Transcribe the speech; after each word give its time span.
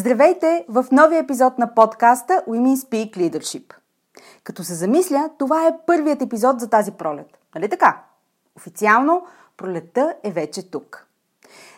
Здравейте 0.00 0.64
в 0.68 0.86
новия 0.92 1.18
епизод 1.18 1.58
на 1.58 1.74
подкаста 1.74 2.42
Women 2.48 2.76
Speak 2.76 3.16
Leadership. 3.16 3.74
Като 4.44 4.64
се 4.64 4.74
замисля, 4.74 5.30
това 5.38 5.66
е 5.66 5.76
първият 5.86 6.22
епизод 6.22 6.60
за 6.60 6.70
тази 6.70 6.92
пролет. 6.92 7.38
Нали 7.54 7.68
така? 7.68 8.02
Официално 8.56 9.22
пролетта 9.56 10.14
е 10.22 10.30
вече 10.30 10.70
тук. 10.70 11.06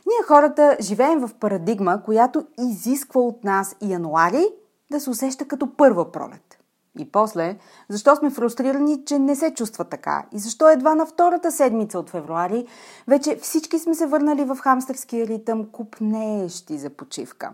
Ние 0.06 0.27
хората 0.27 0.77
живеем 0.81 1.20
в 1.20 1.34
парадигма, 1.34 2.03
която 2.03 2.47
изисква 2.61 3.20
от 3.20 3.45
нас 3.45 3.77
януари 3.81 4.47
да 4.91 5.00
се 5.00 5.11
усеща 5.11 5.48
като 5.48 5.77
първа 5.77 6.12
пролет. 6.12 6.59
И 6.98 7.12
после, 7.12 7.56
защо 7.89 8.17
сме 8.17 8.31
фрустрирани, 8.31 9.05
че 9.05 9.19
не 9.19 9.37
се 9.37 9.55
чувства 9.55 9.84
така? 9.84 10.25
И 10.33 10.39
защо 10.39 10.69
едва 10.69 10.95
на 10.95 11.06
втората 11.06 11.53
седмица 11.53 11.98
от 11.98 12.11
февруари 12.11 12.67
вече 13.09 13.37
всички 13.37 13.78
сме 13.78 13.95
се 13.95 14.06
върнали 14.06 14.45
в 14.45 14.56
хамстърския 14.56 15.27
ритъм, 15.27 15.66
купнеещи 15.72 16.78
за 16.78 16.91
почивка? 16.91 17.53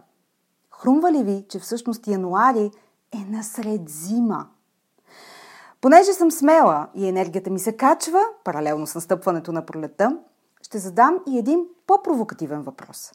Хрумва 0.78 1.12
ли 1.12 1.22
ви, 1.22 1.46
че 1.48 1.58
всъщност 1.58 2.06
януари 2.06 2.70
е 3.12 3.18
насред 3.28 3.88
зима? 3.88 4.46
Понеже 5.80 6.12
съм 6.12 6.30
смела 6.30 6.88
и 6.94 7.08
енергията 7.08 7.50
ми 7.50 7.58
се 7.58 7.76
качва, 7.76 8.20
паралелно 8.44 8.86
с 8.86 8.94
настъпването 8.94 9.52
на 9.52 9.66
пролета, 9.66 10.18
ще 10.62 10.78
задам 10.78 11.18
и 11.26 11.38
един 11.38 11.66
по-провокативен 11.86 12.62
въпрос. 12.62 13.12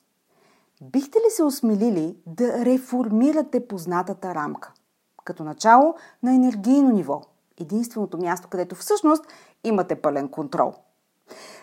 Бихте 0.82 1.18
ли 1.18 1.30
се 1.30 1.44
осмелили 1.44 2.18
да 2.26 2.66
реформирате 2.66 3.68
познатата 3.68 4.36
рамка? 4.36 4.72
Като 5.24 5.44
начало 5.44 5.96
на 6.24 6.36
енергийно 6.36 6.90
ниво. 6.90 7.22
Единственото 7.62 8.18
място, 8.18 8.48
където 8.48 8.76
всъщност 8.76 9.26
имате 9.64 9.96
пълен 9.96 10.30
контрол– 10.30 10.74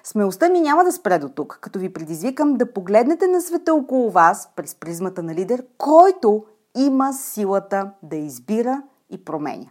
Смелостта 0.05 0.49
ми 0.49 0.61
няма 0.61 0.85
да 0.85 0.93
спре 0.93 1.19
до 1.19 1.29
тук, 1.29 1.59
като 1.61 1.79
ви 1.79 1.93
предизвикам 1.93 2.55
да 2.55 2.73
погледнете 2.73 3.27
на 3.27 3.41
света 3.41 3.75
около 3.75 4.11
вас 4.11 4.51
през 4.57 4.75
призмата 4.75 5.23
на 5.23 5.35
лидер, 5.35 5.65
който 5.79 6.45
има 6.77 7.13
силата 7.13 7.91
да 8.03 8.17
избира 8.17 8.83
и 9.11 9.25
променя. 9.25 9.67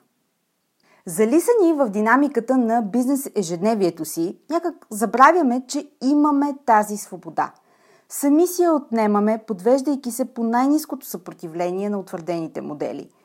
Залисани 1.06 1.74
в 1.74 1.90
динамиката 1.90 2.58
на 2.58 2.82
бизнес 2.82 3.30
ежедневието 3.36 4.06
си, 4.06 4.38
някак 4.50 4.76
забравяме, 4.90 5.66
че 5.68 5.92
имаме 6.04 6.56
тази 6.66 6.98
свобода. 6.98 7.52
Сами 8.10 8.48
си 8.48 8.64
я 8.64 8.74
отнемаме, 8.74 9.44
подвеждайки 9.48 10.12
се 10.12 10.26
по 10.26 10.44
най-низкото 10.44 11.06
съпротивление 11.06 11.90
на 11.90 12.00
утвърдените 12.00 12.62
модели– 12.62 13.10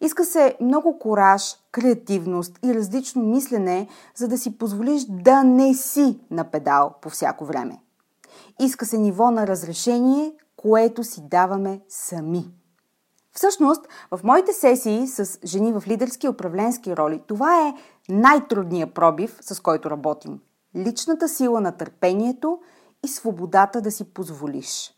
иска 0.00 0.24
се 0.24 0.56
много 0.60 0.98
кораж, 0.98 1.56
креативност 1.72 2.58
и 2.64 2.74
различно 2.74 3.22
мислене, 3.22 3.88
за 4.14 4.28
да 4.28 4.38
си 4.38 4.58
позволиш 4.58 5.02
да 5.08 5.44
не 5.44 5.74
си 5.74 6.20
на 6.30 6.44
педал 6.44 6.94
по 7.02 7.10
всяко 7.10 7.44
време. 7.44 7.82
Иска 8.60 8.86
се 8.86 8.98
ниво 8.98 9.30
на 9.30 9.46
разрешение, 9.46 10.32
което 10.56 11.04
си 11.04 11.22
даваме 11.30 11.80
сами. 11.88 12.50
Всъщност, 13.32 13.88
в 14.10 14.20
моите 14.24 14.52
сесии 14.52 15.06
с 15.06 15.38
жени 15.44 15.72
в 15.72 15.82
лидерски 15.86 16.26
и 16.26 16.30
управленски 16.30 16.96
роли, 16.96 17.22
това 17.26 17.68
е 17.68 17.74
най-трудният 18.08 18.94
пробив, 18.94 19.38
с 19.40 19.60
който 19.60 19.90
работим. 19.90 20.40
Личната 20.76 21.28
сила 21.28 21.60
на 21.60 21.72
търпението 21.72 22.60
и 23.04 23.08
свободата 23.08 23.80
да 23.80 23.90
си 23.90 24.04
позволиш– 24.04 24.94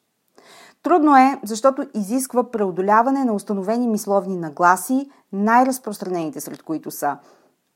Трудно 0.83 1.17
е, 1.17 1.41
защото 1.45 1.87
изисква 1.95 2.51
преодоляване 2.51 3.25
на 3.25 3.35
установени 3.35 3.89
мисловни 3.89 4.37
нагласи, 4.37 5.11
най-разпространените 5.33 6.41
сред 6.41 6.63
които 6.63 6.91
са 6.91 7.19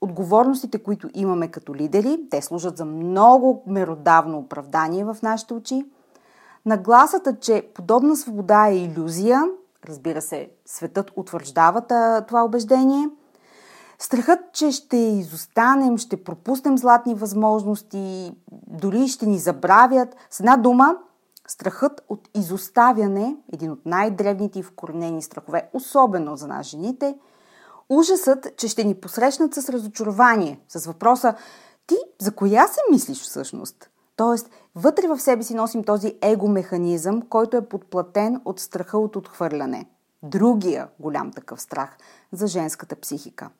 отговорностите, 0.00 0.82
които 0.82 1.08
имаме 1.14 1.48
като 1.48 1.74
лидери. 1.74 2.18
Те 2.30 2.42
служат 2.42 2.76
за 2.76 2.84
много 2.84 3.62
меродавно 3.66 4.38
оправдание 4.38 5.04
в 5.04 5.16
нашите 5.22 5.54
очи. 5.54 5.86
Нагласата, 6.66 7.36
че 7.36 7.70
подобна 7.74 8.16
свобода 8.16 8.68
е 8.68 8.76
иллюзия, 8.76 9.42
разбира 9.86 10.20
се, 10.20 10.48
светът 10.66 11.10
утвърждава 11.16 11.80
това 12.28 12.44
убеждение. 12.44 13.08
Страхът, 13.98 14.40
че 14.52 14.72
ще 14.72 14.96
изостанем, 14.96 15.98
ще 15.98 16.24
пропуснем 16.24 16.78
златни 16.78 17.14
възможности, 17.14 18.32
дори 18.66 19.08
ще 19.08 19.26
ни 19.26 19.38
забравят. 19.38 20.16
С 20.30 20.40
една 20.40 20.56
дума, 20.56 20.96
Страхът 21.48 22.04
от 22.08 22.28
изоставяне, 22.34 23.36
един 23.52 23.70
от 23.70 23.86
най-древните 23.86 24.58
и 24.58 24.62
вкоренени 24.62 25.22
страхове, 25.22 25.70
особено 25.72 26.36
за 26.36 26.46
нас 26.46 26.66
жените, 26.66 27.18
ужасът, 27.88 28.56
че 28.56 28.68
ще 28.68 28.84
ни 28.84 28.94
посрещнат 28.94 29.54
с 29.54 29.68
разочарование, 29.68 30.60
с 30.68 30.86
въпроса 30.86 31.34
ти 31.86 31.96
за 32.20 32.34
коя 32.34 32.66
се 32.66 32.80
мислиш 32.90 33.22
всъщност? 33.22 33.90
Тоест, 34.16 34.50
вътре 34.74 35.08
в 35.08 35.18
себе 35.18 35.42
си 35.42 35.54
носим 35.54 35.84
този 35.84 36.18
его-механизъм, 36.22 37.22
който 37.22 37.56
е 37.56 37.68
подплатен 37.68 38.40
от 38.44 38.60
страха 38.60 38.98
от 38.98 39.16
отхвърляне. 39.16 39.90
Другия 40.22 40.88
голям 41.00 41.32
такъв 41.32 41.60
страх 41.60 41.96
за 42.32 42.46
женската 42.46 42.96
психика. 42.96 43.50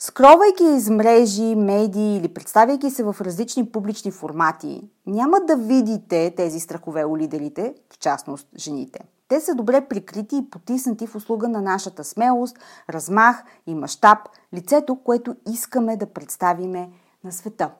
Скровайки 0.00 0.64
из 0.64 0.90
мрежи, 0.90 1.54
медии 1.54 2.16
или 2.16 2.28
представяйки 2.28 2.90
се 2.90 3.04
в 3.04 3.16
различни 3.20 3.66
публични 3.66 4.10
формати, 4.10 4.90
няма 5.06 5.36
да 5.40 5.56
видите 5.56 6.34
тези 6.36 6.60
страхове 6.60 7.04
у 7.04 7.16
лидерите, 7.16 7.74
в 7.92 7.98
частност 7.98 8.48
жените. 8.56 9.00
Те 9.28 9.40
са 9.40 9.54
добре 9.54 9.80
прикрити 9.88 10.36
и 10.36 10.50
потиснати 10.50 11.06
в 11.06 11.14
услуга 11.14 11.48
на 11.48 11.60
нашата 11.60 12.04
смелост, 12.04 12.58
размах 12.90 13.44
и 13.66 13.74
мащаб, 13.74 14.18
лицето, 14.54 14.96
което 15.04 15.36
искаме 15.52 15.96
да 15.96 16.06
представиме 16.06 16.90
на 17.24 17.32
света. 17.32 17.70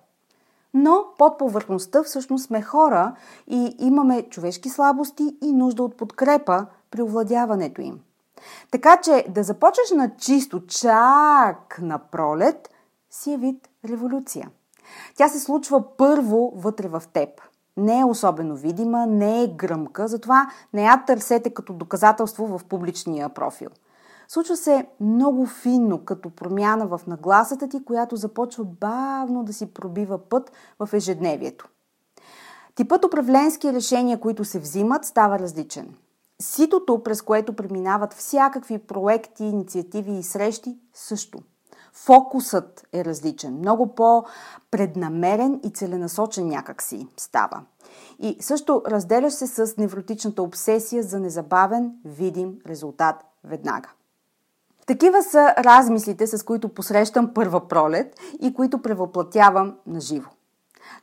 Но 0.75 1.05
под 1.19 1.39
повърхността 1.39 2.03
всъщност 2.03 2.47
сме 2.47 2.63
хора 2.63 3.15
и 3.47 3.77
имаме 3.79 4.23
човешки 4.23 4.69
слабости 4.69 5.37
и 5.43 5.53
нужда 5.53 5.83
от 5.83 5.97
подкрепа 5.97 6.67
при 6.91 7.03
овладяването 7.03 7.81
им. 7.81 8.01
Така 8.71 8.97
че 8.97 9.27
да 9.29 9.43
започнеш 9.43 9.91
на 9.91 10.11
чисто 10.17 10.67
чак 10.67 11.79
на 11.83 11.99
пролет 11.99 12.71
си 13.11 13.33
е 13.33 13.37
вид 13.37 13.69
революция. 13.89 14.51
Тя 15.17 15.29
се 15.29 15.41
случва 15.41 15.97
първо 15.97 16.53
вътре 16.57 16.89
в 16.89 17.03
теб. 17.13 17.29
Не 17.77 18.01
е 18.01 18.05
особено 18.05 18.57
видима, 18.57 19.07
не 19.07 19.43
е 19.43 19.47
гръмка, 19.47 20.09
затова 20.09 20.51
не 20.73 20.85
я 20.85 21.05
търсете 21.07 21.55
като 21.55 21.73
доказателство 21.73 22.59
в 22.59 22.65
публичния 22.65 23.29
профил. 23.29 23.69
Случва 24.29 24.57
се 24.57 24.87
много 25.01 25.47
финно, 25.47 26.05
като 26.05 26.31
промяна 26.31 26.87
в 26.87 27.01
нагласата 27.07 27.69
ти, 27.69 27.85
която 27.85 28.17
започва 28.17 28.65
бавно 28.65 29.45
да 29.45 29.53
си 29.53 29.67
пробива 29.67 30.19
път 30.19 30.53
в 30.79 30.89
ежедневието. 30.93 31.69
Типът 32.75 33.05
управленски 33.05 33.73
решения, 33.73 34.21
които 34.21 34.45
се 34.45 34.59
взимат, 34.59 35.05
става 35.05 35.39
различен. 35.39 35.95
Ситото, 36.43 37.03
през 37.03 37.23
което 37.23 37.57
преминават 37.57 38.15
всякакви 38.15 38.79
проекти, 38.79 39.45
инициативи 39.45 40.13
и 40.13 40.23
срещи, 40.23 40.79
също. 40.95 41.39
Фокусът 41.93 42.87
е 42.93 43.05
различен, 43.05 43.59
много 43.59 43.95
по-преднамерен 43.95 45.61
и 45.65 45.71
целенасочен 45.71 46.49
някакси 46.49 47.09
става. 47.17 47.63
И 48.19 48.37
също 48.41 48.83
разделяш 48.87 49.33
се 49.33 49.47
с 49.47 49.77
невротичната 49.77 50.43
обсесия 50.43 51.03
за 51.03 51.21
незабавен, 51.21 51.93
видим 52.05 52.59
резултат 52.67 53.25
веднага. 53.45 53.89
Такива 54.87 55.23
са 55.23 55.55
размислите, 55.59 56.27
с 56.27 56.43
които 56.43 56.69
посрещам 56.69 57.35
първа 57.35 57.69
пролет 57.69 58.15
и 58.41 58.55
които 58.55 58.83
превъплатявам 58.83 59.77
на 59.87 60.01
живо. 60.01 60.31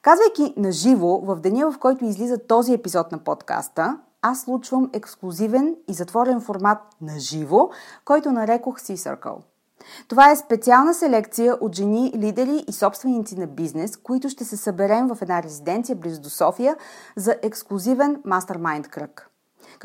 Казвайки 0.02 0.54
на 0.58 0.72
живо, 0.72 1.20
в 1.20 1.36
деня 1.36 1.72
в 1.72 1.80
който 1.80 2.06
излиза 2.06 2.38
този 2.48 2.74
епизод 2.74 3.12
на 3.12 3.18
подкаста, 3.18 4.00
аз 4.26 4.42
случвам 4.42 4.90
ексклюзивен 4.94 5.76
и 5.88 5.94
затворен 5.94 6.42
формат 6.42 6.78
на 7.02 7.20
живо, 7.20 7.70
който 8.06 8.32
нарекох 8.32 8.80
Sea 8.80 8.96
Circle. 8.96 9.38
Това 10.08 10.32
е 10.32 10.36
специална 10.36 10.94
селекция 10.94 11.58
от 11.62 11.76
жени, 11.76 12.14
лидери 12.16 12.66
и 12.68 12.74
собственици 12.74 13.40
на 13.40 13.48
бизнес, 13.48 13.98
които 13.98 14.30
ще 14.30 14.46
се 14.46 14.58
съберем 14.58 15.08
в 15.08 15.18
една 15.22 15.44
резиденция 15.44 15.96
близо 15.96 16.22
до 16.22 16.30
София 16.30 16.76
за 17.16 17.36
ексклюзивен 17.42 18.22
мастермайнд 18.26 18.88
кръг. 18.88 19.30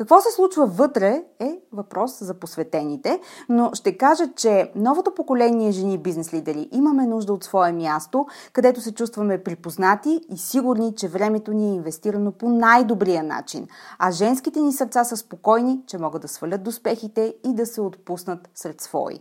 Какво 0.01 0.21
се 0.21 0.31
случва 0.31 0.65
вътре 0.65 1.23
е 1.39 1.59
въпрос 1.71 2.23
за 2.23 2.33
посветените, 2.33 3.19
но 3.49 3.69
ще 3.73 3.97
кажа, 3.97 4.23
че 4.35 4.71
новото 4.75 5.15
поколение 5.15 5.71
жени 5.71 5.97
бизнес 5.97 6.33
лидери 6.33 6.69
имаме 6.71 7.05
нужда 7.05 7.33
от 7.33 7.43
свое 7.43 7.71
място, 7.71 8.27
където 8.53 8.81
се 8.81 8.93
чувстваме 8.93 9.43
припознати 9.43 10.21
и 10.29 10.37
сигурни, 10.37 10.95
че 10.95 11.07
времето 11.07 11.53
ни 11.53 11.69
е 11.69 11.73
инвестирано 11.73 12.31
по 12.31 12.49
най-добрия 12.49 13.23
начин, 13.23 13.67
а 13.99 14.11
женските 14.11 14.59
ни 14.59 14.73
сърца 14.73 15.03
са 15.03 15.17
спокойни, 15.17 15.81
че 15.87 15.97
могат 15.97 16.21
да 16.21 16.27
свалят 16.27 16.63
доспехите 16.63 17.35
и 17.45 17.53
да 17.53 17.65
се 17.65 17.81
отпуснат 17.81 18.49
сред 18.55 18.81
свои. 18.81 19.19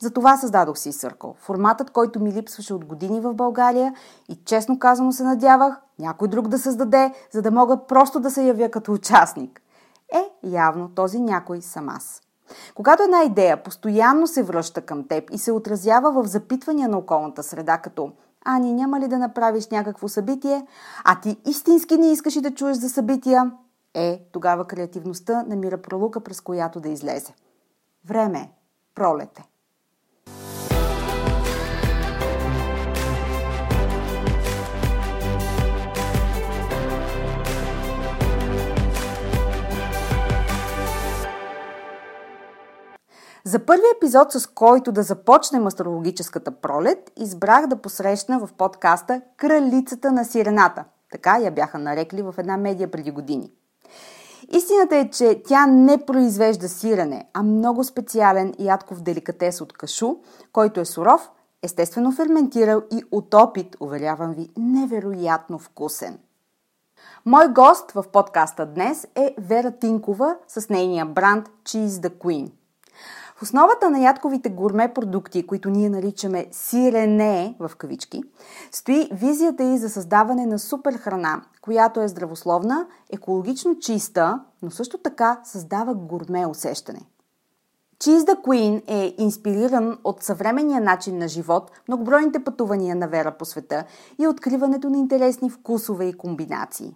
Затова 0.00 0.36
създадох 0.36 0.78
си 0.78 0.92
Circle, 0.92 1.36
форматът, 1.36 1.90
който 1.90 2.20
ми 2.20 2.32
липсваше 2.32 2.74
от 2.74 2.84
години 2.84 3.20
в 3.20 3.34
България 3.34 3.94
и 4.28 4.38
честно 4.44 4.78
казано 4.78 5.12
се 5.12 5.24
надявах 5.24 5.80
някой 5.98 6.28
друг 6.28 6.48
да 6.48 6.58
създаде, 6.58 7.12
за 7.30 7.42
да 7.42 7.50
мога 7.50 7.86
просто 7.86 8.20
да 8.20 8.30
се 8.30 8.44
явя 8.44 8.68
като 8.68 8.92
участник. 8.92 9.62
Е, 10.12 10.48
явно 10.48 10.88
този 10.88 11.20
някой 11.20 11.62
съм 11.62 11.88
аз. 11.88 12.22
Когато 12.74 13.02
една 13.02 13.22
идея 13.22 13.62
постоянно 13.62 14.26
се 14.26 14.42
връща 14.42 14.80
към 14.80 15.08
теб 15.08 15.30
и 15.32 15.38
се 15.38 15.52
отразява 15.52 16.22
в 16.22 16.26
запитвания 16.26 16.88
на 16.88 16.98
околната 16.98 17.42
среда, 17.42 17.78
като 17.78 18.12
Ани, 18.44 18.72
няма 18.72 19.00
ли 19.00 19.08
да 19.08 19.18
направиш 19.18 19.68
някакво 19.68 20.08
събитие? 20.08 20.66
А 21.04 21.20
ти 21.20 21.36
истински 21.46 21.96
не 21.96 22.12
искаш 22.12 22.36
и 22.36 22.40
да 22.40 22.54
чуеш 22.54 22.76
за 22.76 22.88
събития? 22.88 23.52
Е, 23.94 24.22
тогава 24.32 24.66
креативността 24.66 25.44
намира 25.48 25.82
пролука, 25.82 26.20
през 26.20 26.40
която 26.40 26.80
да 26.80 26.88
излезе. 26.88 27.34
Време 28.04 28.38
е. 28.38 28.50
Пролете. 28.94 29.44
За 43.44 43.58
първи 43.58 43.82
епизод, 43.96 44.32
с 44.32 44.46
който 44.46 44.92
да 44.92 45.02
започнем 45.02 45.66
астрологическата 45.66 46.50
пролет, 46.50 47.12
избрах 47.16 47.66
да 47.66 47.76
посрещна 47.76 48.38
в 48.38 48.52
подкаста 48.52 49.22
Кралицата 49.36 50.12
на 50.12 50.24
сирената. 50.24 50.84
Така 51.12 51.38
я 51.38 51.50
бяха 51.50 51.78
нарекли 51.78 52.22
в 52.22 52.34
една 52.38 52.56
медия 52.56 52.90
преди 52.90 53.10
години. 53.10 53.52
Истината 54.52 54.96
е, 54.96 55.10
че 55.10 55.42
тя 55.46 55.66
не 55.66 56.06
произвежда 56.06 56.68
сирене, 56.68 57.28
а 57.34 57.42
много 57.42 57.84
специален 57.84 58.54
ядков 58.58 59.00
деликатес 59.00 59.60
от 59.60 59.72
кашу, 59.72 60.14
който 60.52 60.80
е 60.80 60.84
суров, 60.84 61.30
естествено 61.62 62.12
ферментирал 62.12 62.82
и 62.92 63.02
от 63.10 63.34
опит, 63.34 63.76
уверявам 63.80 64.32
ви, 64.32 64.48
невероятно 64.56 65.58
вкусен. 65.58 66.18
Мой 67.26 67.48
гост 67.48 67.92
в 67.92 68.04
подкаста 68.12 68.66
днес 68.66 69.06
е 69.14 69.34
Вера 69.38 69.70
Тинкова 69.70 70.36
с 70.48 70.68
нейния 70.68 71.06
бранд 71.06 71.48
Cheese 71.64 71.88
the 71.88 72.10
Queen– 72.10 72.50
основата 73.42 73.90
на 73.90 73.98
ядковите 73.98 74.48
гурме 74.48 74.94
продукти, 74.94 75.46
които 75.46 75.70
ние 75.70 75.90
наричаме 75.90 76.46
сирене 76.52 77.56
в 77.60 77.70
кавички, 77.76 78.22
стои 78.72 79.08
визията 79.12 79.64
и 79.64 79.78
за 79.78 79.90
създаване 79.90 80.46
на 80.46 80.58
супер 80.58 80.94
храна, 80.94 81.42
която 81.60 82.00
е 82.00 82.08
здравословна, 82.08 82.86
екологично 83.10 83.78
чиста, 83.78 84.40
но 84.62 84.70
също 84.70 84.98
така 84.98 85.40
създава 85.44 85.94
гурме 85.94 86.46
усещане. 86.46 87.00
Cheese 87.98 88.18
the 88.18 88.44
Queen 88.44 88.82
е 88.86 89.14
инспириран 89.18 89.98
от 90.04 90.22
съвременния 90.22 90.80
начин 90.80 91.18
на 91.18 91.28
живот, 91.28 91.70
многобройните 91.88 92.44
пътувания 92.44 92.96
на 92.96 93.08
Вера 93.08 93.32
по 93.38 93.44
света 93.44 93.84
и 94.18 94.26
откриването 94.26 94.90
на 94.90 94.98
интересни 94.98 95.50
вкусове 95.50 96.04
и 96.04 96.12
комбинации. 96.12 96.94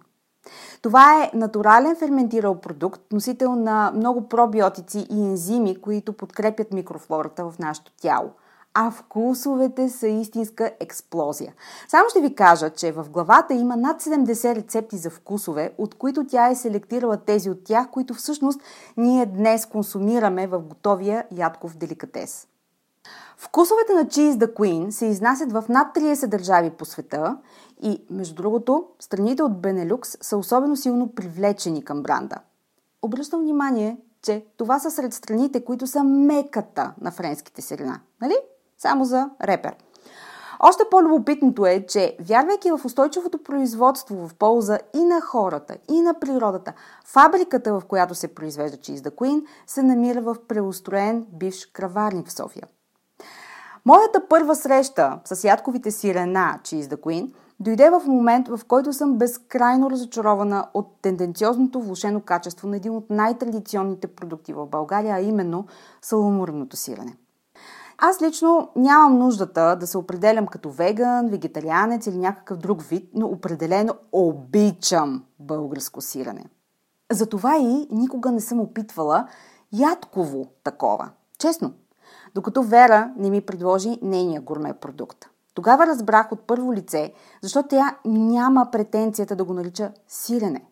Това 0.81 1.23
е 1.23 1.31
натурален 1.33 1.95
ферментирал 1.95 2.55
продукт, 2.55 3.01
носител 3.11 3.55
на 3.55 3.91
много 3.95 4.29
пробиотици 4.29 5.07
и 5.11 5.23
ензими, 5.23 5.81
които 5.81 6.13
подкрепят 6.13 6.73
микрофлората 6.73 7.49
в 7.49 7.59
нашето 7.59 7.91
тяло. 8.01 8.29
А 8.73 8.91
вкусовете 8.91 9.89
са 9.89 10.07
истинска 10.07 10.71
експлозия. 10.79 11.53
Само 11.87 12.09
ще 12.09 12.21
ви 12.21 12.35
кажа, 12.35 12.69
че 12.69 12.91
в 12.91 13.09
главата 13.09 13.53
има 13.53 13.75
над 13.75 14.01
70 14.01 14.55
рецепти 14.55 14.97
за 14.97 15.09
вкусове, 15.09 15.71
от 15.77 15.95
които 15.95 16.27
тя 16.27 16.49
е 16.49 16.55
селектирала 16.55 17.17
тези 17.17 17.49
от 17.49 17.63
тях, 17.63 17.89
които 17.91 18.13
всъщност 18.13 18.61
ние 18.97 19.25
днес 19.25 19.65
консумираме 19.65 20.47
в 20.47 20.59
готовия 20.59 21.25
ядков 21.31 21.77
деликатес. 21.77 22.47
Вкусовете 23.37 23.93
на 23.93 24.05
Cheese 24.05 24.37
the 24.37 24.53
Queen 24.53 24.89
се 24.89 25.05
изнасят 25.05 25.51
в 25.51 25.63
над 25.69 25.95
30 25.95 26.27
държави 26.27 26.69
по 26.69 26.85
света 26.85 27.37
и, 27.83 28.05
между 28.09 28.35
другото, 28.35 28.85
страните 28.99 29.43
от 29.43 29.61
Бенелюкс 29.61 30.17
са 30.21 30.37
особено 30.37 30.75
силно 30.75 31.15
привлечени 31.15 31.83
към 31.83 32.03
бранда. 32.03 32.35
Обръщам 33.01 33.41
внимание, 33.41 33.97
че 34.21 34.45
това 34.57 34.79
са 34.79 34.91
сред 34.91 35.13
страните, 35.13 35.65
които 35.65 35.87
са 35.87 36.03
меката 36.03 36.93
на 37.01 37.11
френските 37.11 37.61
сирена. 37.61 37.99
Нали? 38.21 38.35
Само 38.77 39.05
за 39.05 39.29
репер. 39.43 39.75
Още 40.59 40.83
по-любопитното 40.91 41.65
е, 41.65 41.85
че 41.85 42.17
вярвайки 42.21 42.71
в 42.71 42.85
устойчивото 42.85 43.43
производство 43.43 44.27
в 44.27 44.35
полза 44.35 44.79
и 44.93 45.03
на 45.03 45.21
хората, 45.21 45.77
и 45.89 46.01
на 46.01 46.13
природата, 46.19 46.73
фабриката, 47.05 47.79
в 47.79 47.85
която 47.87 48.15
се 48.15 48.35
произвежда 48.35 48.77
Cheese 48.77 49.09
the 49.09 49.15
Queen, 49.15 49.45
се 49.67 49.83
намира 49.83 50.21
в 50.21 50.35
преустроен 50.47 51.25
бивш 51.33 51.65
краварник 51.65 52.27
в 52.27 52.33
София. 52.33 52.63
Моята 53.85 54.27
първа 54.29 54.55
среща 54.55 55.19
с 55.25 55.43
ядковите 55.43 55.91
сирена 55.91 56.59
Cheese 56.63 56.81
the 56.81 56.97
Queen– 56.97 57.33
дойде 57.59 57.89
в 57.89 58.01
момент, 58.07 58.47
в 58.47 58.59
който 58.67 58.93
съм 58.93 59.17
безкрайно 59.17 59.91
разочарована 59.91 60.67
от 60.73 60.87
тенденциозното 61.01 61.81
влушено 61.81 62.21
качество 62.21 62.67
на 62.67 62.77
един 62.77 62.95
от 62.95 63.09
най-традиционните 63.09 64.07
продукти 64.07 64.53
в 64.53 64.65
България, 64.65 65.15
а 65.15 65.21
именно 65.21 65.65
саламурното 66.01 66.77
сирене. 66.77 67.17
Аз 67.97 68.21
лично 68.21 68.69
нямам 68.75 69.17
нуждата 69.17 69.75
да 69.79 69.87
се 69.87 69.97
определям 69.97 70.47
като 70.47 70.69
веган, 70.69 71.27
вегетарианец 71.27 72.07
или 72.07 72.17
някакъв 72.17 72.57
друг 72.57 72.81
вид, 72.81 73.09
но 73.13 73.27
определено 73.27 73.93
обичам 74.11 75.23
българско 75.39 76.01
сирене. 76.01 76.45
Затова 77.11 77.57
и 77.57 77.87
никога 77.91 78.31
не 78.31 78.41
съм 78.41 78.59
опитвала 78.59 79.27
ядково 79.71 80.47
такова. 80.63 81.09
Честно. 81.39 81.73
Докато 82.35 82.63
Вера 82.63 83.13
не 83.17 83.29
ми 83.29 83.41
предложи 83.41 83.99
нейния 84.01 84.41
гурме 84.41 84.73
продукт. 84.73 85.25
Тогава 85.57 85.87
разбрах 85.87 86.31
от 86.31 86.39
първо 86.47 86.73
лице, 86.73 87.13
защо 87.41 87.63
тя 87.63 87.95
няма 88.05 88.67
претенцията 88.71 89.35
да 89.35 89.43
го 89.43 89.53
нарича 89.53 89.91
сирене. 90.07 90.65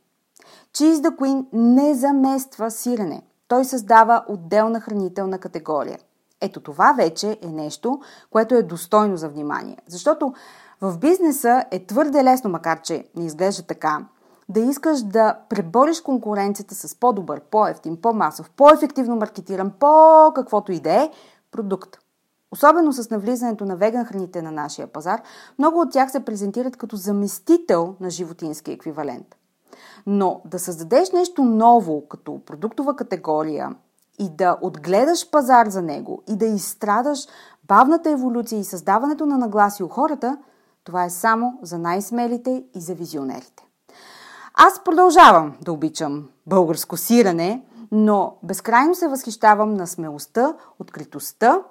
Cheese 0.74 0.96
the 0.96 1.16
Queen 1.16 1.46
не 1.54 1.94
замества 1.94 2.72
сирене. 2.72 3.22
Той 3.48 3.66
създава 3.66 4.26
отделна 4.28 4.80
хранителна 4.80 5.40
категория. 5.40 6.00
Ето 6.42 6.60
това 6.60 6.94
вече 6.98 7.40
е 7.42 7.48
нещо, 7.48 8.00
което 8.30 8.56
е 8.56 8.64
достойно 8.64 9.18
за 9.18 9.30
внимание. 9.30 9.78
Защото 9.88 10.34
в 10.82 10.98
бизнеса 10.98 11.66
е 11.72 11.86
твърде 11.86 12.24
лесно, 12.24 12.50
макар 12.50 12.82
че 12.82 13.06
не 13.16 13.26
изглежда 13.26 13.64
така, 13.64 14.06
да 14.50 14.60
искаш 14.60 15.02
да 15.02 15.38
пребориш 15.50 16.02
конкуренцията 16.02 16.76
с 16.76 16.96
по-добър, 16.96 17.42
по-ефтин, 17.42 18.02
по-масов, 18.02 18.50
по-ефективно 18.50 19.16
маркетиран, 19.16 19.72
по-каквото 19.80 20.72
и 20.72 20.80
да 20.80 20.94
е 20.94 21.12
продукт. 21.52 22.05
Особено 22.56 22.94
с 22.94 23.10
навлизането 23.10 23.66
на 23.66 23.76
веган 23.76 24.06
храните 24.06 24.42
на 24.42 24.52
нашия 24.52 24.88
пазар, 24.88 25.22
много 25.60 25.80
от 25.80 25.92
тях 25.92 26.12
се 26.12 26.26
презентират 26.26 26.78
като 26.78 26.96
заместител 26.96 27.96
на 28.00 28.10
животински 28.10 28.72
еквивалент. 28.72 29.36
Но 30.06 30.42
да 30.46 30.60
създадеш 30.60 31.12
нещо 31.12 31.44
ново 31.44 32.08
като 32.08 32.42
продуктова 32.46 32.96
категория 32.96 33.76
и 34.20 34.30
да 34.30 34.58
отгледаш 34.62 35.32
пазар 35.32 35.68
за 35.68 35.82
него 35.82 36.24
и 36.30 36.36
да 36.36 36.46
изстрадаш 36.46 37.28
бавната 37.68 38.10
еволюция 38.10 38.60
и 38.60 38.64
създаването 38.64 39.26
на 39.26 39.38
нагласи 39.38 39.84
у 39.84 39.88
хората, 39.88 40.38
това 40.84 41.06
е 41.06 41.10
само 41.10 41.60
за 41.62 41.78
най-смелите 41.78 42.64
и 42.76 42.82
за 42.82 42.94
визионерите. 42.94 43.68
Аз 44.54 44.84
продължавам 44.84 45.58
да 45.62 45.72
обичам 45.72 46.30
българско 46.48 46.98
сирене, 46.98 47.66
но 47.92 48.38
безкрайно 48.44 48.96
се 48.96 49.08
възхищавам 49.08 49.74
на 49.74 49.88
смелостта, 49.88 50.54
откритостта 50.80 51.62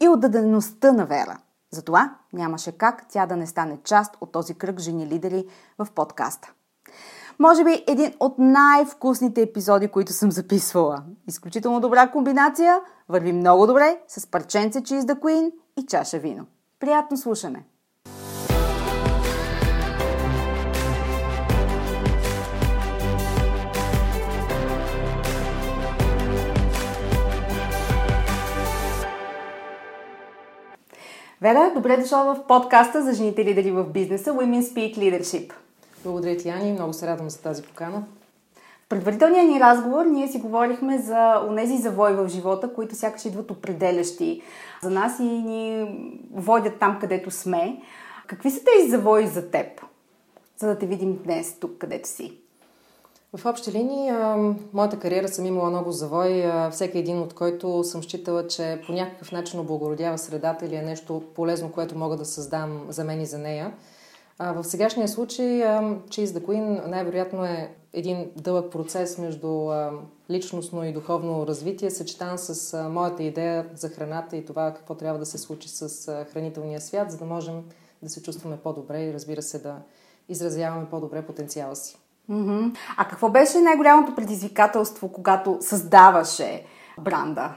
и 0.00 0.08
отдадеността 0.08 0.92
на 0.92 1.06
Вера. 1.06 1.38
Затова 1.70 2.14
нямаше 2.32 2.72
как 2.72 3.06
тя 3.08 3.26
да 3.26 3.36
не 3.36 3.46
стане 3.46 3.78
част 3.84 4.16
от 4.20 4.32
този 4.32 4.54
кръг 4.54 4.80
жени 4.80 5.06
лидери 5.06 5.46
в 5.78 5.86
подкаста. 5.94 6.52
Може 7.38 7.64
би 7.64 7.84
един 7.86 8.14
от 8.20 8.38
най-вкусните 8.38 9.42
епизоди, 9.42 9.88
които 9.88 10.12
съм 10.12 10.32
записвала. 10.32 11.02
Изключително 11.26 11.80
добра 11.80 12.10
комбинация, 12.10 12.80
върви 13.08 13.32
много 13.32 13.66
добре 13.66 14.00
с 14.08 14.26
парченце 14.26 14.80
Cheese 14.80 15.00
the 15.00 15.20
Queen 15.20 15.52
и 15.76 15.86
чаша 15.86 16.18
вино. 16.18 16.46
Приятно 16.80 17.16
слушане! 17.16 17.64
Вера, 31.40 31.72
добре 31.74 31.96
дошла 31.96 32.34
в 32.34 32.46
подкаста 32.46 33.02
за 33.02 33.12
жените 33.12 33.44
лидери 33.44 33.70
в 33.70 33.84
бизнеса 33.84 34.32
Women 34.32 34.60
Speak 34.60 34.98
Leadership. 34.98 35.52
Благодаря 36.04 36.36
ти, 36.36 36.48
Ани. 36.48 36.72
Много 36.72 36.92
се 36.92 37.06
радвам 37.06 37.30
за 37.30 37.42
тази 37.42 37.62
покана. 37.62 38.04
В 38.84 38.88
предварителния 38.88 39.44
ни 39.44 39.60
разговор 39.60 40.04
ние 40.04 40.28
си 40.28 40.38
говорихме 40.38 40.98
за 40.98 41.44
онези 41.48 41.76
завои 41.76 42.12
в 42.12 42.28
живота, 42.28 42.74
които 42.74 42.94
сякаш 42.94 43.24
идват 43.24 43.50
определящи 43.50 44.42
за 44.82 44.90
нас 44.90 45.18
и 45.18 45.22
ни 45.22 45.88
водят 46.34 46.78
там, 46.78 46.98
където 47.00 47.30
сме. 47.30 47.82
Какви 48.26 48.50
са 48.50 48.60
тези 48.64 48.90
завои 48.90 49.26
за 49.26 49.50
теб, 49.50 49.66
за 50.56 50.66
да 50.66 50.78
те 50.78 50.86
видим 50.86 51.18
днес 51.24 51.56
тук, 51.60 51.78
където 51.78 52.08
си? 52.08 52.38
В 53.36 53.46
общи 53.46 53.72
линии, 53.72 54.12
моята 54.72 54.98
кариера 54.98 55.28
съм 55.28 55.46
имала 55.46 55.70
много 55.70 55.92
завой, 55.92 56.52
всеки 56.70 56.98
един 56.98 57.18
от 57.18 57.34
който 57.34 57.84
съм 57.84 58.02
считала, 58.02 58.46
че 58.46 58.82
по 58.86 58.92
някакъв 58.92 59.32
начин 59.32 59.60
облагородява 59.60 60.18
средата 60.18 60.66
или 60.66 60.74
е 60.74 60.82
нещо 60.82 61.22
полезно, 61.34 61.72
което 61.72 61.98
мога 61.98 62.16
да 62.16 62.24
създам 62.24 62.86
за 62.88 63.04
мен 63.04 63.20
и 63.20 63.26
за 63.26 63.38
нея. 63.38 63.72
В 64.38 64.64
сегашния 64.64 65.08
случай 65.08 65.46
Cheese 65.46 66.26
the 66.26 66.40
Queen 66.40 66.86
най-вероятно 66.86 67.44
е 67.44 67.74
един 67.92 68.30
дълъг 68.36 68.72
процес 68.72 69.18
между 69.18 69.70
личностно 70.30 70.84
и 70.84 70.92
духовно 70.92 71.46
развитие, 71.46 71.90
съчетан 71.90 72.38
с 72.38 72.82
моята 72.88 73.22
идея 73.22 73.66
за 73.74 73.88
храната 73.88 74.36
и 74.36 74.44
това 74.44 74.74
какво 74.74 74.94
трябва 74.94 75.18
да 75.18 75.26
се 75.26 75.38
случи 75.38 75.68
с 75.68 76.06
хранителния 76.32 76.80
свят, 76.80 77.10
за 77.10 77.18
да 77.18 77.24
можем 77.24 77.64
да 78.02 78.08
се 78.08 78.22
чувстваме 78.22 78.56
по-добре 78.56 79.04
и 79.04 79.12
разбира 79.12 79.42
се 79.42 79.58
да 79.58 79.76
изразяваме 80.28 80.90
по-добре 80.90 81.22
потенциала 81.22 81.76
си. 81.76 81.98
Mm-hmm. 82.30 82.76
А 82.96 83.04
какво 83.04 83.28
беше 83.28 83.60
най-голямото 83.60 84.14
предизвикателство, 84.14 85.12
когато 85.12 85.58
създаваше 85.60 86.62
бранда? 87.00 87.50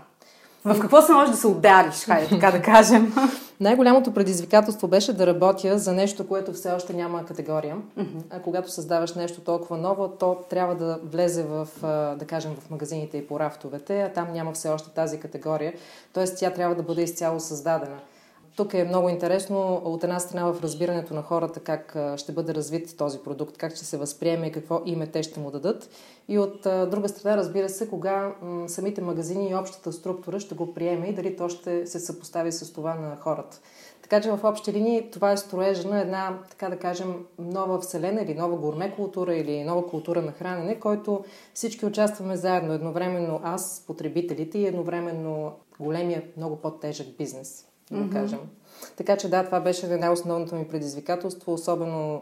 В 0.66 0.80
какво 0.80 1.02
се 1.02 1.14
може 1.14 1.32
да 1.32 1.38
се 1.38 1.48
удариш, 1.48 2.06
хайде 2.06 2.28
така 2.28 2.52
да 2.52 2.62
кажем? 2.62 3.14
Най-голямото 3.60 4.14
предизвикателство 4.14 4.88
беше 4.88 5.14
да 5.14 5.28
работя 5.28 5.78
за 5.78 5.94
нещо, 5.94 6.28
което 6.28 6.54
все 6.54 6.72
още 6.72 6.94
няма 6.94 7.26
категория. 7.26 7.76
Mm-hmm. 7.76 8.24
А 8.30 8.40
когато 8.40 8.72
създаваш 8.72 9.14
нещо 9.14 9.42
толкова 9.42 9.78
ново, 9.78 10.08
то 10.08 10.38
трябва 10.50 10.76
да 10.76 11.00
влезе 11.12 11.44
в, 11.44 11.68
да 12.20 12.26
кажем, 12.28 12.52
в 12.60 12.70
магазините 12.70 13.18
и 13.18 13.28
по 13.28 13.40
рафтовете, 13.40 14.02
а 14.02 14.10
там 14.10 14.28
няма 14.34 14.52
все 14.52 14.70
още 14.70 14.90
тази 14.90 15.20
категория. 15.20 15.74
Тоест 16.14 16.38
тя 16.40 16.50
трябва 16.50 16.76
да 16.76 16.84
бъде 16.84 17.02
изцяло 17.02 17.40
създадена. 17.40 17.98
Тук 18.56 18.74
е 18.74 18.84
много 18.84 19.10
интересно 19.10 19.82
от 19.86 20.04
една 20.04 20.20
страна 20.20 20.54
в 20.54 20.64
разбирането 20.64 21.14
на 21.14 21.22
хората 21.22 21.60
как 21.60 21.98
ще 22.18 22.32
бъде 22.32 22.54
развит 22.54 22.98
този 22.98 23.20
продукт, 23.20 23.58
как 23.58 23.76
ще 23.76 23.86
се 23.86 23.98
възприеме 23.98 24.48
и 24.48 24.52
какво 24.52 24.82
име 24.86 25.08
те 25.08 25.24
ще 25.24 25.40
му 25.40 25.52
дадат. 25.52 25.90
И 26.28 26.40
от 26.40 26.62
друга 26.62 27.10
страна, 27.10 27.38
разбира 27.38 27.70
се, 27.70 27.90
кога 27.90 28.36
самите 28.68 29.02
магазини 29.02 29.50
и 29.50 29.56
общата 29.56 29.94
структура 29.94 30.40
ще 30.40 30.56
го 30.56 30.74
приеме 30.74 31.08
и 31.08 31.14
дали 31.14 31.36
то 31.36 31.50
ще 31.50 31.88
се 31.88 32.00
съпостави 32.00 32.52
с 32.52 32.74
това 32.74 32.96
на 32.96 33.16
хората. 33.16 33.60
Така 34.02 34.22
че 34.22 34.32
в 34.32 34.40
общи 34.44 34.74
линии 34.74 35.12
това 35.12 35.32
е 35.32 35.38
строежа 35.38 35.88
на 35.88 36.02
една, 36.02 36.40
така 36.50 36.70
да 36.70 36.80
кажем, 36.80 37.26
нова 37.40 37.80
вселена 37.80 38.22
или 38.22 38.34
нова 38.34 38.58
гурме 38.58 38.96
култура 38.96 39.36
или 39.36 39.64
нова 39.64 39.88
култура 39.88 40.22
на 40.22 40.32
хранене, 40.32 40.80
който 40.80 41.24
всички 41.54 41.86
участваме 41.86 42.36
заедно. 42.36 42.74
Едновременно 42.74 43.40
аз, 43.44 43.84
потребителите 43.88 44.60
и 44.60 44.68
едновременно 44.68 45.52
големия, 45.80 46.24
много 46.38 46.56
по-тежък 46.56 47.08
бизнес 47.18 47.68
да 47.92 47.98
mm-hmm. 47.98 48.14
кажем. 48.14 48.40
Така 48.98 49.18
че 49.18 49.30
да, 49.30 49.46
това 49.46 49.60
беше 49.60 49.88
най-основното 49.88 50.56
ми 50.56 50.68
предизвикателство, 50.68 51.54
особено 51.54 52.22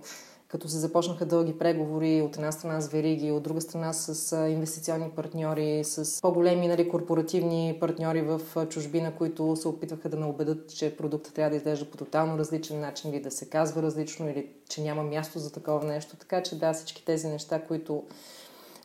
като 0.49 0.67
се 0.67 0.77
започнаха 0.77 1.25
дълги 1.25 1.59
преговори 1.59 2.21
от 2.21 2.35
една 2.35 2.51
страна 2.51 2.81
с 2.81 2.87
вериги, 2.87 3.31
от 3.31 3.43
друга 3.43 3.61
страна 3.61 3.93
с 3.93 4.37
инвестиционни 4.49 5.09
партньори, 5.09 5.83
с 5.83 6.21
по-големи 6.21 6.67
нали, 6.67 6.89
корпоративни 6.89 7.77
партньори 7.79 8.21
в 8.21 8.41
чужбина, 8.69 9.15
които 9.15 9.55
се 9.55 9.67
опитваха 9.67 10.09
да 10.09 10.17
ме 10.17 10.25
убедат, 10.25 10.75
че 10.75 10.97
продуктът 10.97 11.33
трябва 11.33 11.49
да 11.49 11.55
изглежда 11.55 11.91
по 11.91 11.97
тотално 11.97 12.37
различен 12.37 12.79
начин 12.79 13.13
или 13.13 13.21
да 13.21 13.31
се 13.31 13.49
казва 13.49 13.81
различно 13.81 14.29
или 14.29 14.47
че 14.69 14.81
няма 14.81 15.03
място 15.03 15.39
за 15.39 15.51
такова 15.51 15.85
нещо. 15.85 16.17
Така 16.17 16.43
че 16.43 16.59
да, 16.59 16.73
всички 16.73 17.05
тези 17.05 17.27
неща, 17.27 17.61
които 17.61 18.03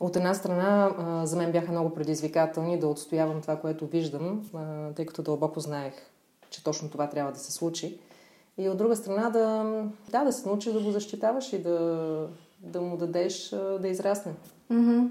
от 0.01 0.17
една 0.17 0.35
страна 0.35 0.91
за 1.25 1.37
мен 1.37 1.53
бяха 1.53 1.73
много 1.73 1.95
предизвикателни 1.95 2.79
да 2.79 2.89
отстоявам 2.89 3.43
това, 3.43 3.57
което 3.57 3.87
виждам, 3.87 4.51
тъй 4.97 5.07
като 5.07 5.23
дълбоко 5.23 5.61
знаех 5.61 5.95
че 6.55 6.65
точно 6.65 6.91
това 6.91 7.07
трябва 7.07 7.33
да 7.33 7.39
се 7.39 7.53
случи. 7.53 7.99
И 8.59 8.69
от 8.69 8.79
друга 8.79 8.97
страна 8.97 9.31
да, 9.31 9.65
да, 10.11 10.25
да 10.25 10.33
се 10.33 10.49
научиш 10.49 10.73
да 10.73 10.81
го 10.81 10.91
защитаваш 10.91 11.53
и 11.53 11.59
да, 11.59 12.29
да 12.61 12.81
му 12.81 12.97
дадеш 12.97 13.49
да 13.81 13.89
израсне. 13.89 14.33
Mm-hmm. 14.73 15.09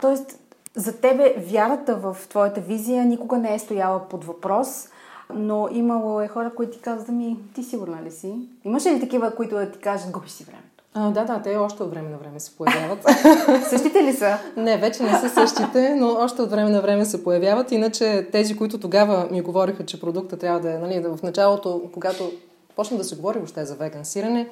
Тоест, 0.00 0.38
за 0.74 1.00
тебе 1.00 1.34
вярата 1.38 1.96
в 1.96 2.16
твоята 2.28 2.60
визия 2.60 3.04
никога 3.04 3.38
не 3.38 3.54
е 3.54 3.58
стояла 3.58 4.08
под 4.08 4.24
въпрос, 4.24 4.88
но 5.34 5.68
имало 5.72 6.20
е 6.20 6.28
хора, 6.28 6.54
които 6.54 6.72
ти 6.72 6.82
казват, 6.82 7.08
ми, 7.08 7.36
ти 7.54 7.62
сигурна 7.62 8.02
ли 8.02 8.10
си? 8.10 8.48
Имаше 8.64 8.90
ли 8.90 9.00
такива, 9.00 9.34
които 9.34 9.54
да 9.54 9.70
ти 9.70 9.78
кажат, 9.78 10.10
губиш 10.10 10.30
си 10.30 10.44
време? 10.44 10.62
А, 10.98 11.10
да, 11.10 11.24
да, 11.24 11.42
те 11.42 11.56
още 11.56 11.82
от 11.82 11.90
време 11.90 12.08
на 12.08 12.18
време 12.18 12.40
се 12.40 12.56
появяват. 12.56 13.04
същите 13.68 14.04
ли 14.04 14.12
са? 14.12 14.38
Не, 14.56 14.76
вече 14.76 15.02
не 15.02 15.18
са 15.18 15.28
същите, 15.28 15.94
но 15.94 16.08
още 16.08 16.42
от 16.42 16.50
време 16.50 16.70
на 16.70 16.80
време 16.80 17.04
се 17.04 17.24
появяват. 17.24 17.72
Иначе 17.72 18.28
тези, 18.32 18.56
които 18.56 18.80
тогава 18.80 19.28
ми 19.30 19.40
говориха, 19.40 19.86
че 19.86 20.00
продукта 20.00 20.36
трябва 20.36 20.60
да 20.60 20.72
е, 20.72 20.78
нали, 20.78 21.00
в 21.00 21.18
началото, 21.22 21.82
когато 21.92 22.32
почна 22.76 22.96
да 22.96 23.04
се 23.04 23.16
говори 23.16 23.38
въобще 23.38 23.64
за 23.64 23.74
вегансиране, 23.74 24.48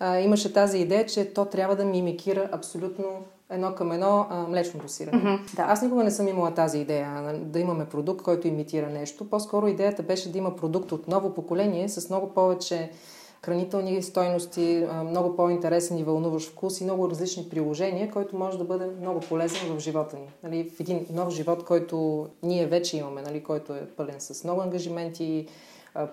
а, 0.00 0.18
имаше 0.18 0.52
тази 0.52 0.78
идея, 0.78 1.06
че 1.06 1.34
то 1.34 1.44
трябва 1.44 1.76
да 1.76 1.84
мимикира 1.84 2.48
абсолютно 2.52 3.04
едно 3.50 3.74
към 3.74 3.92
едно 3.92 4.26
а, 4.30 4.46
млечното 4.48 4.88
сирене. 4.88 5.22
Mm-hmm, 5.22 5.56
да. 5.56 5.62
Аз 5.62 5.82
никога 5.82 6.04
не 6.04 6.10
съм 6.10 6.28
имала 6.28 6.54
тази 6.54 6.78
идея 6.78 7.34
да 7.42 7.60
имаме 7.60 7.84
продукт, 7.84 8.22
който 8.22 8.48
имитира 8.48 8.90
нещо. 8.90 9.30
По-скоро 9.30 9.68
идеята 9.68 10.02
беше 10.02 10.32
да 10.32 10.38
има 10.38 10.56
продукт 10.56 10.92
от 10.92 11.08
ново 11.08 11.34
поколение 11.34 11.88
с 11.88 12.10
много 12.10 12.28
повече 12.28 12.90
хранителни 13.44 14.02
стойности, 14.02 14.86
много 15.04 15.36
по-интересен 15.36 15.98
и 15.98 16.04
вълнуващ 16.04 16.50
вкус 16.50 16.80
и 16.80 16.84
много 16.84 17.10
различни 17.10 17.48
приложения, 17.50 18.10
който 18.10 18.36
може 18.36 18.58
да 18.58 18.64
бъде 18.64 18.86
много 19.00 19.20
полезен 19.20 19.76
в 19.76 19.80
живота 19.80 20.16
ни. 20.16 20.28
Нали, 20.42 20.70
в 20.76 20.80
един 20.80 21.06
нов 21.12 21.30
живот, 21.30 21.64
който 21.64 22.26
ние 22.42 22.66
вече 22.66 22.96
имаме, 22.96 23.22
нали, 23.22 23.42
който 23.42 23.74
е 23.74 23.86
пълен 23.96 24.20
с 24.20 24.44
много 24.44 24.60
ангажименти, 24.60 25.46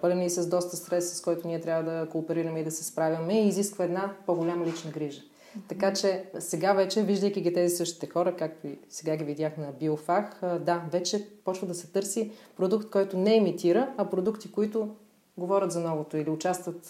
пълен 0.01 0.21
и 0.21 0.29
с 0.29 0.47
доста 0.47 0.75
стрес, 0.75 1.13
с 1.13 1.21
който 1.21 1.47
ние 1.47 1.61
трябва 1.61 1.91
да 1.91 2.09
кооперираме 2.09 2.59
и 2.59 2.63
да 2.63 2.71
се 2.71 2.83
справяме 2.83 3.41
и 3.41 3.47
изисква 3.47 3.85
една 3.85 4.13
по-голяма 4.25 4.65
лична 4.65 4.91
грижа. 4.91 5.21
Така 5.67 5.93
че 5.93 6.23
сега 6.39 6.73
вече, 6.73 7.03
виждайки 7.03 7.41
ги 7.41 7.53
тези 7.53 7.75
същите 7.75 8.07
хора, 8.07 8.35
както 8.35 8.67
и 8.67 8.79
сега 8.89 9.15
ги 9.15 9.23
видях 9.23 9.57
на 9.57 9.71
Биофах, 9.79 10.41
да, 10.59 10.83
вече 10.91 11.27
почва 11.45 11.67
да 11.67 11.73
се 11.73 11.87
търси 11.87 12.31
продукт, 12.57 12.89
който 12.89 13.17
не 13.17 13.35
имитира, 13.35 13.93
а 13.97 14.09
продукти, 14.09 14.51
които 14.51 14.89
говорят 15.37 15.71
за 15.71 15.79
новото 15.79 16.17
или 16.17 16.29
участват 16.29 16.85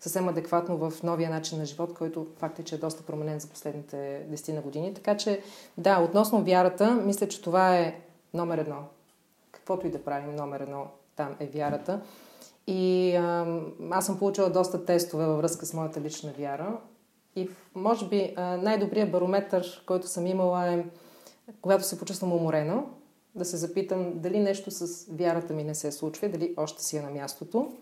съвсем 0.00 0.28
адекватно 0.28 0.76
в 0.76 1.02
новия 1.02 1.30
начин 1.30 1.58
на 1.58 1.66
живот, 1.66 1.94
който 1.94 2.26
факт 2.36 2.58
е, 2.58 2.64
че 2.64 2.74
е 2.74 2.78
доста 2.78 3.02
променен 3.02 3.40
за 3.40 3.48
последните 3.48 4.26
10 4.30 4.54
на 4.54 4.60
години. 4.60 4.94
Така 4.94 5.16
че, 5.16 5.42
да, 5.78 6.00
относно 6.00 6.44
вярата, 6.44 6.90
мисля, 6.94 7.28
че 7.28 7.42
това 7.42 7.76
е 7.76 8.00
номер 8.34 8.58
едно. 8.58 8.84
Каквото 9.52 9.86
и 9.86 9.90
да 9.90 10.04
правим, 10.04 10.36
номер 10.36 10.60
едно 10.60 10.86
там 11.16 11.36
е 11.40 11.46
вярата. 11.46 12.00
И 12.66 13.14
аз 13.90 14.06
съм 14.06 14.18
получила 14.18 14.50
доста 14.50 14.84
тестове 14.84 15.26
във 15.26 15.38
връзка 15.38 15.66
с 15.66 15.74
моята 15.74 16.00
лична 16.00 16.32
вяра. 16.38 16.76
И 17.36 17.50
може 17.74 18.08
би 18.08 18.34
най-добрият 18.38 19.10
барометър, 19.10 19.82
който 19.86 20.06
съм 20.06 20.26
имала 20.26 20.72
е 20.72 20.84
когато 21.62 21.84
се 21.84 21.98
почувствам 21.98 22.32
уморена, 22.32 22.82
да 23.34 23.44
се 23.44 23.56
запитам 23.56 24.12
дали 24.14 24.40
нещо 24.40 24.70
с 24.70 25.06
вярата 25.12 25.52
ми 25.52 25.64
не 25.64 25.74
се 25.74 25.92
случва, 25.92 26.28
дали 26.28 26.54
още 26.56 26.84
си 26.84 26.96
е 26.96 27.02
на 27.02 27.10
мястото 27.10 27.72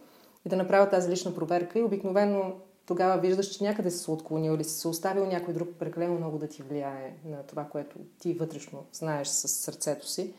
и 0.47 0.49
да 0.49 0.57
направя 0.57 0.91
тази 0.91 1.11
лична 1.11 1.35
проверка 1.35 1.79
и 1.79 1.83
обикновено 1.83 2.55
тогава 2.87 3.21
виждаш, 3.21 3.47
че 3.47 3.65
някъде 3.65 3.91
си 3.91 3.99
се 3.99 4.11
отклонил 4.11 4.53
или 4.53 4.65
си 4.65 4.81
се 4.81 4.89
оставил 4.89 5.27
някой 5.27 5.55
друг 5.55 5.69
прекалено 5.79 6.15
много 6.15 6.39
да 6.39 6.49
ти 6.49 6.63
влияе 6.63 7.17
на 7.25 7.43
това, 7.43 7.65
което 7.65 7.97
ти 8.19 8.35
вътрешно 8.35 8.85
знаеш 8.93 9.29
с 9.29 9.49
сърцето 9.49 10.09
си. 10.09 10.35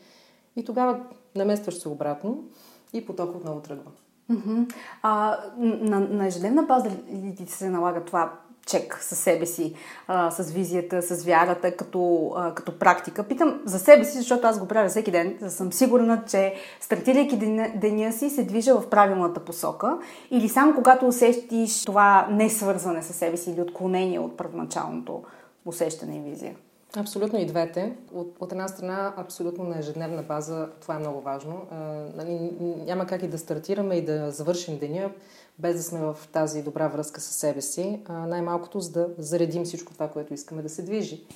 И 0.56 0.64
тогава 0.64 1.06
наместваш 1.34 1.74
се 1.74 1.88
обратно 1.88 2.44
и 2.92 3.06
поток 3.06 3.36
отново 3.36 3.60
тръгва. 3.60 3.90
Mm-hmm. 4.30 4.74
А, 5.02 5.38
на, 5.58 6.00
на 6.00 6.26
ежедневна 6.26 6.62
база 6.62 6.90
ли 7.12 7.34
ти 7.36 7.46
се 7.46 7.70
налага 7.70 8.04
това 8.04 8.40
чек 8.66 8.98
със 9.00 9.18
себе 9.18 9.46
си, 9.46 9.74
а, 10.06 10.30
с 10.30 10.50
визията, 10.50 11.02
с 11.02 11.24
вярата, 11.24 11.76
като, 11.76 12.32
а, 12.36 12.54
като 12.54 12.78
практика. 12.78 13.24
Питам 13.24 13.60
за 13.64 13.78
себе 13.78 14.04
си, 14.04 14.18
защото 14.18 14.46
аз 14.46 14.58
го 14.58 14.68
правя 14.68 14.88
всеки 14.88 15.10
ден, 15.10 15.36
да 15.40 15.50
съм 15.50 15.72
сигурна, 15.72 16.22
че 16.28 16.54
стартирайки 16.80 17.36
деня, 17.74 18.12
си 18.12 18.30
се 18.30 18.42
движа 18.42 18.80
в 18.80 18.90
правилната 18.90 19.40
посока 19.40 19.98
или 20.30 20.48
само 20.48 20.74
когато 20.74 21.06
усетиш 21.06 21.84
това 21.84 22.28
не 22.30 22.50
свързване 22.50 23.02
с 23.02 23.12
себе 23.12 23.36
си 23.36 23.50
или 23.50 23.60
отклонение 23.60 24.18
от 24.18 24.36
първоначалното 24.36 25.22
усещане 25.66 26.16
и 26.16 26.30
визия? 26.30 26.54
Абсолютно 26.96 27.38
и 27.38 27.46
двете. 27.46 27.92
От, 28.14 28.36
от 28.40 28.52
една 28.52 28.68
страна, 28.68 29.12
абсолютно 29.16 29.64
на 29.64 29.78
ежедневна 29.78 30.22
база, 30.22 30.68
това 30.80 30.94
е 30.94 30.98
много 30.98 31.20
важно. 31.20 31.62
А, 31.70 31.76
нали, 32.16 32.50
няма 32.86 33.06
как 33.06 33.22
и 33.22 33.28
да 33.28 33.38
стартираме 33.38 33.94
и 33.94 34.04
да 34.04 34.30
завършим 34.30 34.78
деня 34.78 35.10
без 35.58 35.76
да 35.76 35.82
сме 35.82 36.00
в 36.00 36.16
тази 36.32 36.62
добра 36.62 36.88
връзка 36.88 37.20
с 37.20 37.24
себе 37.24 37.60
си. 37.60 38.02
Най-малкото, 38.08 38.80
за 38.80 38.92
да 38.92 39.08
заредим 39.18 39.64
всичко 39.64 39.92
това, 39.92 40.08
което 40.08 40.34
искаме 40.34 40.62
да 40.62 40.68
се 40.68 40.82
движи. 40.82 41.26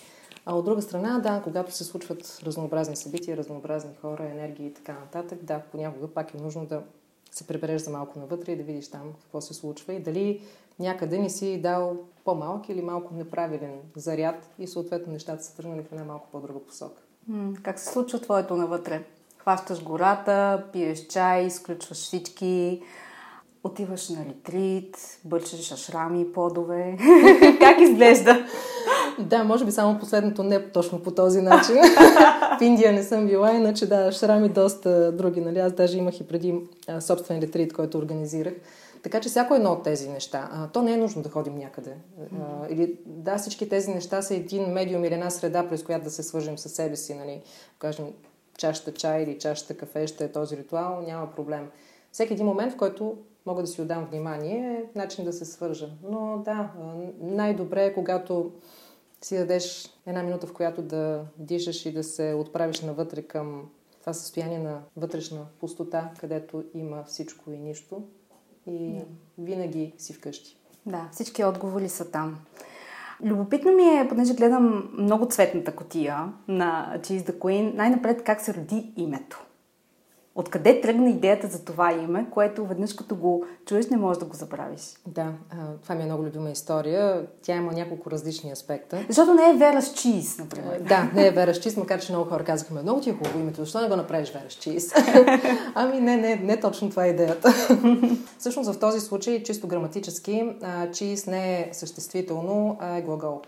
А 0.47 0.57
от 0.57 0.65
друга 0.65 0.83
страна, 0.83 1.19
да, 1.19 1.41
когато 1.45 1.73
се 1.73 1.85
случват 1.85 2.41
разнообразни 2.43 2.97
събития, 2.97 3.37
разнообразни 3.37 3.91
хора, 4.01 4.31
енергии 4.31 4.67
и 4.67 4.75
така 4.75 4.93
нататък, 4.93 5.45
да, 5.45 5.63
понякога 5.71 6.09
пак 6.09 6.35
е 6.35 6.39
нужно 6.39 6.67
да 6.67 6.83
се 7.31 7.47
прибереш 7.47 7.83
за 7.83 7.91
малко 7.91 8.19
навътре 8.19 8.53
и 8.53 8.57
да 8.57 8.63
видиш 8.63 8.91
там 8.91 9.13
какво 9.21 9.41
се 9.41 9.55
случва 9.55 9.95
и 9.95 10.03
дали 10.03 10.43
някъде 10.79 11.19
не 11.19 11.31
си 11.31 11.61
дал 11.61 11.97
по-малък 12.25 12.69
или 12.69 12.83
малко 12.83 13.15
неправилен 13.15 13.81
заряд 13.97 14.51
и 14.59 14.67
съответно 14.67 15.13
нещата 15.13 15.43
са 15.43 15.57
тръгнали 15.57 15.83
в 15.83 15.93
една 15.93 16.05
малко 16.05 16.29
по-друга 16.33 16.61
посока. 16.61 17.03
Как 17.63 17.79
се 17.79 17.93
случва 17.93 18.21
твоето 18.21 18.57
навътре? 18.57 19.05
Хващаш 19.39 19.83
гората, 19.83 20.65
пиеш 20.73 21.07
чай, 21.07 21.47
изключваш 21.47 21.99
всички, 21.99 22.83
отиваш 23.65 24.09
на 24.09 24.25
ретрит, 24.25 24.97
бърчеш 25.25 25.73
ашрами, 25.73 26.33
подове. 26.33 26.97
как 27.61 27.81
изглежда? 27.81 28.47
Да, 29.19 29.45
може 29.45 29.65
би 29.65 29.73
само 29.73 29.99
последното 29.99 30.43
не 30.43 30.71
точно 30.71 31.03
по 31.03 31.11
този 31.11 31.43
начин. 31.43 31.77
в 32.59 32.63
Индия 32.63 32.93
не 32.93 33.03
съм 33.03 33.27
била, 33.27 33.53
иначе 33.53 33.89
да, 33.89 34.13
шрами 34.13 34.49
доста 34.49 35.13
други. 35.13 35.41
Нали? 35.41 35.59
Аз 35.59 35.73
даже 35.73 35.99
имах 35.99 36.21
и 36.21 36.27
преди 36.27 36.61
а, 36.89 37.01
собствен 37.01 37.41
ретрит, 37.41 37.73
който 37.73 37.99
организирах. 37.99 38.55
Така 39.03 39.21
че 39.21 39.29
всяко 39.29 39.55
едно 39.55 39.73
от 39.73 39.83
тези 39.83 40.09
неща, 40.09 40.49
а, 40.53 40.69
то 40.69 40.83
не 40.83 40.93
е 40.93 40.97
нужно 40.97 41.23
да 41.23 41.29
ходим 41.29 41.59
някъде. 41.59 41.95
А, 42.21 42.67
или, 42.71 42.95
да, 43.07 43.39
всички 43.39 43.69
тези 43.69 43.91
неща 43.91 44.23
са 44.23 44.35
един 44.35 44.73
медиум 44.73 45.05
или 45.05 45.15
една 45.15 45.31
среда, 45.31 45.69
през 45.69 45.83
която 45.83 46.05
да 46.05 46.11
се 46.11 46.23
свържем 46.23 46.59
със 46.59 46.73
себе 46.73 46.97
си. 46.97 47.15
Нали? 47.15 47.43
Кажем, 47.79 48.07
чашата 48.59 48.93
чай 48.93 49.23
или 49.23 49.39
чашата 49.39 49.77
кафе 49.77 50.07
ще 50.07 50.25
е 50.25 50.33
този 50.33 50.57
ритуал, 50.57 51.03
няма 51.07 51.31
проблем. 51.31 51.69
Всеки 52.13 52.33
един 52.33 52.47
момент, 52.47 52.73
в 52.73 52.77
който 52.77 53.17
мога 53.49 53.63
да 53.63 53.69
си 53.69 53.83
отдам 53.83 54.07
внимание, 54.11 54.87
е 54.95 54.99
начин 54.99 55.25
да 55.25 55.33
се 55.33 55.45
свържа. 55.45 55.89
Но 56.03 56.43
да, 56.45 56.71
най-добре 57.21 57.85
е 57.85 57.95
когато 57.95 58.53
си 59.23 59.37
дадеш 59.37 59.95
една 60.07 60.23
минута, 60.23 60.47
в 60.47 60.53
която 60.53 60.83
да 60.83 61.25
дишаш 61.39 61.87
и 61.87 61.93
да 61.93 62.05
се 62.05 62.35
отправиш 62.35 62.81
навътре 62.81 63.23
към 63.23 63.69
това 64.01 64.13
състояние 64.13 64.59
на 64.59 64.81
вътрешна 64.97 65.47
пустота, 65.61 66.11
където 66.21 66.65
има 66.75 67.05
всичко 67.05 67.51
и 67.51 67.59
нищо. 67.59 68.03
И 68.67 68.93
да. 68.93 69.05
винаги 69.39 69.95
си 69.99 70.13
вкъщи. 70.13 70.57
Да, 70.87 71.09
всички 71.13 71.45
отговори 71.45 71.89
са 71.89 72.11
там. 72.11 72.39
Любопитно 73.25 73.73
ми 73.73 73.83
е, 73.83 74.07
понеже 74.09 74.35
гледам 74.35 74.91
много 74.99 75.27
цветната 75.27 75.77
котия 75.77 76.33
на 76.49 76.97
Cheese 76.99 77.31
the 77.31 77.39
Queen, 77.39 77.75
най-напред 77.75 78.25
как 78.25 78.41
се 78.41 78.55
роди 78.55 78.93
името. 78.97 79.48
Откъде 80.39 80.81
тръгна 80.81 81.11
идеята 81.11 81.47
за 81.47 81.65
това 81.65 81.93
име, 81.93 82.27
което 82.31 82.67
веднъж 82.67 82.93
като 82.93 83.17
го 83.17 83.45
чуеш 83.67 83.87
не 83.87 83.97
можеш 83.97 84.19
да 84.19 84.25
го 84.25 84.37
забравиш? 84.37 84.81
Да, 85.07 85.33
това 85.83 85.95
ми 85.95 86.03
е 86.03 86.05
много 86.05 86.25
любима 86.25 86.51
история. 86.51 87.27
Тя 87.43 87.57
има 87.57 87.73
няколко 87.73 88.11
различни 88.11 88.51
аспекта. 88.51 89.05
Защото 89.09 89.35
не 89.35 89.51
е 89.51 89.55
Вера 89.55 89.83
с 89.83 89.95
чиз, 89.95 90.39
например. 90.39 90.81
Да, 90.81 91.11
не 91.15 91.27
е 91.27 91.31
Вера 91.31 91.55
с 91.55 91.61
чиз, 91.61 91.77
макар 91.77 92.01
че 92.01 92.13
много 92.13 92.31
хора 92.31 92.45
казаха, 92.45 92.75
много 92.75 93.01
ти 93.01 93.11
е 93.11 93.13
хубаво 93.13 93.39
името, 93.39 93.61
защо 93.61 93.81
не 93.81 93.89
го 93.89 93.97
направиш 93.97 94.33
Вера 94.33 94.51
с 94.51 94.55
чиз? 94.55 94.93
ами 95.75 96.01
не, 96.01 96.17
не, 96.17 96.37
не 96.37 96.61
точно 96.61 96.91
това 96.91 97.07
е 97.07 97.09
идеята. 97.09 97.53
Всъщност 98.39 98.73
в 98.73 98.79
този 98.79 99.01
случай, 99.01 99.43
чисто 99.43 99.67
граматически, 99.67 100.57
чиз 100.93 101.27
не 101.27 101.61
е 101.61 101.69
съществително, 101.73 102.77
а 102.81 102.97
е 102.97 103.03
глагол. 103.03 103.43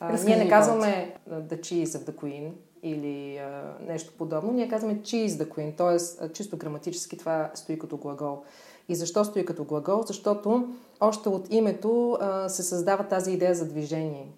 А, 0.00 0.18
ние 0.24 0.36
не 0.36 0.48
казваме 0.48 1.14
the 1.30 1.60
cheese 1.60 1.84
of 1.84 2.10
the 2.10 2.14
queen, 2.14 2.50
или 2.82 3.36
а, 3.36 3.76
нещо 3.88 4.12
подобно, 4.18 4.52
ние 4.52 4.68
казваме 4.68 5.00
cheese 5.00 5.28
the 5.28 5.48
queen, 5.48 5.76
т.е. 5.76 6.28
чисто 6.32 6.56
граматически 6.56 7.16
това 7.16 7.50
стои 7.54 7.78
като 7.78 7.96
глагол. 7.96 8.42
И 8.88 8.94
защо 8.94 9.24
стои 9.24 9.44
като 9.44 9.64
глагол? 9.64 10.02
Защото 10.02 10.68
още 11.00 11.28
от 11.28 11.52
името 11.52 12.18
а, 12.20 12.48
се 12.48 12.62
създава 12.62 13.04
тази 13.04 13.32
идея 13.32 13.54
за 13.54 13.68
движение, 13.68 14.32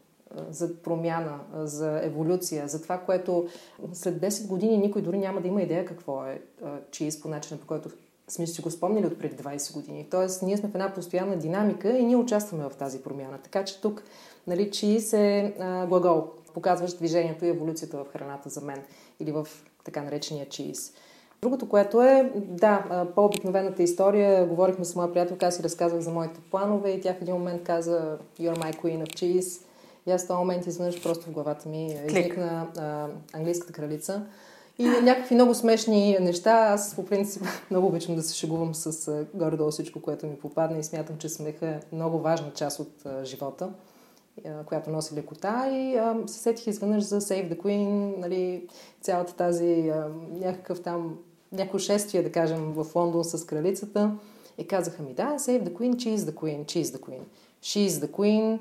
за 0.50 0.82
промяна, 0.82 1.38
за 1.54 2.00
еволюция, 2.02 2.68
за 2.68 2.82
това, 2.82 2.98
което 2.98 3.48
след 3.92 4.20
10 4.20 4.46
години 4.46 4.78
никой 4.78 5.02
дори 5.02 5.18
няма 5.18 5.40
да 5.40 5.48
има 5.48 5.62
идея 5.62 5.84
какво 5.84 6.24
е 6.24 6.42
чиз 6.90 7.20
по 7.20 7.28
начина, 7.28 7.60
по 7.60 7.66
който 7.66 7.90
сме 8.30 8.46
си 8.46 8.62
го 8.62 8.70
спомнили 8.70 9.06
от 9.06 9.18
преди 9.18 9.36
20 9.36 9.74
години. 9.74 10.06
Тоест, 10.10 10.42
ние 10.42 10.56
сме 10.56 10.68
в 10.68 10.74
една 10.74 10.94
постоянна 10.94 11.36
динамика 11.36 11.98
и 11.98 12.04
ние 12.04 12.16
участваме 12.16 12.64
в 12.64 12.76
тази 12.76 13.02
промяна. 13.02 13.38
Така 13.42 13.64
че 13.64 13.80
тук, 13.80 14.02
нали, 14.46 14.70
чиз 14.70 15.12
е 15.12 15.54
глагол 15.88 16.28
показваш 16.54 16.92
движението 16.92 17.44
и 17.44 17.48
еволюцията 17.48 17.96
в 17.96 18.12
храната 18.12 18.48
за 18.48 18.60
мен 18.60 18.82
или 19.20 19.32
в 19.32 19.48
така 19.84 20.02
наречения 20.02 20.48
чиз. 20.48 20.92
Другото, 21.42 21.68
което 21.68 22.02
е, 22.02 22.32
да, 22.34 23.06
по-обикновената 23.14 23.82
история, 23.82 24.46
говорихме 24.46 24.84
с 24.84 24.96
моя 24.96 25.12
приятелка, 25.12 25.46
аз 25.46 25.56
си 25.56 25.62
разказвах 25.62 26.00
за 26.00 26.10
моите 26.10 26.40
планове 26.50 26.90
и 26.90 27.00
тя 27.00 27.14
в 27.14 27.22
един 27.22 27.34
момент 27.34 27.62
каза 27.62 28.18
You're 28.40 28.58
my 28.58 28.74
queen 28.82 29.06
of 29.06 29.08
cheese. 29.08 29.64
И 30.06 30.10
аз 30.10 30.24
в 30.24 30.26
този 30.26 30.38
момент 30.38 30.66
изведнъж 30.66 31.02
просто 31.02 31.26
в 31.26 31.30
главата 31.30 31.68
ми 31.68 31.98
изникна 32.06 32.66
английската 33.32 33.72
кралица. 33.72 34.22
И 34.78 34.84
някакви 34.84 35.34
много 35.34 35.54
смешни 35.54 36.18
неща. 36.20 36.50
Аз 36.50 36.96
по 36.96 37.06
принцип 37.06 37.42
много 37.70 37.86
обичам 37.86 38.16
да 38.16 38.22
се 38.22 38.34
шегувам 38.34 38.74
с 38.74 39.24
горе-долу 39.34 39.70
всичко, 39.70 40.02
което 40.02 40.26
ми 40.26 40.36
попадне 40.36 40.78
и 40.78 40.84
смятам, 40.84 41.18
че 41.18 41.28
смеха 41.28 41.66
е 41.66 41.80
много 41.92 42.18
важна 42.18 42.50
част 42.54 42.80
от 42.80 43.06
а, 43.06 43.24
живота 43.24 43.68
която 44.66 44.90
носи 44.90 45.14
лекота 45.14 45.68
и 45.72 45.96
а, 45.96 46.16
се 46.26 46.38
сетих 46.38 46.66
изведнъж 46.66 47.02
за 47.04 47.20
Save 47.20 47.54
the 47.54 47.56
Queen, 47.56 48.16
нали, 48.18 48.68
цялата 49.00 49.34
тази 49.34 49.88
а, 49.88 50.08
някакъв 50.30 50.82
там, 50.82 51.18
някакво 51.52 51.78
шествие, 51.78 52.22
да 52.22 52.32
кажем, 52.32 52.72
в 52.72 52.86
Лондон 52.94 53.24
с 53.24 53.46
кралицата. 53.46 54.16
И 54.58 54.66
казаха 54.66 55.02
ми, 55.02 55.14
да, 55.14 55.34
Save 55.38 55.62
the 55.62 55.72
Queen, 55.72 55.94
Cheese 55.94 56.16
the 56.16 56.34
Queen, 56.34 56.64
Cheese 56.64 56.96
the 56.96 57.00
Queen. 57.00 57.22
She's 57.62 57.88
the 57.88 58.10
Queen, 58.10 58.58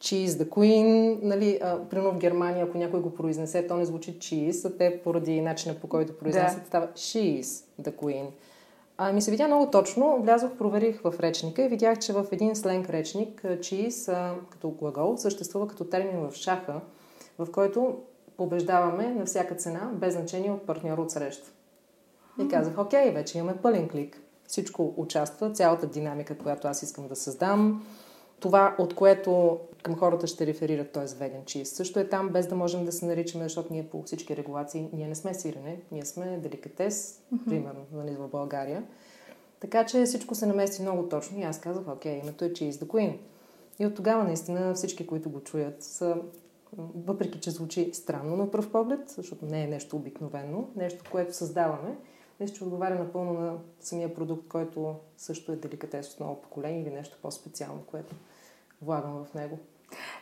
Cheese 0.00 0.26
the 0.26 0.48
Queen. 0.48 1.18
Нали, 1.22 1.58
а, 1.62 1.88
примерно 1.88 2.12
в 2.12 2.18
Германия, 2.18 2.64
ако 2.64 2.78
някой 2.78 3.00
го 3.00 3.14
произнесе, 3.14 3.66
то 3.66 3.76
не 3.76 3.84
звучи 3.84 4.18
cheese, 4.18 4.68
а 4.68 4.76
те 4.76 5.00
поради 5.04 5.40
начина 5.40 5.74
по 5.74 5.86
който 5.86 6.18
произнесат, 6.18 6.60
да. 6.60 6.66
става 6.66 6.86
She's 6.86 7.64
the 7.82 7.92
Queen. 7.92 8.26
А, 9.00 9.12
ми 9.12 9.22
се 9.22 9.30
видя 9.30 9.46
много 9.46 9.70
точно. 9.70 10.22
Влязох, 10.22 10.56
проверих 10.56 11.00
в 11.00 11.14
речника 11.20 11.62
и 11.62 11.68
видях, 11.68 11.98
че 11.98 12.12
в 12.12 12.26
един 12.32 12.56
сленг 12.56 12.90
речник 12.90 13.44
чиз 13.62 14.10
като 14.50 14.70
глагол 14.70 15.16
съществува 15.16 15.68
като 15.68 15.84
термин 15.84 16.28
в 16.28 16.34
шаха, 16.34 16.80
в 17.38 17.52
който 17.52 17.98
побеждаваме 18.36 19.08
на 19.08 19.24
всяка 19.24 19.54
цена, 19.54 19.90
без 19.94 20.14
значение 20.14 20.50
от 20.50 20.66
партньор 20.66 20.98
от 20.98 21.10
среща. 21.10 21.50
И 22.40 22.48
казах, 22.48 22.78
окей, 22.78 23.10
вече 23.10 23.38
имаме 23.38 23.56
пълен 23.62 23.88
клик. 23.88 24.20
Всичко 24.46 24.94
участва, 24.96 25.52
цялата 25.52 25.86
динамика, 25.86 26.38
която 26.38 26.68
аз 26.68 26.82
искам 26.82 27.08
да 27.08 27.16
създам, 27.16 27.86
това, 28.40 28.74
от 28.78 28.94
което 28.94 29.58
към 29.82 29.96
хората 29.96 30.26
ще 30.26 30.46
реферират, 30.46 30.92
т.е. 30.92 31.14
веган 31.18 31.44
чиз. 31.44 31.70
Също 31.70 32.00
е 32.00 32.08
там, 32.08 32.28
без 32.28 32.46
да 32.46 32.54
можем 32.54 32.84
да 32.84 32.92
се 32.92 33.06
наричаме, 33.06 33.44
защото 33.44 33.72
ние 33.72 33.88
по 33.88 34.02
всички 34.02 34.36
регулации, 34.36 34.88
ние 34.92 35.08
не 35.08 35.14
сме 35.14 35.34
сирене, 35.34 35.80
ние 35.92 36.04
сме 36.04 36.38
деликатес, 36.38 37.22
mm-hmm. 37.34 37.44
примерно, 37.48 37.86
нали, 37.92 38.16
в 38.16 38.28
България. 38.28 38.84
Така 39.60 39.86
че 39.86 40.04
всичко 40.04 40.34
се 40.34 40.46
намести 40.46 40.82
много 40.82 41.08
точно 41.08 41.38
и 41.38 41.42
аз 41.42 41.60
казах, 41.60 41.88
окей, 41.88 42.18
името 42.18 42.44
е 42.44 42.52
Cheese 42.52 42.70
the 42.70 42.86
Queen. 42.86 43.18
И 43.78 43.86
от 43.86 43.94
тогава 43.94 44.24
наистина 44.24 44.74
всички, 44.74 45.06
които 45.06 45.30
го 45.30 45.40
чуят, 45.40 45.82
са, 45.82 46.16
въпреки 47.06 47.40
че 47.40 47.50
звучи 47.50 47.90
странно 47.92 48.36
на 48.36 48.50
пръв 48.50 48.72
поглед, 48.72 49.00
защото 49.08 49.46
не 49.46 49.64
е 49.64 49.66
нещо 49.66 49.96
обикновено, 49.96 50.68
нещо, 50.76 51.04
което 51.10 51.36
създаваме, 51.36 51.96
мисля, 52.40 52.54
че 52.54 52.64
отговаря 52.64 52.94
напълно 52.94 53.32
на 53.32 53.58
самия 53.80 54.14
продукт, 54.14 54.48
който 54.48 54.94
също 55.16 55.52
е 55.52 55.56
деликатес 55.56 56.14
от 56.14 56.20
ново 56.20 56.42
поколение 56.42 56.82
или 56.82 56.90
нещо 56.90 57.18
по-специално, 57.22 57.82
което 57.86 58.14
влагам 58.82 59.24
в 59.24 59.34
него. 59.34 59.58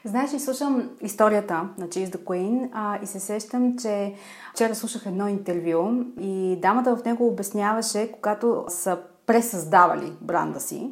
Знаеш 0.05 0.33
ли, 0.33 0.40
слушам 0.40 0.90
историята 1.01 1.69
на 1.79 1.88
Cheese 1.88 2.07
the 2.07 2.19
Queen 2.19 2.69
а, 2.73 2.99
и 3.03 3.07
се 3.07 3.21
сещам, 3.21 3.79
че 3.79 4.14
вчера 4.55 4.75
слушах 4.75 5.07
едно 5.07 5.29
интервю 5.29 6.05
и 6.21 6.59
дамата 6.62 6.97
в 6.97 7.05
него 7.05 7.27
обясняваше, 7.27 8.12
когато 8.12 8.64
са 8.69 8.99
пресъздавали 9.27 10.12
бранда 10.21 10.61
си. 10.61 10.90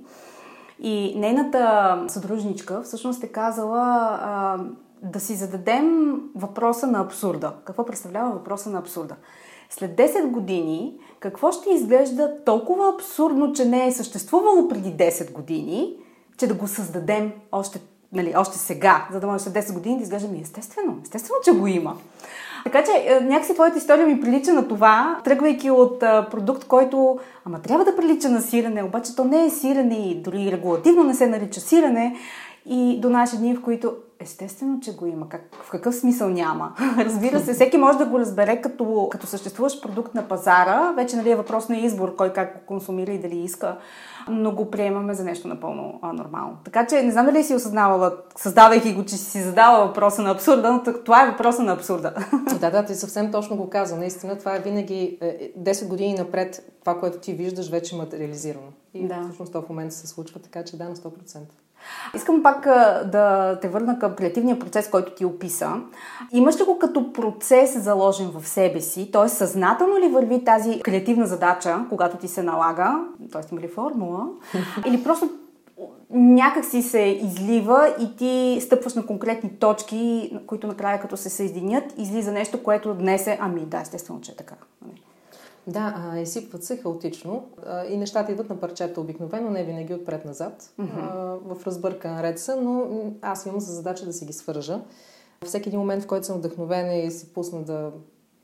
И 0.79 1.15
нейната 1.17 2.05
съдружничка 2.09 2.83
всъщност 2.83 3.25
е 3.25 3.29
казала 3.29 4.19
а, 4.21 4.59
да 5.03 5.21
си 5.21 5.35
зададем 5.35 6.21
въпроса 6.35 6.87
на 6.87 7.01
абсурда. 7.01 7.53
Какво 7.65 7.87
представлява 7.87 8.31
въпроса 8.33 8.71
на 8.71 8.79
абсурда? 8.79 9.17
След 9.71 9.99
10 9.99 10.31
години, 10.31 10.99
какво 11.21 11.53
ще 11.53 11.71
изглежда 11.71 12.45
толкова 12.45 12.95
абсурдно, 12.95 13.53
че 13.53 13.65
не 13.65 13.87
е 13.87 13.93
съществувало 13.93 14.69
преди 14.69 14.89
10 14.89 15.33
години, 15.33 15.97
че 16.39 16.47
да 16.47 16.55
го 16.55 16.69
създадем 16.69 17.33
още, 17.53 17.81
нали, 18.13 18.35
още 18.37 18.59
сега, 18.59 19.09
за 19.13 19.21
да 19.21 19.27
може 19.27 19.45
след 19.45 19.55
10 19.55 19.73
години 19.73 19.97
да 19.97 20.03
изглежда 20.03 20.29
ми 20.29 20.41
естествено. 20.41 20.99
Естествено, 21.03 21.37
че 21.45 21.53
го 21.53 21.67
има. 21.67 21.97
Така 22.65 22.85
че 22.85 22.91
е, 23.07 23.21
някакси 23.21 23.55
твоята 23.55 23.79
история 23.79 24.07
ми 24.07 24.21
прилича 24.21 24.53
на 24.53 24.69
това, 24.69 25.21
тръгвайки 25.25 25.71
от 25.71 26.03
а, 26.03 26.29
продукт, 26.31 26.65
който 26.65 27.19
ама 27.45 27.63
трябва 27.63 27.85
да 27.85 27.97
прилича 27.97 28.29
на 28.29 28.43
сирене, 28.43 28.83
обаче 28.83 29.17
то 29.17 29.25
не 29.25 29.45
е 29.45 29.51
сирене 29.51 30.11
и 30.11 30.15
дори 30.15 30.53
регулативно 30.53 31.05
не 31.05 31.15
се 31.15 31.27
нарича 31.27 31.61
сирене. 31.61 32.17
И 32.67 33.01
до 33.01 33.11
наши 33.11 33.39
дни, 33.39 33.57
в 33.57 33.63
които 33.63 33.97
естествено, 34.19 34.81
че 34.81 34.97
го 34.97 35.07
има. 35.07 35.29
Как, 35.29 35.41
в 35.53 35.71
какъв 35.71 35.95
смисъл 35.95 36.29
няма? 36.29 36.75
Разбира 36.99 37.41
се, 37.41 37.55
всеки 37.55 37.77
може 37.77 37.99
да 37.99 38.07
го 38.07 38.19
разбере 38.19 38.61
като, 38.61 39.09
като 39.11 39.27
съществуващ 39.27 39.83
продукт 39.83 40.15
на 40.15 40.29
пазара. 40.29 40.93
Вече 40.97 41.17
нали, 41.17 41.31
е 41.31 41.37
въпрос 41.37 41.69
на 41.69 41.77
избор, 41.77 42.17
кой 42.17 42.33
как 42.33 42.55
го 42.55 42.61
консумира 42.67 43.13
и 43.13 43.19
дали 43.19 43.39
иска. 43.39 43.79
Но 44.29 44.53
го 44.53 44.71
приемаме 44.71 45.15
за 45.15 45.25
нещо 45.25 45.49
напълно 45.49 45.99
а, 46.03 46.13
нормално. 46.13 46.57
Така 46.65 46.87
че 46.87 47.03
не 47.03 47.13
знам 47.13 47.27
дали 47.27 47.45
си 47.45 47.55
осъзнавала, 47.55 48.17
създавайки 48.37 48.95
го, 48.95 49.05
че 49.05 49.17
си 49.17 49.43
задава 49.43 49.87
въпроса 49.87 50.23
на 50.23 50.31
абсурда, 50.31 50.73
но 50.73 50.83
това 51.05 51.23
е 51.23 51.31
въпроса 51.31 51.63
на 51.63 51.73
абсурда. 51.73 52.15
Да, 52.61 52.71
да, 52.71 52.85
ти 52.85 52.95
съвсем 52.95 53.33
точно 53.33 53.57
го 53.57 53.71
каза. 53.71 53.97
Наистина, 53.97 54.39
това 54.39 54.57
е 54.57 54.61
винаги 54.61 55.19
10 55.59 55.83
е, 55.83 55.87
години 55.87 56.15
напред. 56.15 56.73
Това, 56.81 57.01
което 57.01 57.19
ти 57.19 57.33
виждаш, 57.33 57.71
вече 57.71 57.95
е 57.95 57.99
материализирано. 57.99 58.67
И 58.95 59.09
да. 59.09 59.23
всъщност 59.23 59.53
това 59.53 59.65
в 59.65 59.69
момента 59.69 59.95
се 59.95 60.07
случва, 60.07 60.41
така 60.41 60.65
че 60.65 60.77
да, 60.77 60.85
на 60.85 60.97
100%. 60.97 61.39
Искам 62.15 62.43
пак 62.43 62.65
да 63.07 63.59
те 63.63 63.69
върна 63.69 63.99
към 63.99 64.15
креативния 64.15 64.59
процес, 64.59 64.91
който 64.91 65.15
ти 65.15 65.25
описа. 65.25 65.73
Имаш 66.33 66.61
ли 66.61 66.65
го 66.65 66.79
като 66.79 67.13
процес 67.13 67.79
заложен 67.83 68.31
в 68.31 68.49
себе 68.49 68.81
си? 68.81 69.11
Т.е. 69.13 69.29
съзнателно 69.29 69.99
ли 69.99 70.09
върви 70.09 70.45
тази 70.45 70.81
креативна 70.81 71.27
задача, 71.27 71.79
когато 71.89 72.17
ти 72.17 72.29
се 72.29 72.43
налага? 72.43 73.01
Т.е. 73.33 73.43
има 73.53 73.61
ли 73.61 73.69
формула? 73.69 74.27
Или 74.87 75.05
просто 75.05 75.31
някак 76.11 76.65
си 76.65 76.83
се 76.83 77.01
излива 77.01 77.95
и 78.01 78.17
ти 78.17 78.61
стъпваш 78.61 78.95
на 78.95 79.07
конкретни 79.07 79.51
точки, 79.51 80.33
които 80.47 80.67
накрая 80.67 81.01
като 81.01 81.17
се 81.17 81.31
съединят, 81.31 81.85
излиза 81.97 82.33
нещо, 82.33 82.63
което 82.63 82.95
днес 82.95 83.27
е, 83.27 83.39
ами 83.41 83.61
да, 83.61 83.81
естествено, 83.81 84.21
че 84.21 84.33
е 84.33 84.37
така. 84.37 84.55
Да, 85.67 85.95
а, 85.97 86.19
изсипват 86.19 86.65
се 86.65 86.77
хаотично 86.77 87.49
а, 87.67 87.85
и 87.87 87.97
нещата 87.97 88.33
идват 88.33 88.51
на 88.51 88.61
парчета 88.61 89.01
обикновено, 89.01 89.51
не 89.51 89.65
винаги 89.65 89.95
отпред-назад, 89.95 90.73
mm-hmm. 90.81 90.89
а, 90.99 91.55
в 91.55 91.67
разбъркан 91.67 92.21
ред 92.21 92.39
са, 92.39 92.61
но 92.61 92.87
аз 93.23 93.47
имам 93.47 93.61
за 93.61 93.73
задача 93.73 94.05
да 94.05 94.13
си 94.13 94.25
ги 94.25 94.33
свържа. 94.33 94.81
Всеки 95.45 95.69
един 95.69 95.81
момент, 95.81 96.03
в 96.03 96.07
който 96.07 96.27
съм 96.27 96.39
вдъхновена 96.39 96.95
и 96.95 97.11
си 97.11 97.33
пусна 97.33 97.63
да 97.63 97.93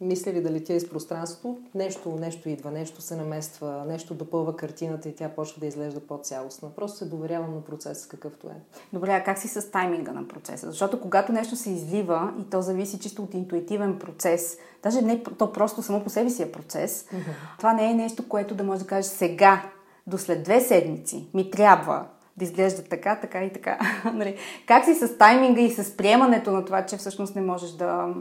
мисля 0.00 0.32
ли 0.32 0.42
да 0.42 0.50
летя 0.50 0.72
из 0.72 0.90
пространството, 0.90 1.58
нещо, 1.74 2.10
нещо 2.10 2.48
идва, 2.48 2.70
нещо 2.70 3.02
се 3.02 3.16
намества, 3.16 3.84
нещо 3.88 4.14
допълва 4.14 4.56
картината 4.56 5.08
и 5.08 5.14
тя 5.14 5.28
почва 5.28 5.60
да 5.60 5.66
изглежда 5.66 6.00
по-цялостна. 6.00 6.70
Просто 6.76 6.98
се 6.98 7.04
доверявам 7.04 7.54
на 7.54 7.64
процеса 7.64 8.08
какъвто 8.08 8.46
е. 8.46 8.60
Добре, 8.92 9.10
а 9.12 9.24
как 9.24 9.38
си 9.38 9.48
с 9.48 9.70
тайминга 9.70 10.12
на 10.12 10.28
процеса? 10.28 10.70
Защото 10.70 11.00
когато 11.00 11.32
нещо 11.32 11.56
се 11.56 11.70
излива 11.70 12.32
и 12.40 12.50
то 12.50 12.62
зависи 12.62 12.98
чисто 12.98 13.22
от 13.22 13.34
интуитивен 13.34 13.98
процес, 13.98 14.58
даже 14.82 15.02
не 15.02 15.22
то 15.22 15.52
просто 15.52 15.82
само 15.82 16.04
по 16.04 16.10
себе 16.10 16.30
си 16.30 16.42
е 16.42 16.52
процес, 16.52 17.04
mm-hmm. 17.04 17.58
това 17.58 17.72
не 17.72 17.90
е 17.90 17.94
нещо, 17.94 18.28
което 18.28 18.54
да 18.54 18.64
може 18.64 18.80
да 18.80 18.86
кажеш 18.86 19.10
сега, 19.10 19.62
до 20.06 20.18
след 20.18 20.42
две 20.42 20.60
седмици 20.60 21.28
ми 21.34 21.50
трябва 21.50 22.06
да 22.36 22.44
изглежда 22.44 22.82
така, 22.82 23.20
така 23.20 23.44
и 23.44 23.52
така. 23.52 23.78
Нали? 24.14 24.36
как 24.66 24.84
си 24.84 24.94
с 24.94 25.18
тайминга 25.18 25.60
и 25.60 25.70
с 25.70 25.96
приемането 25.96 26.52
на 26.52 26.64
това, 26.64 26.86
че 26.86 26.96
всъщност 26.96 27.36
не 27.36 27.42
можеш 27.42 27.70
да, 27.70 28.14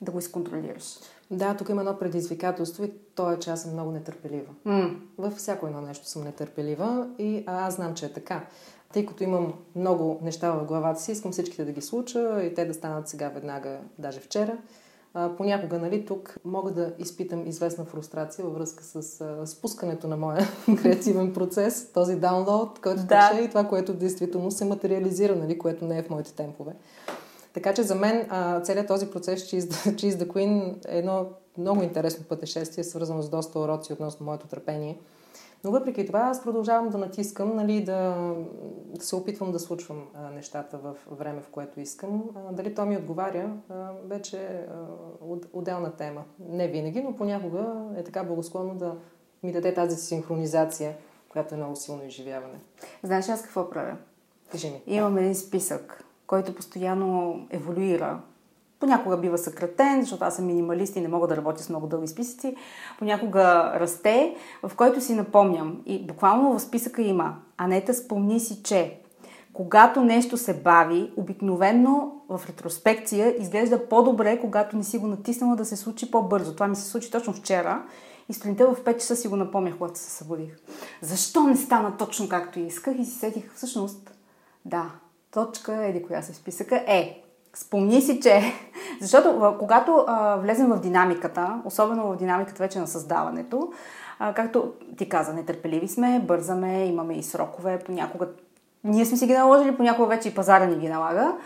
да 0.00 0.12
го 0.12 0.18
изконтролираш. 0.18 0.98
Да, 1.30 1.56
тук 1.56 1.68
има 1.68 1.80
едно 1.80 1.98
предизвикателство 1.98 2.84
и 2.84 2.92
то 3.14 3.32
е, 3.32 3.38
че 3.38 3.50
аз 3.50 3.62
съм 3.62 3.72
много 3.72 3.90
нетърпелива. 3.90 4.52
Mm. 4.66 4.96
Във 5.18 5.34
всяко 5.34 5.66
едно 5.66 5.80
нещо 5.80 6.06
съм 6.06 6.24
нетърпелива 6.24 7.08
и 7.18 7.44
аз 7.46 7.74
знам, 7.74 7.94
че 7.94 8.06
е 8.06 8.12
така. 8.12 8.46
Тъй 8.92 9.06
като 9.06 9.24
имам 9.24 9.54
много 9.76 10.18
неща 10.22 10.52
в 10.52 10.64
главата 10.64 11.00
си, 11.00 11.12
искам 11.12 11.32
всичките 11.32 11.64
да 11.64 11.72
ги 11.72 11.82
случа 11.82 12.42
и 12.44 12.54
те 12.54 12.64
да 12.64 12.74
станат 12.74 13.08
сега 13.08 13.28
веднага, 13.28 13.78
даже 13.98 14.20
вчера. 14.20 14.58
А, 15.14 15.36
понякога, 15.36 15.78
нали, 15.78 16.06
тук 16.06 16.36
мога 16.44 16.70
да 16.70 16.92
изпитам 16.98 17.46
известна 17.46 17.84
фрустрация 17.84 18.44
във 18.44 18.54
връзка 18.54 18.84
с 18.84 19.20
а, 19.20 19.46
спускането 19.46 20.08
на 20.08 20.16
моя 20.16 20.48
креативен 20.82 21.32
процес, 21.34 21.92
този 21.92 22.16
даунлоуд, 22.16 22.78
който 22.78 23.02
да. 23.02 23.30
тече 23.30 23.42
и 23.42 23.48
това, 23.48 23.64
което 23.68 23.94
действително 23.94 24.50
се 24.50 24.64
материализира, 24.64 25.36
нали, 25.36 25.58
което 25.58 25.84
не 25.84 25.98
е 25.98 26.02
в 26.02 26.10
моите 26.10 26.34
темпове. 26.34 26.72
Така 27.52 27.74
че 27.74 27.82
за 27.82 27.94
мен 27.94 28.26
а, 28.28 28.60
целият 28.60 28.88
този 28.88 29.10
процес 29.10 29.40
Cheese 29.40 29.60
the, 29.60 29.94
Cheese 29.94 30.24
the 30.24 30.26
Queen 30.26 30.86
е 30.88 30.98
едно 30.98 31.26
много 31.58 31.82
интересно 31.82 32.24
пътешествие, 32.28 32.84
свързано 32.84 33.22
с 33.22 33.30
доста 33.30 33.58
уроци 33.58 33.92
относно 33.92 34.26
моето 34.26 34.46
търпение. 34.46 34.98
Но 35.64 35.70
въпреки 35.70 36.06
това 36.06 36.18
аз 36.18 36.42
продължавам 36.42 36.88
да 36.88 36.98
натискам, 36.98 37.56
нали, 37.56 37.84
да, 37.84 38.32
да 38.86 39.04
се 39.04 39.16
опитвам 39.16 39.52
да 39.52 39.58
случвам 39.58 40.06
а, 40.14 40.30
нещата 40.30 40.78
в 40.78 40.96
време, 41.10 41.40
в 41.40 41.48
което 41.48 41.80
искам. 41.80 42.24
А, 42.36 42.52
дали 42.52 42.74
то 42.74 42.86
ми 42.86 42.96
отговаря, 42.96 43.50
а, 43.68 43.90
вече 44.04 44.38
е 44.38 44.66
отделна 45.52 45.92
тема. 45.92 46.24
Не 46.48 46.68
винаги, 46.68 47.02
но 47.02 47.16
понякога 47.16 47.74
е 47.96 48.04
така 48.04 48.24
благосклонно 48.24 48.74
да 48.74 48.96
ми 49.42 49.52
даде 49.52 49.74
тази 49.74 49.96
синхронизация, 49.96 50.96
която 51.28 51.54
е 51.54 51.58
много 51.58 51.76
силно 51.76 52.04
изживяване. 52.04 52.60
Знаеш 53.02 53.28
аз 53.28 53.42
какво 53.42 53.70
правя? 53.70 53.96
Кажи 54.50 54.70
ми. 54.70 54.82
Имам 54.86 55.18
един 55.18 55.34
списък 55.34 56.04
който 56.30 56.54
постоянно 56.54 57.40
еволюира. 57.50 58.18
Понякога 58.80 59.16
бива 59.16 59.38
съкратен, 59.38 60.00
защото 60.00 60.24
аз 60.24 60.36
съм 60.36 60.46
минималист 60.46 60.96
и 60.96 61.00
не 61.00 61.08
мога 61.08 61.26
да 61.26 61.36
работя 61.36 61.62
с 61.62 61.68
много 61.68 61.86
дълги 61.86 62.08
списъци. 62.08 62.56
Понякога 62.98 63.72
расте, 63.80 64.36
в 64.62 64.76
който 64.76 65.00
си 65.00 65.14
напомням. 65.14 65.82
И 65.86 66.06
буквално 66.06 66.52
в 66.52 66.62
списъка 66.62 67.02
има. 67.02 67.36
Анета, 67.56 67.94
спомни 67.94 68.40
си, 68.40 68.62
че 68.62 69.00
когато 69.52 70.02
нещо 70.02 70.36
се 70.36 70.62
бави, 70.62 71.12
обикновенно 71.16 72.22
в 72.28 72.40
ретроспекция 72.48 73.42
изглежда 73.42 73.88
по-добре, 73.88 74.40
когато 74.40 74.76
не 74.76 74.84
си 74.84 74.98
го 74.98 75.06
натиснала 75.06 75.56
да 75.56 75.64
се 75.64 75.76
случи 75.76 76.10
по-бързо. 76.10 76.54
Това 76.54 76.68
ми 76.68 76.76
се 76.76 76.90
случи 76.90 77.10
точно 77.10 77.32
вчера 77.32 77.82
и 78.28 78.34
сутринта 78.34 78.74
в 78.74 78.84
5 78.84 78.96
часа 78.96 79.16
си 79.16 79.28
го 79.28 79.36
напомнях, 79.36 79.78
когато 79.78 79.98
се 79.98 80.10
събудих. 80.10 80.56
Защо 81.02 81.42
не 81.42 81.56
стана 81.56 81.96
точно 81.96 82.28
както 82.28 82.60
исках 82.60 82.98
и 82.98 83.04
си 83.04 83.18
сетих 83.18 83.54
всъщност, 83.54 84.10
да, 84.64 84.90
точка, 85.32 85.84
еди 85.84 86.02
коя 86.02 86.22
се 86.22 86.34
списъка, 86.34 86.84
е 86.86 87.22
Спомни 87.54 88.02
си, 88.02 88.20
че... 88.20 88.42
Защото 89.00 89.56
когато 89.58 90.04
а, 90.06 90.36
влезем 90.36 90.68
в 90.68 90.80
динамиката, 90.80 91.62
особено 91.64 92.12
в 92.12 92.16
динамиката 92.16 92.62
вече 92.62 92.78
на 92.78 92.86
създаването, 92.86 93.72
а, 94.18 94.34
както 94.34 94.72
ти 94.98 95.08
каза, 95.08 95.34
нетърпеливи 95.34 95.88
сме, 95.88 96.20
бързаме, 96.26 96.86
имаме 96.86 97.14
и 97.14 97.22
срокове, 97.22 97.78
понякога 97.78 98.28
ние 98.84 99.06
сме 99.06 99.16
си 99.16 99.26
ги 99.26 99.32
наложили, 99.32 99.76
понякога 99.76 100.08
вече 100.08 100.28
и 100.28 100.34
пазара 100.34 100.66
ни 100.66 100.76
ги 100.76 100.88
налага. 100.88 101.36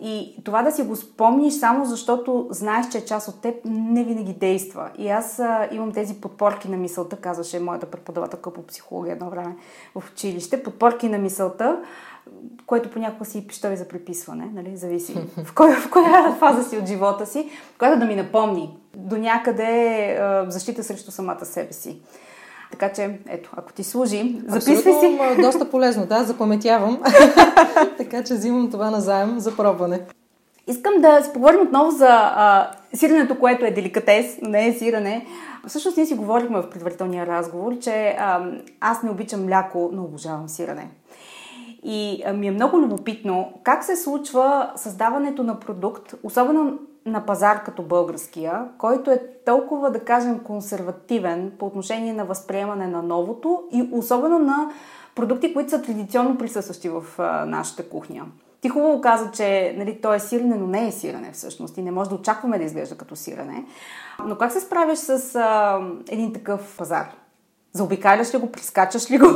И 0.00 0.42
това 0.44 0.62
да 0.62 0.72
си 0.72 0.82
го 0.82 0.96
спомниш 0.96 1.54
само 1.54 1.84
защото 1.84 2.46
знаеш, 2.50 2.88
че 2.88 3.04
част 3.04 3.28
от 3.28 3.40
теб, 3.40 3.54
не 3.64 4.04
винаги 4.04 4.32
действа. 4.32 4.90
И 4.98 5.08
аз 5.08 5.38
а, 5.38 5.68
имам 5.72 5.92
тези 5.92 6.20
подпорки 6.20 6.68
на 6.68 6.76
мисълта, 6.76 7.16
казваше 7.16 7.60
моята 7.60 7.86
преподавателка 7.86 8.52
по 8.52 8.66
психология 8.66 9.12
едно 9.12 9.30
време 9.30 9.56
в 9.94 10.10
училище, 10.12 10.62
подпорки 10.62 11.08
на 11.08 11.18
мисълта, 11.18 11.82
което 12.66 12.90
понякога 12.90 13.24
си 13.24 13.46
пищови 13.46 13.76
за 13.76 13.88
приписване, 13.88 14.50
нали? 14.54 14.76
зависи 14.76 15.14
в, 15.44 15.54
кой, 15.54 15.72
в 15.72 15.90
коя 15.90 16.32
фаза 16.38 16.68
си 16.68 16.78
от 16.78 16.86
живота 16.86 17.26
си, 17.26 17.50
която 17.78 17.98
да 17.98 18.04
ми 18.04 18.16
напомни 18.16 18.76
до 18.96 19.16
някъде 19.16 20.20
защита 20.48 20.84
срещу 20.84 21.10
самата 21.10 21.44
себе 21.44 21.72
си. 21.72 22.00
Така 22.70 22.92
че, 22.92 23.18
ето, 23.28 23.50
ако 23.56 23.72
ти 23.72 23.84
служи, 23.84 24.42
записвай 24.46 24.94
си. 24.94 25.18
доста 25.42 25.70
полезно, 25.70 26.06
да, 26.06 26.24
запаметявам. 26.24 27.02
така 27.98 28.24
че 28.24 28.34
взимам 28.34 28.70
това 28.70 28.90
назаем 28.90 29.38
за 29.38 29.56
пробване. 29.56 30.00
Искам 30.66 30.92
да 30.98 31.22
си 31.22 31.32
поговорим 31.32 31.60
отново 31.60 31.90
за 31.90 32.08
а, 32.10 32.70
сиренето, 32.94 33.38
което 33.38 33.64
е 33.64 33.70
деликатес, 33.70 34.38
но 34.42 34.48
не 34.48 34.68
е 34.68 34.72
сирене. 34.72 35.26
Всъщност 35.66 35.96
ние 35.96 36.06
си 36.06 36.14
говорихме 36.14 36.60
в 36.60 36.70
предварителния 36.70 37.26
разговор, 37.26 37.78
че 37.78 38.16
а, 38.18 38.50
аз 38.80 39.02
не 39.02 39.10
обичам 39.10 39.44
мляко, 39.44 39.90
но 39.92 40.02
обожавам 40.02 40.48
сирене. 40.48 40.88
И 41.88 42.24
ми 42.34 42.46
е 42.46 42.50
много 42.50 42.78
любопитно 42.78 43.52
как 43.62 43.84
се 43.84 43.96
случва 43.96 44.72
създаването 44.76 45.42
на 45.42 45.60
продукт, 45.60 46.14
особено 46.22 46.78
на 47.06 47.26
пазар 47.26 47.64
като 47.64 47.82
българския, 47.82 48.64
който 48.78 49.10
е 49.10 49.22
толкова, 49.46 49.90
да 49.90 50.00
кажем, 50.00 50.38
консервативен 50.38 51.52
по 51.58 51.66
отношение 51.66 52.12
на 52.12 52.24
възприемане 52.24 52.86
на 52.86 53.02
новото 53.02 53.62
и 53.72 53.88
особено 53.92 54.38
на 54.38 54.70
продукти, 55.14 55.54
които 55.54 55.70
са 55.70 55.82
традиционно 55.82 56.38
присъстващи 56.38 56.88
в 56.88 57.04
нашата 57.46 57.88
кухня. 57.88 58.24
Ти 58.60 58.68
хубаво 58.68 59.00
каза, 59.00 59.30
че 59.30 59.74
нали, 59.78 60.00
то 60.00 60.14
е 60.14 60.20
сирене, 60.20 60.56
но 60.56 60.66
не 60.66 60.88
е 60.88 60.92
сирене 60.92 61.32
всъщност 61.32 61.76
и 61.76 61.82
не 61.82 61.90
може 61.90 62.10
да 62.10 62.16
очакваме 62.16 62.58
да 62.58 62.64
изглежда 62.64 62.96
като 62.96 63.16
сирене. 63.16 63.64
Но 64.24 64.36
как 64.36 64.52
се 64.52 64.60
справиш 64.60 64.98
с 64.98 65.34
а, 65.34 65.80
един 66.08 66.32
такъв 66.32 66.74
пазар? 66.78 67.25
Заобикаляш 67.76 68.34
ли 68.34 68.38
го, 68.38 68.52
прискачаш 68.52 69.10
ли 69.10 69.18
го, 69.18 69.26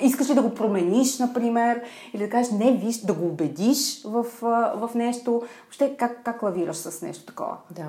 искаш 0.00 0.30
ли 0.30 0.34
да 0.34 0.42
го 0.42 0.54
промениш, 0.54 1.18
например, 1.18 1.82
или 2.14 2.22
да 2.22 2.30
кажеш 2.30 2.52
не, 2.52 2.72
виж, 2.72 3.00
да 3.00 3.12
го 3.12 3.26
убедиш 3.26 4.02
в, 4.04 4.26
в 4.74 4.90
нещо. 4.94 5.42
Въобще, 5.62 5.96
как, 5.98 6.24
как 6.24 6.42
лавираш 6.42 6.76
с 6.76 7.02
нещо 7.02 7.26
такова? 7.26 7.56
Да. 7.70 7.86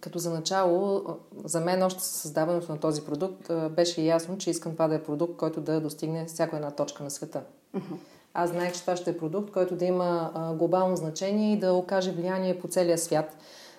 Като 0.00 0.18
за 0.18 0.30
начало, 0.30 1.04
за 1.44 1.60
мен 1.60 1.82
още 1.82 2.02
създаването 2.02 2.72
на 2.72 2.78
този 2.78 3.02
продукт 3.02 3.50
беше 3.70 4.02
ясно, 4.02 4.38
че 4.38 4.50
искам 4.50 4.72
това 4.72 4.88
да 4.88 4.94
е 4.94 5.02
продукт, 5.02 5.36
който 5.36 5.60
да 5.60 5.80
достигне 5.80 6.24
всяка 6.24 6.56
една 6.56 6.70
точка 6.70 7.02
на 7.02 7.10
света. 7.10 7.42
Uh-huh. 7.76 7.96
Аз 8.34 8.50
знаех, 8.50 8.72
че 8.72 8.80
това 8.80 8.96
ще 8.96 9.10
е 9.10 9.18
продукт, 9.18 9.50
който 9.52 9.76
да 9.76 9.84
има 9.84 10.30
глобално 10.58 10.96
значение 10.96 11.52
и 11.52 11.58
да 11.58 11.72
окаже 11.72 12.12
влияние 12.12 12.58
по 12.58 12.68
целия 12.68 12.98
свят. 12.98 13.36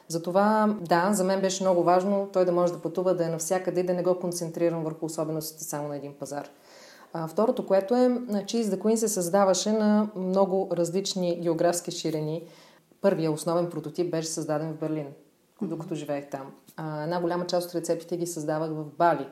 Затова, 0.08 0.76
да, 0.82 1.14
за 1.14 1.24
мен 1.24 1.42
беше 1.42 1.64
много 1.64 1.84
важно 1.84 2.30
той 2.34 2.46
да 2.46 2.52
може 2.52 2.74
да 2.74 2.82
пътува, 2.82 3.16
да 3.16 3.26
е 3.26 3.30
навсякъде 3.30 3.80
и 3.80 3.86
да 3.86 3.94
не 3.94 4.04
го 4.04 4.20
концентрирам 4.20 4.84
върху 4.84 5.06
особеностите 5.06 5.64
само 5.64 5.88
на 5.88 5.96
един 5.96 6.14
пазар. 6.14 6.50
А, 7.14 7.28
второто, 7.28 7.66
което 7.66 7.96
е, 7.96 8.10
Cheese 8.30 8.64
the 8.64 8.78
Queen 8.78 8.96
се 8.96 9.08
създаваше 9.08 9.72
на 9.72 10.10
много 10.16 10.70
различни 10.72 11.40
географски 11.42 11.92
ширини. 11.92 12.44
Първия 13.02 13.32
основен 13.32 13.70
прототип 13.70 14.12
беше 14.12 14.28
създаден 14.28 14.74
в 14.74 14.80
Берлин, 14.80 15.08
докато 15.62 15.96
живеех 15.96 16.30
там. 16.30 16.52
А, 16.78 17.04
една 17.04 17.22
голяма 17.22 17.48
част 17.48 17.70
от 17.70 17.76
рецептите 17.76 18.18
ги 18.18 18.28
създавах 18.28 18.70
в 18.70 18.84
Бали, 18.98 19.28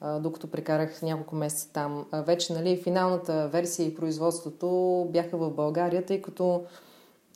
а, 0.00 0.18
докато 0.18 0.50
прекарах 0.50 1.02
няколко 1.02 1.36
месеца 1.36 1.72
там. 1.72 2.06
А, 2.10 2.22
вече, 2.22 2.52
нали, 2.52 2.82
финалната 2.82 3.48
версия 3.48 3.86
и 3.86 3.94
производството 3.94 5.06
бяха 5.10 5.36
в 5.36 5.50
България, 5.50 6.06
тъй 6.06 6.22
като 6.22 6.64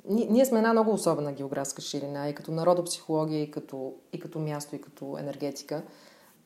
ние 0.09 0.47
сме 0.47 0.59
една 0.59 0.73
много 0.73 0.93
особена 0.93 1.33
географска 1.33 1.83
ширина 1.83 2.29
и 2.29 2.35
като 2.35 2.53
народопсихология, 2.53 3.43
и 3.43 3.51
като, 3.51 3.95
и 4.13 4.21
като 4.21 4.39
място, 4.39 4.77
и 4.77 4.81
като 4.81 5.17
енергетика. 5.19 5.83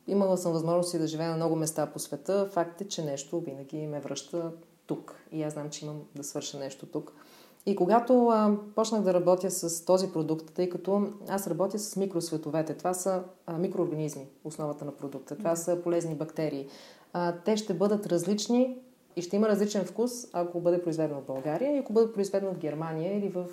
Имала 0.07 0.39
съм 0.39 0.53
възможност 0.53 0.99
да 0.99 1.07
живея 1.07 1.31
на 1.31 1.37
много 1.37 1.57
места 1.57 1.87
по 1.87 1.99
света. 1.99 2.49
Факт 2.53 2.81
е, 2.81 2.89
че 2.89 3.05
нещо 3.05 3.41
винаги 3.41 3.87
ме 3.87 4.01
връща 4.01 4.53
тук. 4.87 5.15
И 5.33 5.43
аз 5.43 5.53
знам, 5.53 5.71
че 5.71 5.85
имам 5.85 6.03
да 6.15 6.25
свърша 6.25 6.59
нещо 6.59 6.87
тук. 6.87 7.13
И 7.67 7.77
когато 7.77 8.29
а, 8.29 8.57
почнах 8.75 9.03
да 9.03 9.15
работя 9.15 9.51
с 9.51 9.85
този 9.85 10.13
продукт, 10.13 10.55
тъй 10.55 10.69
като 10.69 11.09
аз 11.29 11.47
работя 11.47 11.79
с 11.79 11.97
микросветовете, 11.97 12.75
това 12.75 12.95
са 12.95 13.23
а, 13.47 13.59
микроорганизми, 13.59 14.27
основата 14.45 14.85
на 14.85 14.93
продукта, 14.93 15.37
това 15.37 15.57
са 15.57 15.83
полезни 15.83 16.15
бактерии. 16.15 16.69
А, 17.13 17.35
те 17.45 17.57
ще 17.57 17.75
бъдат 17.75 18.07
различни 18.07 18.77
и 19.17 19.23
ще 19.23 19.37
има 19.37 19.49
различен 19.49 19.85
вкус, 19.85 20.13
ако 20.33 20.61
бъде 20.61 20.83
произведено 20.83 21.21
в 21.21 21.25
България 21.25 21.77
и 21.77 21.79
ако 21.79 21.93
бъде 21.93 22.13
произведено 22.13 22.53
в 22.53 22.59
Германия 22.59 23.19
или 23.19 23.29
в 23.29 23.47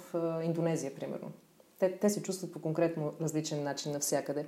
Индонезия, 0.43 0.95
примерно. 0.95 1.31
Те, 1.79 1.97
те 1.97 2.09
се 2.09 2.23
чувстват 2.23 2.51
по 2.51 2.59
конкретно 2.59 3.13
различен 3.21 3.63
начин 3.63 3.91
навсякъде. 3.91 4.45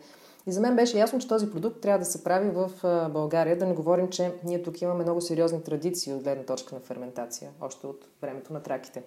И 0.48 0.52
за 0.52 0.62
мен 0.62 0.76
беше 0.76 0.98
ясно, 0.98 1.20
че 1.20 1.28
този 1.28 1.52
продукт 1.52 1.82
трябва 1.82 2.00
да 2.00 2.06
се 2.06 2.24
прави 2.24 2.50
в 2.50 2.72
България. 3.14 3.58
Да 3.58 3.66
не 3.66 3.74
говорим, 3.74 4.10
че 4.10 4.34
ние 4.44 4.64
тук 4.64 4.82
имаме 4.82 5.04
много 5.04 5.22
сериозни 5.22 5.64
традиции 5.64 6.14
от 6.14 6.24
гледна 6.24 6.44
точка 6.44 6.76
на 6.76 6.82
ферментация, 6.82 7.52
още 7.62 7.88
от 7.88 8.08
времето 8.22 8.54
на 8.54 8.64
траките. 8.64 9.04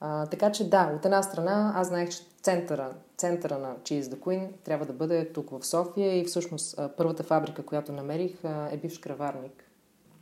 А, 0.00 0.26
така 0.26 0.52
че 0.52 0.70
да, 0.70 0.92
от 0.96 1.04
една 1.04 1.22
страна 1.22 1.72
аз 1.76 1.88
знаех, 1.88 2.08
че 2.08 2.18
центъра, 2.42 2.94
центъра 3.16 3.58
на 3.58 3.74
Cheese 3.76 4.02
the 4.02 4.16
Queen 4.16 4.48
трябва 4.64 4.86
да 4.86 4.92
бъде 4.92 5.32
тук 5.32 5.50
в 5.50 5.66
София 5.66 6.18
и 6.18 6.24
всъщност 6.24 6.80
първата 6.96 7.22
фабрика, 7.22 7.62
която 7.62 7.92
намерих 7.92 8.44
е 8.70 8.76
бивш 8.76 8.98
краварник 8.98 9.69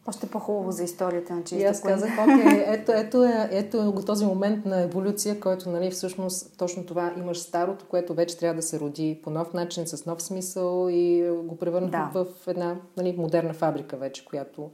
още 0.09 0.27
по-хубаво 0.27 0.73
за 0.73 0.85
историята 0.85 1.35
на 1.35 1.45
чиста 1.45 1.63
И 1.63 1.65
аз 1.65 1.81
казах, 1.81 2.11
окей, 2.23 2.65
ето, 2.67 2.93
ето, 2.93 3.25
е, 3.25 3.49
ето 3.51 3.77
е 3.77 4.05
този 4.05 4.27
момент 4.27 4.65
на 4.65 4.81
еволюция, 4.81 5.41
който 5.41 5.71
нали, 5.71 5.91
всъщност 5.91 6.59
точно 6.59 6.87
това 6.87 7.13
имаш 7.19 7.39
старото, 7.39 7.85
което 7.89 8.15
вече 8.15 8.39
трябва 8.39 8.55
да 8.55 8.63
се 8.63 8.81
роди 8.81 9.21
по 9.25 9.31
нов 9.31 9.53
начин, 9.53 9.87
с 9.87 10.07
нов 10.07 10.23
смисъл 10.23 10.89
и 10.91 11.31
го 11.45 11.57
превърна 11.57 11.91
да. 11.91 12.11
в 12.15 12.27
една 12.47 12.77
нали, 12.97 13.15
модерна 13.19 13.55
фабрика 13.55 13.97
вече, 13.97 14.25
която 14.25 14.71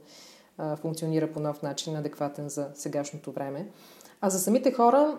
а, 0.57 0.75
функционира 0.75 1.31
по 1.31 1.39
нов 1.39 1.61
начин, 1.61 1.95
адекватен 1.95 2.49
за 2.49 2.67
сегашното 2.73 3.31
време. 3.31 3.71
А 4.21 4.29
за 4.29 4.39
самите 4.39 4.71
хора, 4.71 5.17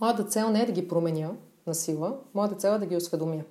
моята 0.00 0.24
цел 0.24 0.50
не 0.50 0.62
е 0.62 0.66
да 0.66 0.72
ги 0.72 0.88
променя 0.88 1.30
на 1.66 1.74
сила, 1.74 2.16
моята 2.34 2.54
цел 2.54 2.70
е 2.70 2.78
да 2.78 2.86
ги 2.86 2.96
осведомя 2.96 3.42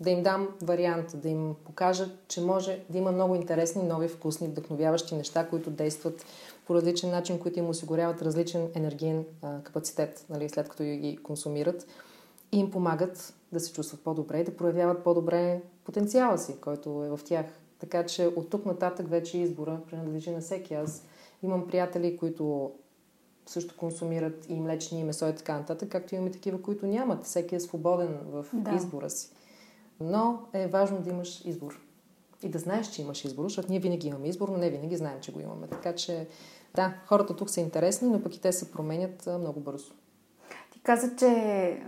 да 0.00 0.10
им 0.10 0.22
дам 0.22 0.48
вариант, 0.62 1.12
да 1.14 1.28
им 1.28 1.54
покажа, 1.64 2.10
че 2.28 2.40
може 2.40 2.84
да 2.90 2.98
има 2.98 3.12
много 3.12 3.34
интересни, 3.34 3.82
нови, 3.82 4.08
вкусни, 4.08 4.48
вдъхновяващи 4.48 5.14
неща, 5.14 5.48
които 5.48 5.70
действат 5.70 6.24
по 6.66 6.74
различен 6.74 7.10
начин, 7.10 7.38
които 7.38 7.58
им 7.58 7.68
осигуряват 7.68 8.22
различен 8.22 8.70
енергиен 8.74 9.24
а, 9.42 9.62
капацитет, 9.62 10.24
нали, 10.30 10.48
след 10.48 10.68
като 10.68 10.82
ги 10.82 11.18
консумират 11.22 11.86
и 12.52 12.58
им 12.58 12.70
помагат 12.70 13.34
да 13.52 13.60
се 13.60 13.72
чувстват 13.72 14.00
по-добре 14.00 14.40
и 14.40 14.44
да 14.44 14.56
проявяват 14.56 15.04
по-добре 15.04 15.62
потенциала 15.84 16.38
си, 16.38 16.56
който 16.60 17.04
е 17.04 17.16
в 17.16 17.20
тях. 17.24 17.46
Така 17.78 18.06
че 18.06 18.26
от 18.26 18.50
тук 18.50 18.66
нататък 18.66 19.08
вече 19.08 19.38
избора 19.38 19.80
принадлежи 19.90 20.30
на 20.30 20.40
всеки. 20.40 20.74
Аз 20.74 21.02
имам 21.42 21.66
приятели, 21.66 22.16
които 22.16 22.72
също 23.46 23.76
консумират 23.76 24.46
и 24.48 24.60
млечни, 24.60 25.00
и 25.00 25.04
месо 25.04 25.28
и 25.28 25.34
така 25.34 25.58
нататък, 25.58 25.88
както 25.88 26.14
имаме 26.14 26.30
такива, 26.30 26.62
които 26.62 26.86
нямат. 26.86 27.24
Всеки 27.24 27.54
е 27.54 27.60
свободен 27.60 28.18
в 28.24 28.46
да. 28.52 28.74
избора 28.74 29.10
си. 29.10 29.30
Но 30.00 30.38
е 30.52 30.66
важно 30.66 31.00
да 31.00 31.10
имаш 31.10 31.44
избор. 31.44 31.80
И 32.42 32.48
да 32.48 32.58
знаеш, 32.58 32.86
че 32.86 33.02
имаш 33.02 33.24
избор, 33.24 33.44
защото 33.44 33.70
ние 33.70 33.80
винаги 33.80 34.08
имаме 34.08 34.28
избор, 34.28 34.48
но 34.48 34.56
не 34.56 34.70
винаги 34.70 34.96
знаем, 34.96 35.18
че 35.20 35.32
го 35.32 35.40
имаме. 35.40 35.66
Така 35.66 35.94
че, 35.94 36.28
да, 36.74 36.94
хората 37.06 37.36
тук 37.36 37.50
са 37.50 37.60
интересни, 37.60 38.08
но 38.08 38.22
пък 38.22 38.36
и 38.36 38.40
те 38.40 38.52
се 38.52 38.72
променят 38.72 39.28
много 39.38 39.60
бързо. 39.60 39.92
Ти 40.72 40.80
каза, 40.82 41.16
че 41.16 41.26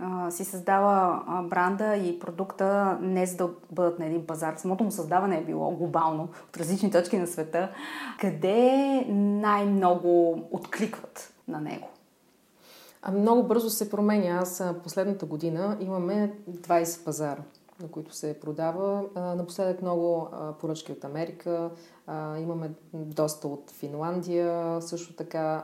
а, 0.01 0.31
си 0.31 0.45
създава 0.45 1.23
а, 1.27 1.43
бранда 1.43 1.95
и 1.95 2.19
продукта 2.19 2.97
не 3.01 3.25
за 3.25 3.37
да 3.37 3.49
бъдат 3.71 3.99
на 3.99 4.05
един 4.05 4.27
пазар. 4.27 4.55
Самото 4.57 4.83
му 4.83 4.91
създаване 4.91 5.37
е 5.37 5.43
било 5.43 5.71
глобално 5.71 6.23
от 6.23 6.57
различни 6.57 6.91
точки 6.91 7.17
на 7.17 7.27
света. 7.27 7.71
Къде 8.19 9.05
най-много 9.09 10.41
откликват 10.51 11.33
на 11.47 11.61
него? 11.61 11.87
А 13.01 13.11
много 13.11 13.43
бързо 13.43 13.69
се 13.69 13.89
променя. 13.89 14.39
Аз 14.41 14.63
последната 14.83 15.25
година 15.25 15.77
имаме 15.79 16.37
20 16.49 17.05
пазара 17.05 17.41
на 17.81 17.87
които 17.91 18.13
се 18.13 18.39
продава. 18.39 19.03
Напоследък 19.15 19.81
много 19.81 20.27
поръчки 20.59 20.91
от 20.91 21.03
Америка, 21.03 21.71
имаме 22.39 22.71
доста 22.93 23.47
от 23.47 23.71
Финландия, 23.71 24.81
също 24.81 25.15
така 25.15 25.63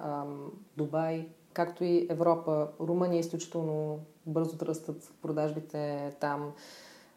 Дубай, 0.78 1.30
както 1.54 1.84
и 1.84 2.08
Европа. 2.10 2.68
Румъния 2.80 3.20
изключително 3.20 4.00
бързо 4.26 4.66
растат 4.66 5.14
продажбите 5.22 6.12
там. 6.20 6.52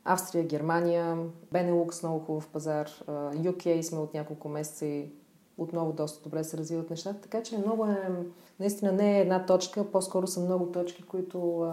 Австрия, 0.04 0.44
Германия, 0.44 1.18
Бенелукс 1.52 2.02
много 2.02 2.24
хубав 2.24 2.48
пазар, 2.48 2.88
UK 3.34 3.80
сме 3.80 3.98
от 3.98 4.14
няколко 4.14 4.48
месеца 4.48 4.86
и 4.86 5.12
отново 5.58 5.92
доста 5.92 6.22
добре 6.22 6.44
се 6.44 6.56
развиват 6.56 6.90
нещата. 6.90 7.20
Така 7.20 7.42
че 7.42 7.58
много 7.58 7.86
е, 7.86 8.10
наистина 8.60 8.92
не 8.92 9.18
е 9.18 9.20
една 9.20 9.46
точка, 9.46 9.90
по-скоро 9.90 10.26
са 10.26 10.40
много 10.40 10.72
точки, 10.72 11.02
които 11.02 11.72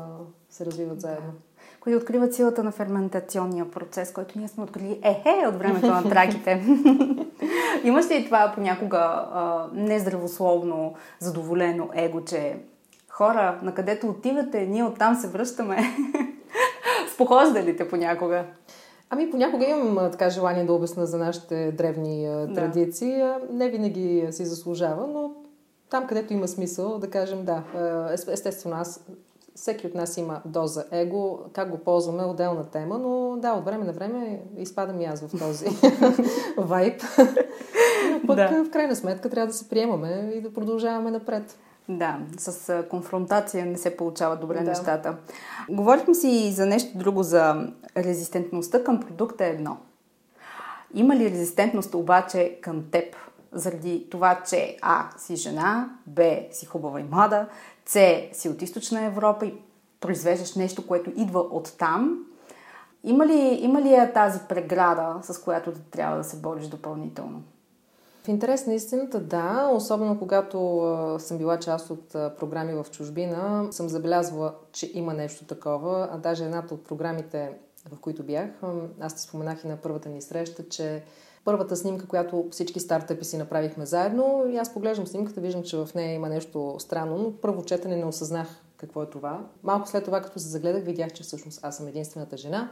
се 0.49 0.65
развиват 0.65 1.01
заедно 1.01 1.33
които 1.85 1.97
откриват 1.97 2.33
силата 2.33 2.63
на 2.63 2.71
ферментационния 2.71 3.71
процес, 3.71 4.13
който 4.13 4.39
ние 4.39 4.47
сме 4.47 4.63
открили 4.63 4.99
ехе 5.03 5.47
от 5.47 5.55
времето 5.55 5.87
на 5.87 6.03
траките. 6.09 6.65
Имаш 7.83 8.09
ли 8.09 8.25
това 8.25 8.51
понякога 8.55 8.97
а, 8.97 9.67
нездравословно, 9.73 10.93
задоволено 11.19 11.89
его, 11.93 12.21
че 12.21 12.57
хора, 13.09 13.59
на 13.63 13.73
където 13.73 14.09
отивате, 14.09 14.65
ние 14.65 14.83
оттам 14.83 15.15
се 15.15 15.27
връщаме? 15.27 15.77
Те 17.77 17.87
понякога? 17.89 18.45
Ами 19.09 19.31
понякога 19.31 19.65
имам 19.65 20.11
така 20.11 20.29
желание 20.29 20.63
да 20.63 20.73
обясна 20.73 21.05
за 21.05 21.17
нашите 21.17 21.71
древни 21.71 22.27
а, 22.27 22.53
традиции. 22.53 23.17
Да. 23.17 23.39
Не 23.51 23.69
винаги 23.69 24.27
си 24.31 24.45
заслужава, 24.45 25.07
но 25.07 25.31
там, 25.89 26.07
където 26.07 26.33
има 26.33 26.47
смисъл, 26.47 26.99
да 26.99 27.09
кажем 27.09 27.45
да. 27.45 27.63
Естествено, 28.31 28.75
аз 28.75 29.05
всеки 29.55 29.87
от 29.87 29.95
нас 29.95 30.17
има 30.17 30.41
доза 30.45 30.85
его, 30.91 31.39
как 31.53 31.69
го 31.69 31.77
ползваме 31.77 32.23
е 32.23 32.25
отделна 32.25 32.65
тема, 32.65 32.97
но 32.97 33.37
да, 33.37 33.51
от 33.51 33.65
време 33.65 33.85
на 33.85 33.93
време 33.93 34.41
изпадам 34.57 35.01
и 35.01 35.05
аз 35.05 35.21
в 35.21 35.39
този 35.39 35.65
вайб. 36.57 37.01
Но 38.11 38.27
пък 38.27 38.35
да. 38.35 38.63
в 38.63 38.69
крайна 38.71 38.95
сметка 38.95 39.29
трябва 39.29 39.47
да 39.47 39.53
се 39.53 39.69
приемаме 39.69 40.31
и 40.35 40.41
да 40.41 40.53
продължаваме 40.53 41.11
напред. 41.11 41.57
Да, 41.89 42.19
с 42.37 42.83
конфронтация 42.89 43.65
не 43.65 43.77
се 43.77 43.97
получават 43.97 44.39
добре 44.41 44.57
да. 44.57 44.69
нещата. 44.69 45.17
Говорихме 45.69 46.15
си 46.15 46.27
и 46.27 46.51
за 46.51 46.65
нещо 46.65 46.97
друго, 46.97 47.23
за 47.23 47.67
резистентността 47.97 48.83
към 48.83 48.99
продукта 48.99 49.45
е 49.45 49.49
едно. 49.49 49.77
Има 50.93 51.15
ли 51.15 51.31
резистентност 51.31 51.93
обаче 51.95 52.59
към 52.61 52.83
теб? 52.91 53.15
Заради 53.51 54.07
това, 54.11 54.41
че 54.49 54.77
А. 54.81 55.09
си 55.17 55.35
жена, 55.35 55.89
Б. 56.07 56.37
си 56.51 56.65
хубава 56.65 56.99
и 56.99 57.03
млада, 57.03 57.47
С. 57.85 58.19
си 58.33 58.49
от 58.49 58.61
източна 58.61 59.05
Европа 59.05 59.45
и 59.45 59.53
произвеждаш 59.99 60.55
нещо, 60.55 60.87
което 60.87 61.11
идва 61.15 61.39
от 61.39 61.73
там. 61.77 62.25
Има 63.03 63.27
ли, 63.27 63.57
има 63.61 63.81
ли 63.81 63.93
е 63.93 64.13
тази 64.13 64.39
преграда, 64.49 65.19
с 65.21 65.41
която 65.41 65.71
да 65.71 65.79
трябва 65.79 66.17
да 66.17 66.23
се 66.23 66.37
бориш 66.37 66.67
допълнително? 66.67 67.43
В 68.23 68.27
интерес 68.27 68.67
на 68.67 68.73
истината, 68.73 69.19
да. 69.19 69.69
Особено 69.73 70.19
когато 70.19 71.17
съм 71.19 71.37
била 71.37 71.59
част 71.59 71.89
от 71.89 72.09
програми 72.09 72.73
в 72.73 72.85
чужбина, 72.91 73.67
съм 73.71 73.89
забелязвала, 73.89 74.53
че 74.71 74.91
има 74.93 75.13
нещо 75.13 75.45
такова. 75.45 76.09
А 76.11 76.17
даже 76.17 76.45
едната 76.45 76.73
от 76.73 76.85
програмите, 76.85 77.53
в 77.91 77.99
които 77.99 78.23
бях, 78.23 78.49
аз 78.99 79.15
ти 79.15 79.21
споменах 79.21 79.63
и 79.63 79.67
на 79.67 79.77
първата 79.77 80.09
ни 80.09 80.21
среща, 80.21 80.69
че 80.69 81.03
първата 81.45 81.75
снимка, 81.75 82.07
която 82.07 82.47
всички 82.51 82.79
стартъпи 82.79 83.25
си 83.25 83.37
направихме 83.37 83.85
заедно. 83.85 84.45
И 84.49 84.57
аз 84.57 84.73
поглеждам 84.73 85.07
снимката, 85.07 85.41
виждам, 85.41 85.63
че 85.63 85.77
в 85.77 85.89
нея 85.95 86.13
има 86.13 86.29
нещо 86.29 86.75
странно, 86.79 87.17
но 87.17 87.31
първо 87.41 87.63
четене 87.63 87.95
не 87.95 88.05
осъзнах 88.05 88.47
какво 88.77 89.03
е 89.03 89.09
това. 89.09 89.47
Малко 89.63 89.87
след 89.87 90.05
това, 90.05 90.21
като 90.21 90.39
се 90.39 90.47
загледах, 90.47 90.83
видях, 90.83 91.13
че 91.13 91.23
всъщност 91.23 91.59
аз 91.63 91.77
съм 91.77 91.87
единствената 91.87 92.37
жена 92.37 92.71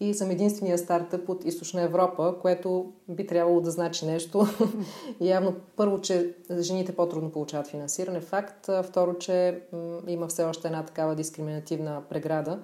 и 0.00 0.14
съм 0.14 0.30
единствения 0.30 0.78
стартъп 0.78 1.28
от 1.28 1.44
Източна 1.44 1.82
Европа, 1.82 2.34
което 2.42 2.92
би 3.08 3.26
трябвало 3.26 3.60
да 3.60 3.70
значи 3.70 4.06
нещо. 4.06 4.46
Явно 5.20 5.54
първо, 5.76 6.00
че 6.00 6.34
жените 6.58 6.96
по-трудно 6.96 7.32
получават 7.32 7.66
финансиране, 7.66 8.20
факт. 8.20 8.68
Второ, 8.82 9.14
че 9.18 9.60
има 10.06 10.28
все 10.28 10.44
още 10.44 10.68
една 10.68 10.82
такава 10.82 11.14
дискриминативна 11.14 12.02
преграда 12.08 12.58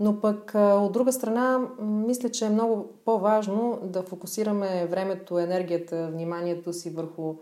но 0.00 0.20
пък 0.20 0.52
от 0.54 0.92
друга 0.92 1.12
страна, 1.12 1.68
мисля, 1.80 2.28
че 2.28 2.46
е 2.46 2.50
много 2.50 2.88
по-важно 3.04 3.78
да 3.82 4.02
фокусираме 4.02 4.86
времето, 4.86 5.38
енергията, 5.38 6.08
вниманието 6.12 6.72
си 6.72 6.90
върху 6.90 7.34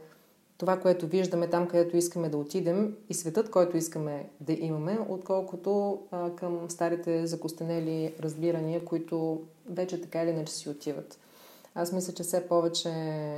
това, 0.58 0.80
което 0.80 1.06
виждаме 1.06 1.46
там, 1.46 1.68
където 1.68 1.96
искаме 1.96 2.28
да 2.28 2.36
отидем 2.36 2.96
и 3.08 3.14
светът, 3.14 3.50
който 3.50 3.76
искаме 3.76 4.28
да 4.40 4.52
имаме, 4.52 4.98
отколкото 5.08 6.00
а, 6.10 6.30
към 6.30 6.70
старите 6.70 7.26
закостенели 7.26 8.14
разбирания, 8.20 8.84
които 8.84 9.42
вече 9.70 10.00
така 10.00 10.22
или 10.22 10.30
иначе 10.30 10.52
си 10.52 10.68
отиват. 10.68 11.18
Аз 11.74 11.92
мисля, 11.92 12.12
че 12.12 12.22
все 12.22 12.48
повече 12.48 12.92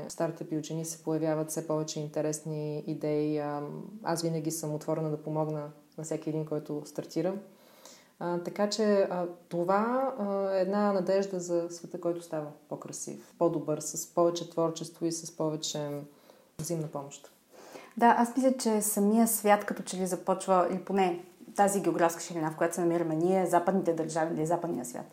стартъпи 0.09 0.57
учени 0.57 0.85
се 0.85 1.03
появяват, 1.03 1.50
все 1.50 1.66
повече 1.66 2.00
интересни 2.00 2.85
идеи. 2.87 3.42
Аз 4.03 4.22
винаги 4.22 4.50
съм 4.50 4.74
отворена 4.74 5.11
да 5.11 5.22
помогна 5.22 5.70
на 5.98 6.05
всеки 6.05 6.29
един, 6.29 6.46
който 6.46 6.83
стартира. 6.85 7.35
А, 8.24 8.38
така 8.38 8.70
че 8.70 9.06
а, 9.10 9.26
това 9.48 10.14
а, 10.18 10.56
е 10.56 10.60
една 10.60 10.92
надежда 10.92 11.40
за 11.40 11.66
света, 11.70 12.00
който 12.00 12.22
става 12.22 12.46
по-красив, 12.68 13.34
по-добър, 13.38 13.80
с 13.80 14.14
повече 14.14 14.50
творчество 14.50 15.06
и 15.06 15.12
с 15.12 15.37
повече 15.37 15.90
взаимна 16.58 16.87
помощ. 16.87 17.30
Да, 17.96 18.14
аз 18.18 18.37
мисля, 18.37 18.56
че 18.56 18.82
самия 18.82 19.28
свят 19.28 19.64
като 19.64 19.82
че 19.82 19.96
ли 19.96 20.06
започва, 20.06 20.68
или 20.70 20.78
поне 20.78 21.24
тази 21.56 21.80
географска 21.80 22.22
ширина, 22.22 22.50
в 22.50 22.56
която 22.56 22.74
се 22.74 22.80
намираме 22.80 23.14
ние, 23.14 23.46
западните 23.46 23.92
държави 23.92 24.34
или 24.34 24.46
западния 24.46 24.84
свят, 24.84 25.06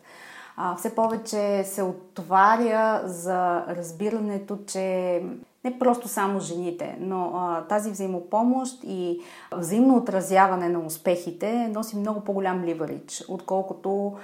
а, 0.56 0.76
все 0.76 0.94
повече 0.94 1.64
се 1.64 1.82
отваря 1.82 3.02
за 3.04 3.66
разбирането, 3.68 4.58
че 4.66 5.22
не 5.64 5.78
просто 5.78 6.08
само 6.08 6.40
жените, 6.40 6.96
но 7.00 7.32
а, 7.34 7.64
тази 7.68 7.90
взаимопомощ 7.90 8.78
и 8.84 9.20
взаимно 9.56 9.96
отразяване 9.96 10.68
на 10.68 10.80
успехите 10.80 11.68
носи 11.68 11.96
много 11.96 12.20
по-голям 12.20 12.64
ливарич, 12.64 13.22
отколкото 13.28 14.16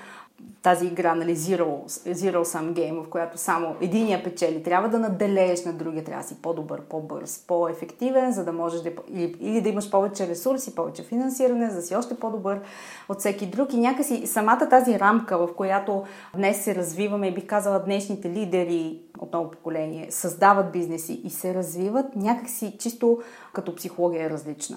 тази 0.63 0.87
игра, 0.87 1.15
нали, 1.15 1.37
Zero, 1.37 1.85
Zero 2.13 2.45
Sum 2.45 2.73
Game, 2.73 3.03
в 3.05 3.09
която 3.09 3.39
само 3.39 3.77
единия 3.81 4.25
печели. 4.25 4.63
Трябва 4.63 4.89
да 4.89 4.99
наделееш 4.99 5.65
на 5.65 5.73
другия, 5.73 6.05
трябва 6.05 6.23
да 6.23 6.29
си 6.29 6.43
по-добър, 6.43 6.81
по-бърз, 6.81 7.45
по-ефективен, 7.47 8.33
за 8.33 8.45
да 8.45 8.53
можеш 8.53 8.81
да, 8.81 8.91
или, 9.09 9.37
или 9.41 9.61
да 9.61 9.69
имаш 9.69 9.91
повече 9.91 10.29
ресурси, 10.29 10.75
повече 10.75 11.03
финансиране, 11.03 11.71
за 11.71 11.77
да 11.77 11.83
си 11.83 11.97
още 11.97 12.15
по-добър 12.15 12.61
от 13.09 13.19
всеки 13.19 13.47
друг. 13.47 13.73
И 13.73 13.77
някакси 13.77 14.27
самата 14.27 14.69
тази 14.71 15.01
рамка, 15.01 15.39
в 15.39 15.55
която 15.55 16.05
днес 16.37 16.65
се 16.65 16.75
развиваме 16.75 17.29
и 17.29 17.35
бих 17.35 17.47
казала 17.47 17.79
днешните 17.79 18.31
лидери 18.31 19.01
от 19.19 19.33
ново 19.33 19.51
поколение 19.51 20.07
създават 20.11 20.73
бизнеси 20.73 21.21
и 21.25 21.31
се 21.31 21.55
развиват, 21.55 22.17
някакси 22.17 22.77
чисто 22.79 23.19
като 23.53 23.75
психология 23.75 24.27
е 24.27 24.31
различна. 24.31 24.77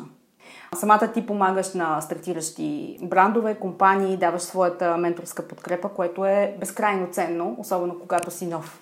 Самата 0.75 1.12
ти 1.13 1.25
помагаш 1.25 1.73
на 1.73 2.01
стартиращи 2.01 2.97
брандове, 3.01 3.55
компании, 3.55 4.17
даваш 4.17 4.41
своята 4.41 4.97
менторска 4.97 5.47
подкрепа, 5.47 5.89
което 5.89 6.25
е 6.25 6.55
безкрайно 6.60 7.07
ценно, 7.12 7.55
особено 7.60 7.99
когато 7.99 8.31
си 8.31 8.47
нов 8.47 8.81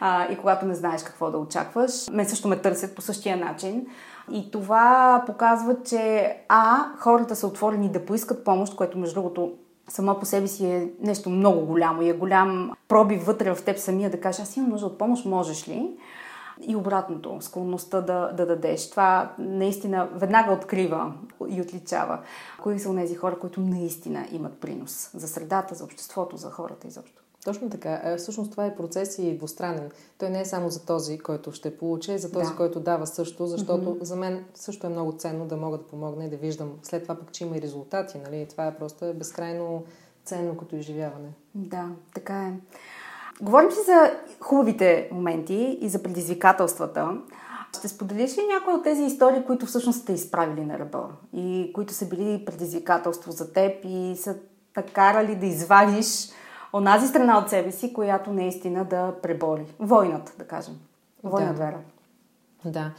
а, 0.00 0.32
и 0.32 0.36
когато 0.36 0.66
не 0.66 0.74
знаеш 0.74 1.02
какво 1.02 1.30
да 1.30 1.38
очакваш. 1.38 2.08
Мен 2.12 2.28
също 2.28 2.48
ме 2.48 2.56
търсят 2.56 2.94
по 2.94 3.02
същия 3.02 3.36
начин. 3.36 3.86
И 4.32 4.50
това 4.50 5.22
показва, 5.26 5.76
че 5.84 6.34
А, 6.48 6.84
хората 6.98 7.36
са 7.36 7.46
отворени 7.46 7.88
да 7.88 8.04
поискат 8.04 8.44
помощ, 8.44 8.76
което 8.76 8.98
между 8.98 9.14
другото 9.14 9.52
само 9.88 10.18
по 10.18 10.26
себе 10.26 10.46
си 10.46 10.66
е 10.66 10.88
нещо 11.00 11.30
много 11.30 11.66
голямо 11.66 12.02
и 12.02 12.08
е 12.08 12.12
голям 12.12 12.72
проби 12.88 13.16
вътре 13.16 13.54
в 13.54 13.64
теб 13.64 13.78
самия 13.78 14.10
да 14.10 14.20
кажеш, 14.20 14.40
аз 14.40 14.56
имам 14.56 14.70
нужда 14.70 14.86
от 14.86 14.98
помощ, 14.98 15.24
можеш 15.24 15.68
ли? 15.68 15.96
И 16.62 16.76
обратното, 16.76 17.38
склонността 17.40 18.00
да, 18.00 18.32
да 18.32 18.46
дадеш. 18.46 18.90
Това 18.90 19.34
наистина 19.38 20.08
веднага 20.14 20.52
открива 20.52 21.12
и 21.48 21.60
отличава 21.60 22.18
кои 22.62 22.78
са 22.78 22.94
тези 22.94 23.14
хора, 23.14 23.38
които 23.38 23.60
наистина 23.60 24.26
имат 24.32 24.60
принос 24.60 25.10
за 25.14 25.28
средата, 25.28 25.74
за 25.74 25.84
обществото, 25.84 26.36
за 26.36 26.50
хората 26.50 26.88
изобщо. 26.88 27.22
Точно 27.46 27.70
така. 27.70 28.00
Е, 28.04 28.16
всъщност 28.16 28.50
това 28.50 28.66
е 28.66 28.76
процес 28.76 29.18
и 29.18 29.36
двустранен. 29.36 29.90
Той 30.18 30.30
не 30.30 30.40
е 30.40 30.44
само 30.44 30.70
за 30.70 30.86
този, 30.86 31.18
който 31.18 31.52
ще 31.52 31.78
получи, 31.78 32.12
и 32.12 32.18
за 32.18 32.32
този, 32.32 32.50
да. 32.50 32.56
който 32.56 32.80
дава 32.80 33.06
също, 33.06 33.46
защото 33.46 33.84
mm-hmm. 33.84 34.02
за 34.02 34.16
мен 34.16 34.44
също 34.54 34.86
е 34.86 34.90
много 34.90 35.12
ценно 35.12 35.46
да 35.46 35.56
мога 35.56 35.78
да 35.78 35.86
помогна 35.86 36.24
и 36.24 36.30
да 36.30 36.36
виждам 36.36 36.72
след 36.82 37.02
това 37.02 37.14
пък, 37.14 37.32
че 37.32 37.44
има 37.44 37.56
и 37.56 37.62
резултати. 37.62 38.18
Нали? 38.18 38.46
Това 38.50 38.66
е 38.66 38.76
просто 38.76 39.14
безкрайно 39.14 39.84
ценно 40.24 40.56
като 40.56 40.76
изживяване. 40.76 41.28
Да, 41.54 41.88
така 42.14 42.42
е. 42.42 42.52
Говорим 43.40 43.70
си 43.70 43.78
за 43.86 44.12
хубавите 44.40 45.08
моменти 45.12 45.78
и 45.80 45.88
за 45.88 46.02
предизвикателствата. 46.02 47.08
Ще 47.78 47.88
споделиш 47.88 48.38
ли 48.38 48.42
някои 48.54 48.74
от 48.74 48.84
тези 48.84 49.02
истории, 49.02 49.44
които 49.44 49.66
всъщност 49.66 50.02
сте 50.02 50.12
изправили 50.12 50.64
на 50.64 50.78
ръба 50.78 51.08
и 51.32 51.70
които 51.74 51.92
са 51.92 52.08
били 52.08 52.44
предизвикателство 52.44 53.32
за 53.32 53.52
теб 53.52 53.84
и 53.84 54.16
са 54.16 54.36
накарали 54.76 55.36
да 55.36 55.46
извадиш 55.46 56.28
онази 56.72 57.08
страна 57.08 57.38
от 57.38 57.50
себе 57.50 57.72
си, 57.72 57.92
която 57.92 58.32
наистина 58.32 58.84
да 58.84 59.14
пребори. 59.22 59.74
Войната, 59.78 60.32
да 60.38 60.44
кажем. 60.44 60.74
Война 61.24 61.52
да. 61.52 61.58
вера. 61.58 61.78
Да. 62.64 62.92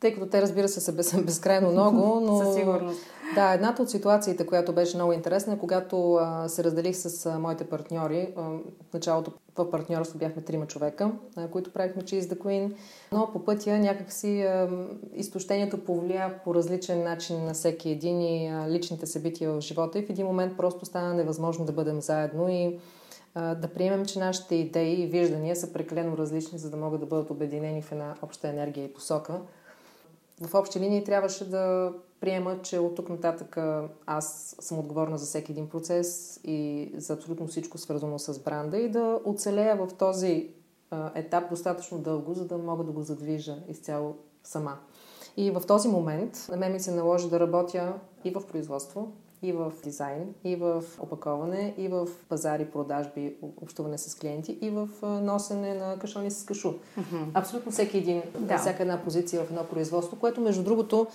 Тъй 0.00 0.14
като 0.14 0.26
те, 0.26 0.42
разбира 0.42 0.68
се, 0.68 0.80
са 0.80 1.22
безкрайно 1.22 1.70
много, 1.70 2.20
но... 2.26 2.38
Със 2.38 2.54
сигурност. 2.54 3.00
Да, 3.34 3.52
едната 3.52 3.82
от 3.82 3.90
ситуациите, 3.90 4.46
която 4.46 4.72
беше 4.72 4.96
много 4.96 5.12
интересна, 5.12 5.52
е 5.54 5.58
когато 5.58 6.14
а, 6.14 6.48
се 6.48 6.64
разделих 6.64 6.96
с 6.96 7.26
а, 7.26 7.38
моите 7.38 7.64
партньори. 7.64 8.34
А, 8.36 8.40
в 8.90 8.94
началото 8.94 9.32
в 9.58 9.70
партньорство 9.70 10.18
бяхме 10.18 10.42
трима 10.42 10.66
човека, 10.66 11.12
които 11.52 11.72
правихме 11.72 12.02
Cheese 12.02 12.20
the 12.20 12.38
Queen, 12.38 12.74
но 13.12 13.32
по 13.32 13.44
пътя 13.44 13.78
някакси 13.78 14.48
изтощението 15.14 15.84
повлия 15.84 16.40
по 16.44 16.54
различен 16.54 17.02
начин 17.02 17.44
на 17.44 17.54
всеки 17.54 17.90
един 17.90 18.20
и 18.20 18.52
личните 18.68 19.06
събития 19.06 19.50
в 19.50 19.60
живота 19.60 19.98
и 19.98 20.06
в 20.06 20.10
един 20.10 20.26
момент 20.26 20.56
просто 20.56 20.86
стана 20.86 21.14
невъзможно 21.14 21.64
да 21.64 21.72
бъдем 21.72 22.00
заедно 22.00 22.48
и 22.48 22.78
да 23.34 23.68
приемем, 23.74 24.06
че 24.06 24.18
нашите 24.18 24.54
идеи 24.54 25.02
и 25.02 25.06
виждания 25.06 25.56
са 25.56 25.72
прекалено 25.72 26.16
различни, 26.18 26.58
за 26.58 26.70
да 26.70 26.76
могат 26.76 27.00
да 27.00 27.06
бъдат 27.06 27.30
обединени 27.30 27.82
в 27.82 27.92
една 27.92 28.14
обща 28.22 28.48
енергия 28.48 28.84
и 28.84 28.92
посока. 28.92 29.40
В 30.46 30.54
общи 30.54 30.80
линии 30.80 31.04
трябваше 31.04 31.50
да 31.50 31.92
приема, 32.20 32.62
че 32.62 32.78
от 32.78 32.94
тук 32.94 33.08
нататък 33.08 33.58
аз 34.06 34.56
съм 34.60 34.78
отговорна 34.78 35.18
за 35.18 35.26
всеки 35.26 35.52
един 35.52 35.68
процес 35.68 36.40
и 36.44 36.90
за 36.96 37.12
абсолютно 37.12 37.46
всичко 37.46 37.78
свързано 37.78 38.18
с 38.18 38.38
бранда 38.38 38.78
и 38.78 38.88
да 38.88 39.20
оцелея 39.24 39.76
в 39.76 39.88
този 39.98 40.50
етап 41.14 41.50
достатъчно 41.50 41.98
дълго, 41.98 42.34
за 42.34 42.46
да 42.46 42.58
мога 42.58 42.84
да 42.84 42.92
го 42.92 43.02
задвижа 43.02 43.56
изцяло 43.68 44.16
сама. 44.44 44.78
И 45.36 45.50
в 45.50 45.62
този 45.66 45.88
момент 45.88 46.46
на 46.50 46.56
мен 46.56 46.72
ми 46.72 46.80
се 46.80 46.94
наложи 46.94 47.30
да 47.30 47.40
работя 47.40 47.94
и 48.24 48.30
в 48.30 48.46
производство, 48.46 49.12
и 49.44 49.52
в 49.52 49.72
дизайн, 49.84 50.34
и 50.44 50.56
в 50.56 50.84
опаковане, 51.00 51.74
и 51.78 51.88
в 51.88 52.08
пазари, 52.28 52.64
продажби, 52.64 53.36
общуване 53.62 53.98
с 53.98 54.14
клиенти, 54.14 54.58
и 54.60 54.70
в 54.70 54.88
носене 55.02 55.74
на 55.74 55.98
кашони 55.98 56.30
с 56.30 56.44
кашу. 56.44 56.72
Mm-hmm. 56.72 57.30
Абсолютно 57.34 57.72
всеки 57.72 57.98
един, 57.98 58.22
да. 58.38 58.58
всяка 58.58 58.82
една 58.82 59.02
позиция 59.02 59.44
в 59.44 59.50
едно 59.50 59.64
производство, 59.64 60.18
което 60.18 60.40
между 60.40 60.62
другото 60.62 61.06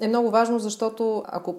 е 0.00 0.08
много 0.08 0.30
важно, 0.30 0.58
защото 0.58 1.24
ако 1.26 1.54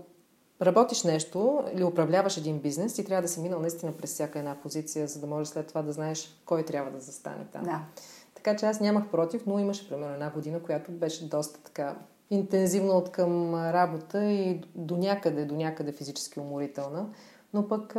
работиш 0.62 1.04
нещо 1.04 1.64
или 1.74 1.84
управляваш 1.84 2.38
един 2.38 2.60
бизнес, 2.60 2.94
ти 2.94 3.06
трябва 3.06 3.22
да 3.22 3.28
си 3.28 3.40
минал 3.40 3.60
наистина 3.60 3.92
през 3.92 4.14
всяка 4.14 4.40
една 4.40 4.56
позиция, 4.56 5.08
за 5.08 5.20
да 5.20 5.28
можеш 5.28 5.48
след 5.48 5.68
това 5.68 5.82
да 5.82 5.92
знаеш 5.92 6.42
кой 6.46 6.64
трябва 6.64 6.92
да 6.92 7.00
застане 7.00 7.46
там. 7.52 7.64
Да. 7.64 7.82
Така 8.36 8.56
че 8.56 8.66
аз 8.66 8.80
нямах 8.80 9.08
против, 9.08 9.46
но 9.46 9.60
имаше 9.60 9.90
примерно 9.90 10.14
една 10.14 10.30
година, 10.30 10.60
която 10.60 10.92
беше 10.92 11.30
доста 11.30 11.60
така 11.60 11.96
интензивно 12.30 12.94
от 12.94 13.12
към 13.12 13.56
работа 13.56 14.24
и 14.24 14.62
до 14.76 14.98
някъде, 14.98 15.46
до 15.46 15.56
някъде 15.56 15.92
физически 15.92 16.40
уморителна. 16.40 17.10
Но 17.54 17.68
пък 17.68 17.90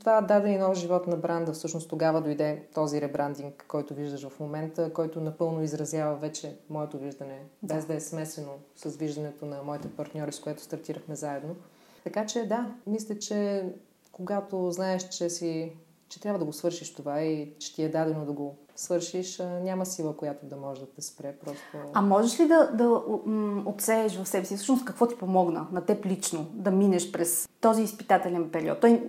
това 0.00 0.20
даде 0.20 0.48
и 0.48 0.58
нов 0.58 0.76
живот 0.76 1.06
на 1.06 1.16
бранда. 1.16 1.52
Всъщност 1.52 1.88
тогава 1.88 2.20
дойде 2.20 2.62
този 2.74 3.00
ребрандинг, 3.00 3.64
който 3.68 3.94
виждаш 3.94 4.28
в 4.28 4.40
момента, 4.40 4.92
който 4.92 5.20
напълно 5.20 5.62
изразява 5.62 6.16
вече 6.16 6.56
моето 6.70 6.98
виждане, 6.98 7.42
да. 7.62 7.74
без 7.74 7.84
да 7.84 7.94
е 7.94 8.00
смесено 8.00 8.52
с 8.76 8.96
виждането 8.96 9.46
на 9.46 9.62
моите 9.62 9.88
партньори, 9.88 10.32
с 10.32 10.40
което 10.40 10.62
стартирахме 10.62 11.16
заедно. 11.16 11.56
Така 12.04 12.26
че 12.26 12.46
да, 12.46 12.74
мисля, 12.86 13.18
че 13.18 13.64
когато 14.12 14.70
знаеш, 14.70 15.08
че 15.08 15.30
си 15.30 15.72
че 16.08 16.20
трябва 16.20 16.38
да 16.38 16.44
го 16.44 16.52
свършиш 16.52 16.94
това 16.94 17.22
и 17.22 17.52
че 17.58 17.74
ти 17.74 17.82
е 17.82 17.88
дадено 17.88 18.24
да 18.24 18.32
го 18.32 18.56
свършиш, 18.76 19.38
няма 19.38 19.86
сила, 19.86 20.16
която 20.16 20.46
да 20.46 20.56
може 20.56 20.80
да 20.80 20.86
те 20.86 21.02
спре. 21.02 21.34
Просто... 21.44 21.62
А 21.92 22.02
можеш 22.02 22.40
ли 22.40 22.48
да, 22.48 22.70
да 22.72 23.02
отсееш 23.66 24.16
в 24.16 24.28
себе 24.28 24.46
си 24.46 24.56
всъщност 24.56 24.84
какво 24.84 25.06
ти 25.06 25.18
помогна 25.18 25.66
на 25.72 25.84
теб 25.84 26.06
лично 26.06 26.46
да 26.52 26.70
минеш 26.70 27.12
през 27.12 27.48
този 27.60 27.82
изпитателен 27.82 28.50
период? 28.50 28.80
Той, 28.80 29.02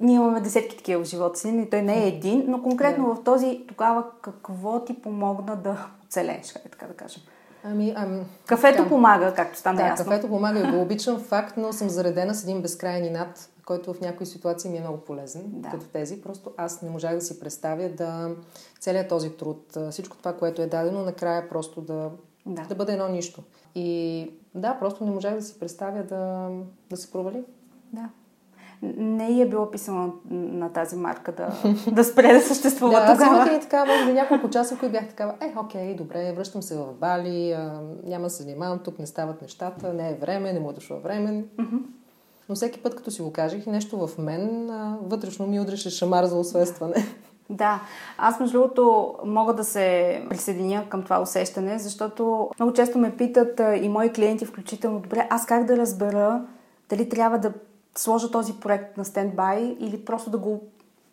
ние 0.00 0.14
имаме 0.14 0.40
десетки 0.40 0.76
такива 0.76 1.04
в 1.04 1.08
живота 1.08 1.38
си, 1.38 1.48
и 1.48 1.70
той 1.70 1.82
не 1.82 2.04
е 2.04 2.08
един, 2.08 2.44
но 2.48 2.62
конкретно 2.62 3.14
в 3.14 3.24
този 3.24 3.64
тогава 3.68 4.04
какво 4.22 4.84
ти 4.84 5.02
помогна 5.02 5.56
да 5.56 5.86
оцелееш, 6.04 6.52
така 6.52 6.86
да 6.86 6.94
кажем? 6.94 7.22
Ами, 7.64 7.92
ами, 7.96 8.24
кафето 8.46 8.76
така. 8.76 8.88
помага, 8.88 9.34
както 9.34 9.58
стана 9.58 9.76
да, 9.76 9.86
ясно. 9.86 10.04
кафето 10.04 10.28
помага 10.28 10.60
и 10.60 10.70
го 10.70 10.80
обичам 10.80 11.18
факт, 11.18 11.56
но 11.56 11.72
съм 11.72 11.88
заредена 11.88 12.34
с 12.34 12.42
един 12.42 12.62
безкрайен 12.62 13.12
над 13.12 13.48
който 13.66 13.94
в 13.94 14.00
някои 14.00 14.26
ситуации 14.26 14.70
ми 14.70 14.76
е 14.76 14.80
много 14.80 14.98
полезен, 14.98 15.42
да. 15.46 15.68
като 15.68 15.86
тези. 15.86 16.22
Просто 16.22 16.50
аз 16.56 16.82
не 16.82 16.90
можах 16.90 17.14
да 17.14 17.20
си 17.20 17.40
представя 17.40 17.88
да 17.88 18.36
целият 18.80 19.08
този 19.08 19.30
труд, 19.30 19.76
всичко 19.90 20.16
това, 20.16 20.32
което 20.32 20.62
е 20.62 20.66
дадено, 20.66 21.02
накрая 21.02 21.48
просто 21.48 21.80
да, 21.80 22.10
да. 22.46 22.62
да 22.62 22.74
бъде 22.74 22.92
едно 22.92 23.08
нищо. 23.08 23.42
И 23.74 24.30
да, 24.54 24.76
просто 24.78 25.04
не 25.04 25.10
можах 25.10 25.34
да 25.34 25.42
си 25.42 25.58
представя 25.58 26.02
да, 26.02 26.50
да 26.90 26.96
се 26.96 27.12
провали. 27.12 27.44
Да. 27.92 28.08
не 28.82 29.40
е 29.40 29.48
било 29.48 29.70
писано 29.70 30.14
на 30.30 30.72
тази 30.72 30.96
марка 30.96 31.32
да, 31.32 31.62
да 31.92 32.04
спре 32.04 32.32
да 32.32 32.40
съществува 32.40 32.92
да, 33.00 33.12
тогава. 33.12 33.36
Аз 33.36 33.48
имах 33.48 33.58
и 33.58 33.60
така, 33.60 33.84
може 33.84 34.06
би 34.06 34.12
няколко 34.12 34.50
часа, 34.50 34.78
които 34.78 34.92
бях 34.92 35.08
такава, 35.08 35.34
е, 35.40 35.54
окей, 35.58 35.94
добре, 35.94 36.32
връщам 36.32 36.62
се 36.62 36.76
в 36.76 36.94
Бали, 36.94 37.52
а, 37.52 37.80
няма 38.04 38.24
да 38.24 38.30
се 38.30 38.42
занимавам, 38.42 38.78
тук 38.78 38.98
не 38.98 39.06
стават 39.06 39.42
нещата, 39.42 39.92
не 39.92 40.10
е 40.10 40.14
време, 40.14 40.52
не 40.52 40.60
му 40.60 40.70
е 40.70 40.72
дошло 40.72 41.00
време. 41.00 41.44
Mm-hmm. 41.58 41.80
Но 42.48 42.54
всеки 42.54 42.82
път, 42.82 42.96
като 42.96 43.10
си 43.10 43.22
го 43.22 43.32
кажех 43.32 43.66
и 43.66 43.70
нещо 43.70 44.06
в 44.06 44.18
мен, 44.18 44.66
вътрешно 45.02 45.46
ми 45.46 45.60
удреше 45.60 45.90
шамар 45.90 46.24
за 46.24 46.36
освестване. 46.36 46.94
Да, 47.50 47.80
аз 48.18 48.40
между 48.40 48.58
другото 48.58 49.14
мога 49.24 49.54
да 49.54 49.64
се 49.64 50.22
присъединя 50.28 50.84
към 50.88 51.02
това 51.02 51.20
усещане, 51.20 51.78
защото 51.78 52.50
много 52.58 52.72
често 52.72 52.98
ме 52.98 53.16
питат 53.16 53.60
и 53.80 53.88
мои 53.88 54.12
клиенти 54.12 54.44
включително, 54.44 55.00
добре, 55.00 55.26
аз 55.30 55.46
как 55.46 55.64
да 55.64 55.76
разбера 55.76 56.42
дали 56.88 57.08
трябва 57.08 57.38
да 57.38 57.52
сложа 57.96 58.30
този 58.30 58.52
проект 58.52 58.96
на 58.96 59.04
стендбай 59.04 59.76
или 59.80 60.04
просто 60.04 60.30
да 60.30 60.38
го 60.38 60.62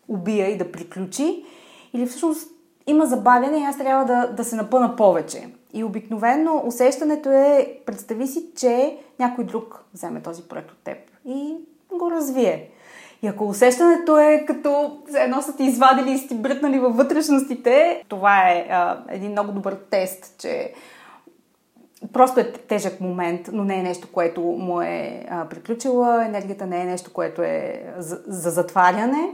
убия 0.08 0.48
и 0.48 0.58
да 0.58 0.72
приключи, 0.72 1.44
или 1.92 2.06
всъщност 2.06 2.50
има 2.86 3.06
забавяне 3.06 3.58
и 3.58 3.64
аз 3.64 3.78
трябва 3.78 4.04
да, 4.04 4.26
да 4.26 4.44
се 4.44 4.56
напъна 4.56 4.96
повече. 4.96 5.48
И 5.72 5.84
обикновено 5.84 6.62
усещането 6.66 7.28
е, 7.28 7.78
представи 7.86 8.26
си, 8.26 8.46
че 8.56 8.98
някой 9.18 9.44
друг 9.44 9.84
вземе 9.94 10.22
този 10.22 10.42
проект 10.42 10.70
от 10.70 10.78
теб 10.84 10.98
и 11.26 11.56
го 11.98 12.10
развие. 12.10 12.70
И 13.22 13.26
ако 13.26 13.48
усещането 13.48 14.18
е 14.18 14.44
като 14.46 15.02
едно 15.16 15.42
са 15.42 15.56
ти 15.56 15.64
извадили 15.64 16.10
и 16.10 16.18
сте 16.18 16.34
брътнали 16.34 16.78
във 16.78 16.96
вътрешностите, 16.96 18.04
това 18.08 18.50
е 18.50 18.66
а, 18.70 18.98
един 19.08 19.30
много 19.30 19.52
добър 19.52 19.76
тест, 19.90 20.34
че 20.38 20.72
просто 22.12 22.40
е 22.40 22.52
тежък 22.52 23.00
момент, 23.00 23.50
но 23.52 23.64
не 23.64 23.78
е 23.78 23.82
нещо, 23.82 24.08
което 24.12 24.40
му 24.40 24.80
е 24.80 25.26
а, 25.30 25.48
приключила, 25.48 26.24
енергията 26.24 26.66
не 26.66 26.80
е 26.80 26.84
нещо, 26.84 27.12
което 27.12 27.42
е 27.42 27.82
за, 27.98 28.22
за 28.26 28.50
затваряне. 28.50 29.28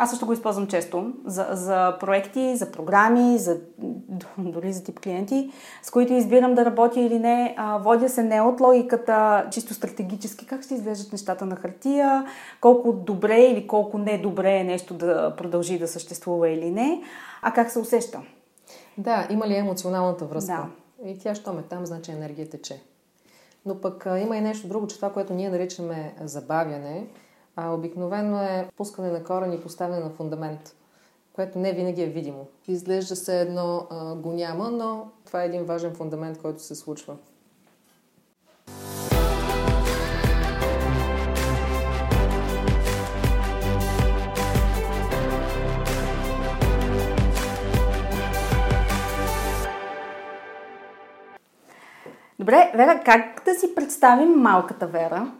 Аз 0.00 0.10
също 0.10 0.26
го 0.26 0.32
използвам 0.32 0.66
често 0.66 1.12
за, 1.24 1.46
за 1.50 1.96
проекти, 2.00 2.56
за 2.56 2.72
програми, 2.72 3.38
за, 3.38 3.60
дори 4.38 4.72
за 4.72 4.84
тип 4.84 5.00
клиенти, 5.00 5.50
с 5.82 5.90
които 5.90 6.12
избирам 6.12 6.54
да 6.54 6.64
работя 6.64 7.00
или 7.00 7.18
не. 7.18 7.54
А, 7.56 7.78
водя 7.78 8.08
се 8.08 8.22
не 8.22 8.40
от 8.40 8.60
логиката 8.60 9.46
чисто 9.50 9.74
стратегически, 9.74 10.46
как 10.46 10.62
ще 10.62 10.74
изглеждат 10.74 11.12
нещата 11.12 11.46
на 11.46 11.56
хартия, 11.56 12.24
колко 12.60 12.92
добре 12.92 13.40
или 13.40 13.66
колко 13.66 13.98
недобре 13.98 14.56
е 14.56 14.64
нещо 14.64 14.94
да 14.94 15.34
продължи 15.36 15.78
да 15.78 15.88
съществува 15.88 16.48
или 16.48 16.70
не, 16.70 17.02
а 17.42 17.52
как 17.52 17.70
се 17.70 17.78
усеща. 17.78 18.20
Да, 18.98 19.26
има 19.30 19.48
ли 19.48 19.56
емоционалната 19.56 20.24
връзка? 20.24 20.66
Да. 21.02 21.10
И 21.10 21.18
тя, 21.18 21.34
що 21.34 21.52
ме 21.52 21.62
там, 21.62 21.86
значи 21.86 22.10
енергия 22.10 22.50
тече. 22.50 22.82
Но 23.66 23.80
пък 23.80 24.06
а, 24.06 24.18
има 24.18 24.36
и 24.36 24.40
нещо 24.40 24.68
друго, 24.68 24.86
че 24.86 24.96
това, 24.96 25.12
което 25.12 25.32
ние 25.32 25.50
наричаме 25.50 26.14
забавяне, 26.20 27.06
а 27.60 27.74
обикновено 27.74 28.42
е 28.42 28.68
пускане 28.76 29.10
на 29.10 29.24
корен 29.24 29.52
и 29.52 29.60
поставяне 29.60 30.00
на 30.00 30.10
фундамент, 30.10 30.76
което 31.32 31.58
не 31.58 31.72
винаги 31.72 32.02
е 32.02 32.06
видимо. 32.06 32.46
Изглежда 32.68 33.16
се 33.16 33.40
едно 33.40 33.86
а, 33.90 34.14
го 34.14 34.32
няма, 34.32 34.70
но 34.70 35.10
това 35.26 35.42
е 35.42 35.46
един 35.46 35.64
важен 35.64 35.94
фундамент, 35.94 36.38
който 36.38 36.62
се 36.62 36.74
случва. 36.74 37.16
Добре, 52.38 52.72
Вера, 52.74 53.02
как 53.04 53.42
да 53.44 53.54
си 53.54 53.74
представим 53.74 54.28
малката 54.28 54.86
Вера, 54.86 55.32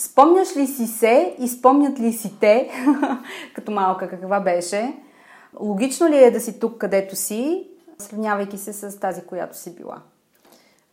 Спомняш 0.00 0.56
ли 0.56 0.66
си 0.66 0.86
се 0.86 1.36
и 1.38 1.48
спомнят 1.48 2.00
ли 2.00 2.12
си 2.12 2.32
те, 2.40 2.70
като 3.54 3.72
малка 3.72 4.08
каква 4.08 4.40
беше? 4.40 4.96
Логично 5.60 6.08
ли 6.08 6.16
е 6.16 6.30
да 6.30 6.40
си 6.40 6.60
тук, 6.60 6.78
където 6.78 7.16
си, 7.16 7.68
сравнявайки 7.98 8.58
се 8.58 8.72
с 8.72 9.00
тази, 9.00 9.22
която 9.22 9.56
си 9.56 9.74
била? 9.74 10.02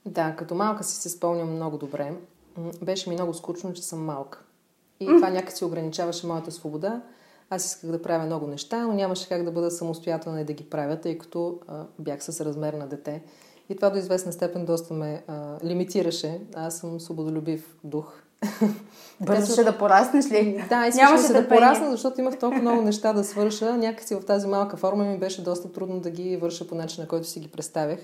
Да, 0.06 0.36
като 0.38 0.56
малка 0.56 0.84
си 0.84 0.96
се 0.96 1.10
спомням 1.10 1.56
много 1.56 1.78
добре. 1.78 2.14
Беше 2.84 3.10
ми 3.10 3.16
много 3.16 3.34
скучно, 3.34 3.74
че 3.74 3.84
съм 3.84 4.06
малка. 4.06 4.40
И 5.00 5.08
mm. 5.08 5.16
това 5.16 5.30
някакси 5.30 5.66
ограничаваше 5.66 6.28
моята 6.28 6.52
свобода. 6.52 7.02
Аз 7.50 7.66
исках 7.66 7.92
да 7.92 8.02
правя 8.02 8.26
много 8.26 8.48
неща, 8.48 8.88
но 8.88 8.94
нямаше 8.94 9.30
как 9.30 9.44
да 9.44 9.52
бъда 9.52 9.72
самостоятелна 9.72 10.42
и 10.42 10.46
да 10.46 10.54
ги 10.54 10.70
правя, 10.70 11.02
тъй 11.02 11.18
като 11.18 11.60
а, 11.68 11.86
бях 12.00 12.24
с 12.24 12.46
размер 12.46 12.74
на 12.74 12.88
дете. 12.88 13.24
И 13.70 13.76
това 13.76 13.90
до 13.90 13.98
известна 13.98 14.32
степен 14.32 14.66
доста 14.66 14.94
ме 14.94 15.24
а, 15.28 15.58
лимитираше. 15.64 16.42
Аз 16.56 16.78
съм 16.78 17.00
свободолюбив 17.00 17.78
дух 17.84 18.22
Бързаше 19.22 19.64
да 19.64 19.78
пораснеш 19.78 20.32
ли? 20.32 20.66
Да, 20.70 20.88
искаше 20.88 21.18
се 21.18 21.34
да 21.34 21.48
порасна, 21.48 21.92
защото 21.92 22.22
имах 22.22 22.40
толкова 22.40 22.62
много 22.62 22.82
неща 22.82 23.14
да 23.14 23.24
свърша. 23.24 23.78
Някакси 23.78 24.16
в 24.16 24.26
тази 24.26 24.48
малка 24.48 24.78
форма 24.78 25.04
ми 25.04 25.18
беше 25.18 25.44
доста 25.44 25.72
трудно 25.72 26.00
да 26.00 26.10
ги 26.10 26.38
върша 26.38 26.68
по 26.68 26.76
начина, 26.76 27.08
който 27.08 27.28
си 27.28 27.40
ги 27.40 27.48
представях. 27.48 28.00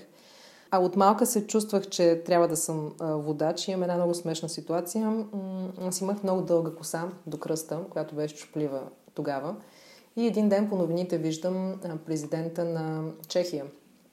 А 0.70 0.78
от 0.78 0.96
малка 0.96 1.26
се 1.26 1.46
чувствах, 1.46 1.88
че 1.88 2.22
трябва 2.26 2.48
да 2.48 2.56
съм 2.56 2.92
водач. 3.00 3.68
Имам 3.68 3.82
една 3.82 3.94
много 3.96 4.14
смешна 4.14 4.48
ситуация. 4.48 5.24
Аз 5.86 6.00
имах 6.00 6.22
много 6.22 6.42
дълга 6.42 6.70
коса 6.70 7.04
до 7.26 7.38
кръста, 7.38 7.78
която 7.90 8.14
беше 8.14 8.36
чуплива 8.36 8.80
тогава. 9.14 9.54
И 10.16 10.26
един 10.26 10.48
ден 10.48 10.68
по 10.68 10.76
новините 10.76 11.18
виждам 11.18 11.74
президента 12.06 12.64
на 12.64 13.02
Чехия, 13.28 13.64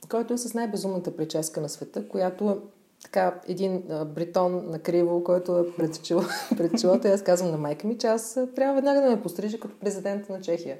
който 0.09 0.33
е 0.33 0.37
с 0.37 0.53
най-безумната 0.53 1.15
прическа 1.17 1.61
на 1.61 1.69
света, 1.69 2.07
която 2.07 2.61
така 3.03 3.41
един 3.47 3.83
а, 3.89 4.05
бритон 4.05 4.69
на 4.69 4.79
криво, 4.79 5.23
който 5.23 5.57
е 5.57 5.75
пред, 5.75 6.03
чил, 6.03 6.21
пред 6.57 6.79
челото 6.79 7.07
и 7.07 7.11
аз 7.11 7.23
казвам 7.23 7.51
на 7.51 7.57
майка 7.57 7.87
ми, 7.87 7.97
че 7.97 8.07
аз 8.07 8.39
трябва 8.55 8.75
веднага 8.75 9.01
да 9.01 9.09
ме 9.09 9.21
пострижа 9.21 9.59
като 9.59 9.79
президент 9.79 10.29
на 10.29 10.41
Чехия. 10.41 10.77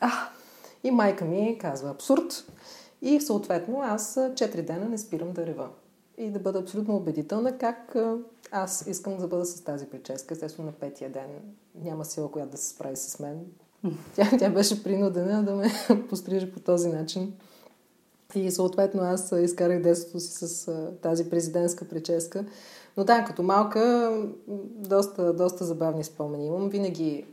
А, 0.00 0.10
и 0.84 0.90
майка 0.90 1.24
ми 1.24 1.58
казва 1.60 1.90
абсурд. 1.90 2.44
И 3.02 3.20
съответно 3.20 3.80
аз 3.82 4.14
4 4.14 4.62
дена 4.62 4.88
не 4.88 4.98
спирам 4.98 5.32
да 5.32 5.46
рева. 5.46 5.68
И 6.18 6.30
да 6.30 6.38
бъда 6.38 6.58
абсолютно 6.58 6.96
убедителна 6.96 7.58
как 7.58 7.96
аз 8.50 8.86
искам 8.86 9.16
да 9.16 9.28
бъда 9.28 9.44
с 9.44 9.60
тази 9.60 9.86
прическа. 9.86 10.34
Естествено 10.34 10.66
на 10.66 10.72
петия 10.72 11.10
ден 11.10 11.28
няма 11.74 12.04
сила, 12.04 12.30
която 12.30 12.50
да 12.50 12.56
се 12.56 12.68
справи 12.68 12.96
с 12.96 13.18
мен. 13.18 13.46
Тя, 14.14 14.30
тя 14.38 14.50
беше 14.50 14.82
принудена 14.82 15.44
да 15.44 15.54
ме 15.54 15.70
пострижа 16.08 16.52
по 16.52 16.60
този 16.60 16.88
начин. 16.88 17.32
И 18.36 18.50
съответно 18.50 19.02
аз 19.02 19.32
изкарах 19.32 19.82
детството 19.82 20.20
си 20.20 20.32
с 20.32 20.72
тази 21.02 21.30
президентска 21.30 21.84
прическа. 21.84 22.44
Но 22.96 23.04
да, 23.04 23.24
като 23.24 23.42
малка, 23.42 24.12
доста, 24.68 25.32
доста 25.32 25.64
забавни 25.64 26.04
спомени 26.04 26.46
имам. 26.46 26.68
Винаги 26.68 27.26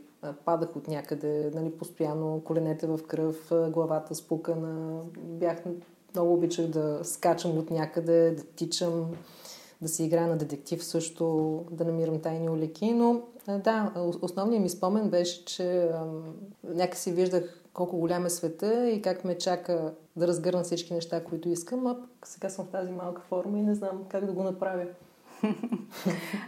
падах 0.44 0.76
от 0.76 0.88
някъде, 0.88 1.50
нали, 1.54 1.70
постоянно 1.70 2.42
коленете 2.44 2.86
в 2.86 3.00
кръв, 3.06 3.52
главата 3.70 4.14
спукана. 4.14 5.00
Бях, 5.18 5.58
много 6.14 6.34
обичах 6.34 6.66
да 6.66 7.00
скачам 7.02 7.58
от 7.58 7.70
някъде, 7.70 8.30
да 8.30 8.42
тичам, 8.42 9.10
да 9.82 9.88
си 9.88 10.04
играя 10.04 10.26
на 10.26 10.36
детектив 10.36 10.84
също, 10.84 11.60
да 11.70 11.84
намирам 11.84 12.20
тайни 12.20 12.50
улики. 12.50 12.92
Но 12.92 13.22
да, 13.48 13.92
основният 14.22 14.62
ми 14.62 14.68
спомен 14.68 15.10
беше, 15.10 15.44
че 15.44 15.90
някакси 16.64 17.12
виждах 17.12 17.60
колко 17.74 17.96
голям 17.96 18.26
е 18.26 18.30
света 18.30 18.90
и 18.90 19.02
как 19.02 19.24
ме 19.24 19.38
чака 19.38 19.92
да 20.16 20.26
разгърна 20.26 20.62
всички 20.62 20.94
неща, 20.94 21.24
които 21.24 21.48
искам, 21.48 21.86
а 21.86 21.96
сега 22.24 22.48
съм 22.48 22.64
в 22.64 22.68
тази 22.68 22.92
малка 22.92 23.22
форма 23.28 23.58
и 23.58 23.62
не 23.62 23.74
знам 23.74 24.04
как 24.08 24.24
да 24.26 24.32
го 24.32 24.42
направя. 24.42 24.84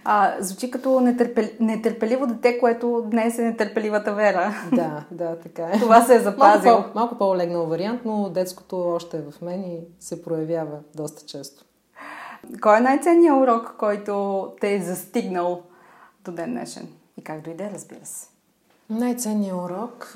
А, 0.04 0.36
звучи 0.40 0.70
като 0.70 1.00
нетърпел... 1.00 1.48
нетърпеливо 1.60 2.26
дете, 2.26 2.58
което 2.58 3.06
днес 3.10 3.38
е 3.38 3.42
нетърпеливата 3.42 4.14
вера. 4.14 4.54
Да, 4.72 5.04
да, 5.10 5.38
така 5.38 5.62
е. 5.62 5.78
Това 5.80 6.02
се 6.02 6.14
е 6.14 6.20
запазил. 6.20 6.72
Малко, 6.72 6.92
по, 6.92 6.98
малко 6.98 7.18
по-олегнал 7.18 7.66
вариант, 7.66 8.00
но 8.04 8.30
детското 8.30 8.88
още 8.88 9.16
е 9.16 9.22
в 9.22 9.42
мен 9.42 9.62
и 9.62 9.80
се 10.00 10.22
проявява 10.22 10.78
доста 10.94 11.26
често. 11.26 11.64
Кой 12.60 12.76
е 12.76 12.80
най-ценният 12.80 13.36
урок, 13.36 13.74
който 13.78 14.44
те 14.60 14.74
е 14.74 14.82
застигнал 14.82 15.62
до 16.24 16.32
ден 16.32 16.50
днешен? 16.50 16.88
И 17.16 17.24
как 17.24 17.40
дойде, 17.40 17.70
разбира 17.74 18.06
се? 18.06 18.35
Най-ценният 18.90 19.56
урок, 19.56 20.14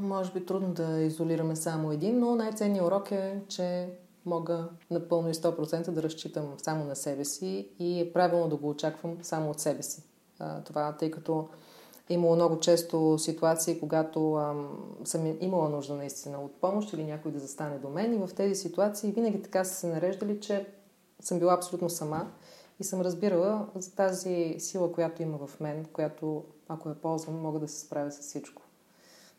може 0.00 0.32
би 0.32 0.46
трудно 0.46 0.68
да 0.68 1.00
изолираме 1.00 1.56
само 1.56 1.92
един, 1.92 2.18
но 2.18 2.34
най-ценният 2.34 2.86
урок 2.86 3.12
е, 3.12 3.40
че 3.48 3.88
мога 4.26 4.68
напълно 4.90 5.28
и 5.28 5.34
100% 5.34 5.90
да 5.90 6.02
разчитам 6.02 6.54
само 6.62 6.84
на 6.84 6.96
себе 6.96 7.24
си 7.24 7.68
и 7.78 8.00
е 8.00 8.12
правилно 8.12 8.48
да 8.48 8.56
го 8.56 8.68
очаквам 8.68 9.16
само 9.22 9.50
от 9.50 9.60
себе 9.60 9.82
си. 9.82 10.02
Това, 10.64 10.96
тъй 10.96 11.10
като 11.10 11.48
е 12.08 12.14
имало 12.14 12.34
много 12.34 12.60
често 12.60 13.18
ситуации, 13.18 13.80
когато 13.80 14.34
ам, 14.34 14.68
съм 15.04 15.36
имала 15.40 15.68
нужда 15.68 15.94
наистина 15.94 16.38
от 16.38 16.60
помощ 16.60 16.92
или 16.92 17.04
някой 17.04 17.32
да 17.32 17.38
застане 17.38 17.78
до 17.78 17.88
мен 17.88 18.14
и 18.14 18.26
в 18.26 18.34
тези 18.36 18.54
ситуации 18.54 19.12
винаги 19.12 19.42
така 19.42 19.64
са 19.64 19.74
се 19.74 19.86
нареждали, 19.86 20.40
че 20.40 20.66
съм 21.20 21.38
била 21.38 21.54
абсолютно 21.54 21.90
сама 21.90 22.30
и 22.80 22.84
съм 22.84 23.00
разбирала 23.00 23.66
за 23.74 23.94
тази 23.94 24.56
сила, 24.58 24.92
която 24.92 25.22
има 25.22 25.46
в 25.46 25.60
мен, 25.60 25.84
която 25.92 26.44
ако 26.68 26.88
я 26.88 26.94
ползвам, 26.94 27.40
мога 27.40 27.58
да 27.58 27.68
се 27.68 27.80
справя 27.80 28.10
с 28.10 28.18
всичко. 28.18 28.62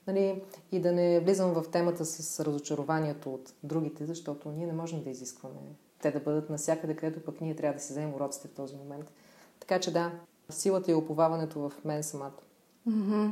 Нали, 0.08 0.44
и 0.72 0.80
да 0.80 0.92
не 0.92 1.20
влизам 1.20 1.54
в 1.54 1.72
темата 1.72 2.06
с 2.06 2.46
разочарованието 2.46 3.34
от 3.34 3.54
другите, 3.64 4.06
защото 4.06 4.52
ние 4.52 4.68
не 4.68 4.74
можем 4.74 5.04
да 5.04 5.10
изискваме 5.10 5.60
те 6.02 6.12
да 6.12 6.20
бъдат 6.20 6.50
навсякъде, 6.50 6.96
където 6.96 7.26
пък 7.26 7.42
ние 7.42 7.56
трябва 7.56 7.78
да 7.78 7.84
си 7.84 7.94
вземем 7.94 8.14
уроците 8.14 8.48
в 8.48 8.52
този 8.52 8.76
момент. 8.76 9.12
Така 9.60 9.80
че 9.80 9.94
да, 9.94 10.12
силата 10.50 10.92
и 10.92 10.94
оповаването 10.94 11.60
в 11.60 11.72
мен 11.86 12.04
самата. 12.04 12.32
Mm-hmm. 12.90 13.32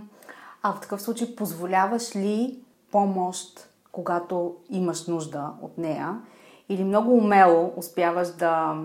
А 0.62 0.74
в 0.74 0.82
такъв 0.82 1.02
случай 1.02 1.36
позволяваш 1.36 2.16
ли 2.16 2.60
помощ, 2.92 3.70
когато 3.92 4.56
имаш 4.70 5.08
нужда 5.08 5.52
от 5.62 5.78
нея? 5.78 6.22
Или 6.70 6.84
много 6.84 7.12
умело 7.12 7.74
успяваш 7.76 8.28
да 8.28 8.84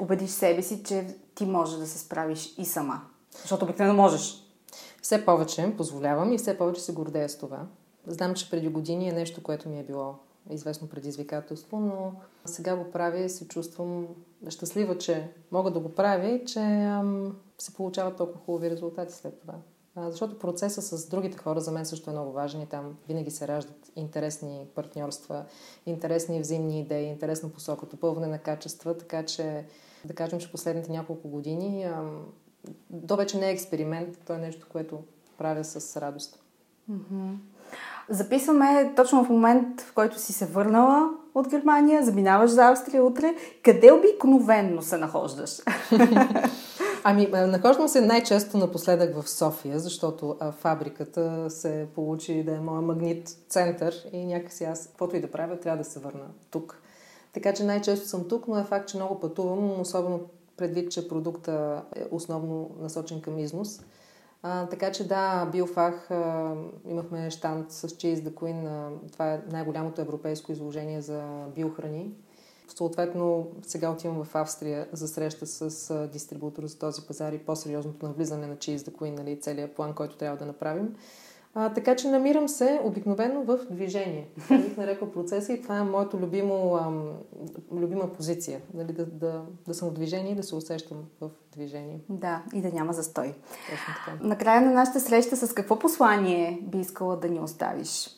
убедиш 0.00 0.30
себе 0.30 0.62
си, 0.62 0.82
че 0.84 1.06
ти 1.34 1.46
можеш 1.46 1.78
да 1.78 1.86
се 1.86 1.98
справиш 1.98 2.54
и 2.58 2.64
сама? 2.64 3.00
Защото 3.40 3.64
обикновено 3.64 4.02
можеш. 4.02 4.44
Все 5.02 5.24
повече 5.24 5.74
позволявам 5.76 6.32
и 6.32 6.38
все 6.38 6.58
повече 6.58 6.80
се 6.80 6.92
гордея 6.92 7.28
с 7.28 7.38
това. 7.38 7.66
Знам, 8.06 8.34
че 8.34 8.50
преди 8.50 8.68
години 8.68 9.08
е 9.08 9.12
нещо, 9.12 9.42
което 9.42 9.68
ми 9.68 9.80
е 9.80 9.84
било 9.84 10.14
известно 10.50 10.88
предизвикателство, 10.88 11.80
но 11.80 12.12
сега 12.44 12.76
го 12.76 12.90
правя 12.90 13.18
и 13.18 13.28
се 13.28 13.48
чувствам 13.48 14.06
щастлива, 14.48 14.98
че 14.98 15.32
мога 15.50 15.70
да 15.70 15.80
го 15.80 15.88
правя 15.88 16.28
и 16.28 16.44
че 16.44 16.60
ам, 16.60 17.36
се 17.58 17.74
получават 17.74 18.16
толкова 18.16 18.40
хубави 18.44 18.70
резултати 18.70 19.14
след 19.14 19.40
това. 19.40 19.54
А, 19.94 20.10
защото 20.10 20.38
процесът 20.38 20.84
с 20.84 21.08
другите 21.08 21.38
хора 21.38 21.60
за 21.60 21.72
мен 21.72 21.86
също 21.86 22.10
е 22.10 22.12
много 22.12 22.32
важен 22.32 22.60
и 22.60 22.66
там 22.66 22.96
винаги 23.08 23.30
се 23.30 23.48
раждат 23.48 23.92
интересни 23.96 24.66
партньорства, 24.74 25.44
интересни 25.86 26.40
взаимни 26.40 26.80
идеи, 26.80 27.06
интересна 27.06 27.48
посока, 27.48 27.86
допълване 27.86 28.26
на 28.26 28.38
качества, 28.38 28.98
така 28.98 29.22
че 29.22 29.64
да 30.04 30.14
кажем, 30.14 30.40
че 30.40 30.52
последните 30.52 30.92
няколко 30.92 31.28
години 31.28 31.86
то 33.08 33.16
вече 33.16 33.38
не 33.38 33.48
е 33.48 33.52
експеримент, 33.52 34.18
то 34.26 34.32
е 34.32 34.38
нещо, 34.38 34.66
което 34.72 34.98
правя 35.38 35.64
с 35.64 35.96
радост. 36.00 36.42
Mm-hmm. 36.90 37.34
Записваме 38.08 38.92
точно 38.96 39.24
в 39.24 39.28
момент, 39.28 39.80
в 39.80 39.92
който 39.92 40.18
си 40.18 40.32
се 40.32 40.46
върнала 40.46 41.10
от 41.34 41.48
Германия, 41.48 42.04
заминаваш 42.04 42.50
за 42.50 42.68
Австрия 42.68 43.04
утре. 43.04 43.34
Къде 43.64 43.92
обикновенно 43.92 44.82
се 44.82 44.98
нахождаш? 44.98 45.50
Ами, 47.04 47.26
нахождам 47.26 47.88
се 47.88 48.00
най-често 48.00 48.58
напоследък 48.58 49.20
в 49.20 49.30
София, 49.30 49.78
защото 49.78 50.36
а, 50.40 50.52
фабриката 50.52 51.50
се 51.50 51.86
получи 51.94 52.42
да 52.42 52.52
е 52.52 52.60
моя 52.60 52.80
магнит 52.80 53.28
център 53.48 53.94
и 54.12 54.26
някакси 54.26 54.64
аз, 54.64 54.86
каквото 54.86 55.16
и 55.16 55.20
да 55.20 55.30
правя, 55.30 55.60
трябва 55.60 55.78
да 55.78 55.84
се 55.84 56.00
върна 56.00 56.26
тук. 56.50 56.82
Така 57.38 57.54
че 57.54 57.64
най-често 57.64 58.08
съм 58.08 58.28
тук, 58.28 58.48
но 58.48 58.58
е 58.58 58.64
факт, 58.64 58.88
че 58.88 58.96
много 58.96 59.20
пътувам, 59.20 59.80
особено 59.80 60.20
предвид, 60.56 60.90
че 60.90 61.08
продукта 61.08 61.82
е 61.96 62.04
основно 62.10 62.70
насочен 62.80 63.20
към 63.20 63.38
износ. 63.38 63.80
А, 64.42 64.66
така 64.66 64.92
че 64.92 65.08
да, 65.08 65.46
Биофах 65.52 66.10
а, 66.10 66.54
имахме 66.86 67.30
штант 67.30 67.72
с 67.72 67.88
Cheese 67.88 68.22
the 68.22 68.30
Queen. 68.30 68.66
А, 68.66 68.90
това 69.12 69.32
е 69.32 69.40
най-голямото 69.50 70.00
европейско 70.00 70.52
изложение 70.52 71.00
за 71.00 71.46
биохрани. 71.54 72.10
Съответно, 72.76 73.46
сега 73.62 73.90
отивам 73.90 74.24
в 74.24 74.34
Австрия 74.34 74.88
за 74.92 75.08
среща 75.08 75.46
с 75.46 75.90
а, 75.90 76.06
дистрибутор 76.06 76.66
за 76.66 76.78
този 76.78 77.02
пазар 77.02 77.32
и 77.32 77.38
по-сериозното 77.38 78.06
навлизане 78.06 78.46
на 78.46 78.56
Cheese 78.56 78.76
the 78.76 78.90
Queen, 78.90 79.16
нали, 79.16 79.40
целият 79.40 79.74
план, 79.74 79.94
който 79.94 80.16
трябва 80.16 80.36
да 80.36 80.46
направим. 80.46 80.94
А, 81.54 81.72
така 81.72 81.96
че 81.96 82.08
намирам 82.08 82.48
се 82.48 82.80
обикновено 82.84 83.42
в 83.42 83.58
движение. 83.70 84.28
Това 84.38 84.58
бих 84.58 84.76
нарекла 84.76 85.12
процеса 85.12 85.52
и 85.52 85.62
това 85.62 85.78
е 85.78 85.82
моето 85.82 86.16
любимо, 86.16 86.76
ам, 86.76 87.12
любима 87.72 88.12
позиция. 88.12 88.60
Нали, 88.74 88.92
да, 88.92 89.06
да, 89.06 89.42
да 89.66 89.74
съм 89.74 89.88
в 89.88 89.92
движение 89.92 90.32
и 90.32 90.36
да 90.36 90.42
се 90.42 90.54
усещам 90.54 90.98
в 91.20 91.30
движение. 91.52 92.00
Да, 92.08 92.42
и 92.54 92.60
да 92.60 92.72
няма 92.72 92.92
застой. 92.92 93.34
Точно 93.70 93.94
така. 94.04 94.28
Накрая 94.28 94.60
на 94.60 94.70
нашата 94.70 95.00
среща 95.00 95.36
с 95.36 95.52
какво 95.52 95.78
послание 95.78 96.58
би 96.62 96.78
искала 96.78 97.16
да 97.16 97.28
ни 97.28 97.40
оставиш? 97.40 98.10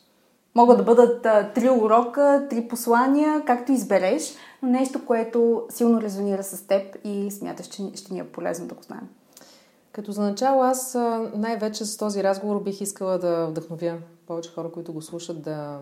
Могат 0.55 0.79
да 0.79 0.85
бъдат 0.85 1.27
а, 1.27 1.53
три 1.53 1.71
урока, 1.71 2.47
три 2.51 2.69
послания, 2.69 3.43
както 3.47 3.73
избереш, 3.73 4.35
но 4.63 4.69
нещо, 4.69 5.07
което 5.07 5.67
силно 5.69 6.01
резонира 6.01 6.43
с 6.43 6.67
теб 6.67 6.97
и 7.05 7.31
смяташ, 7.31 7.67
че 7.67 7.83
ще 7.95 8.15
ни 8.15 8.21
е 8.21 8.25
полезно 8.25 8.67
да 8.67 8.75
го 8.75 8.83
знаем. 8.83 9.09
Като 9.93 10.13
за 10.13 10.23
начало 10.23 10.63
аз 10.63 10.95
най-вече 11.35 11.85
с 11.85 11.97
този 11.97 12.23
разговор 12.23 12.63
бих 12.63 12.81
искала 12.81 13.19
да 13.19 13.47
вдъхновя 13.47 13.99
повече 14.27 14.51
хора, 14.51 14.71
които 14.73 14.93
го 14.93 15.03
слушат, 15.03 15.43
да, 15.43 15.81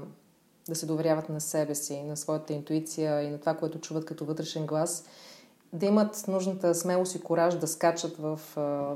да 0.68 0.74
се 0.74 0.86
доверяват 0.86 1.28
на 1.28 1.40
себе 1.40 1.74
си, 1.74 2.02
на 2.02 2.16
своята 2.16 2.52
интуиция 2.52 3.22
и 3.22 3.30
на 3.30 3.38
това, 3.38 3.54
което 3.54 3.80
чуват 3.80 4.04
като 4.04 4.24
вътрешен 4.24 4.66
глас. 4.66 5.04
Да 5.72 5.86
имат 5.86 6.24
нужната 6.28 6.74
смелост 6.74 7.14
и 7.14 7.20
кораж 7.20 7.54
да 7.54 7.66
скачат 7.66 8.16
в, 8.16 8.40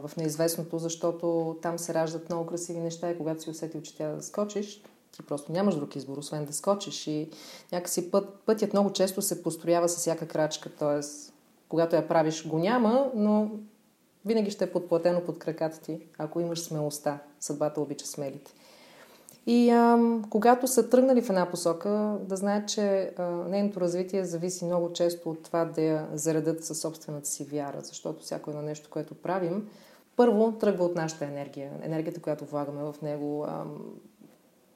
в 0.04 0.10
неизвестното, 0.16 0.78
защото 0.78 1.56
там 1.62 1.78
се 1.78 1.94
раждат 1.94 2.28
много 2.28 2.46
красиви 2.46 2.80
неща 2.80 3.10
и 3.10 3.18
когато 3.18 3.42
си 3.42 3.50
усетил, 3.50 3.82
че 3.82 3.96
тя 3.96 4.08
да 4.08 4.22
скочиш, 4.22 4.82
ти 5.12 5.22
просто 5.22 5.52
нямаш 5.52 5.74
друг 5.74 5.96
избор, 5.96 6.18
освен 6.18 6.44
да 6.44 6.52
скочиш. 6.52 7.06
И 7.06 7.30
някакси 7.72 8.10
път, 8.10 8.34
пътят 8.46 8.72
много 8.72 8.92
често 8.92 9.22
се 9.22 9.42
построява 9.42 9.88
с 9.88 9.96
всяка 9.96 10.28
крачка, 10.28 10.70
т.е. 10.70 11.06
когато 11.68 11.96
я 11.96 12.08
правиш 12.08 12.46
го 12.46 12.58
няма, 12.58 13.10
но 13.14 13.50
винаги 14.26 14.50
ще 14.50 14.64
е 14.64 14.72
подплатено 14.72 15.20
под 15.20 15.38
краката 15.38 15.80
ти, 15.80 16.00
ако 16.18 16.40
имаш 16.40 16.60
смелостта. 16.60 17.18
Съдбата 17.40 17.80
обича 17.80 18.06
смелите. 18.06 18.52
И 19.46 19.70
а, 19.70 19.98
когато 20.30 20.66
са 20.66 20.88
тръгнали 20.88 21.22
в 21.22 21.28
една 21.28 21.50
посока, 21.50 22.18
да 22.20 22.36
знаят, 22.36 22.68
че 22.68 23.12
а, 23.18 23.22
нейното 23.24 23.80
развитие 23.80 24.24
зависи 24.24 24.64
много 24.64 24.92
често 24.92 25.30
от 25.30 25.42
това 25.42 25.64
да 25.64 25.82
я 25.82 26.08
заредат 26.12 26.64
със 26.64 26.80
собствената 26.80 27.28
си 27.28 27.44
вяра, 27.44 27.80
защото 27.80 28.22
всяко 28.22 28.50
едно 28.50 28.62
нещо, 28.62 28.90
което 28.90 29.14
правим, 29.14 29.68
първо 30.16 30.52
тръгва 30.52 30.84
от 30.84 30.94
нашата 30.94 31.24
енергия, 31.24 31.70
енергията, 31.82 32.22
която 32.22 32.44
влагаме 32.44 32.82
в 32.82 32.94
него, 33.02 33.44
а, 33.48 33.64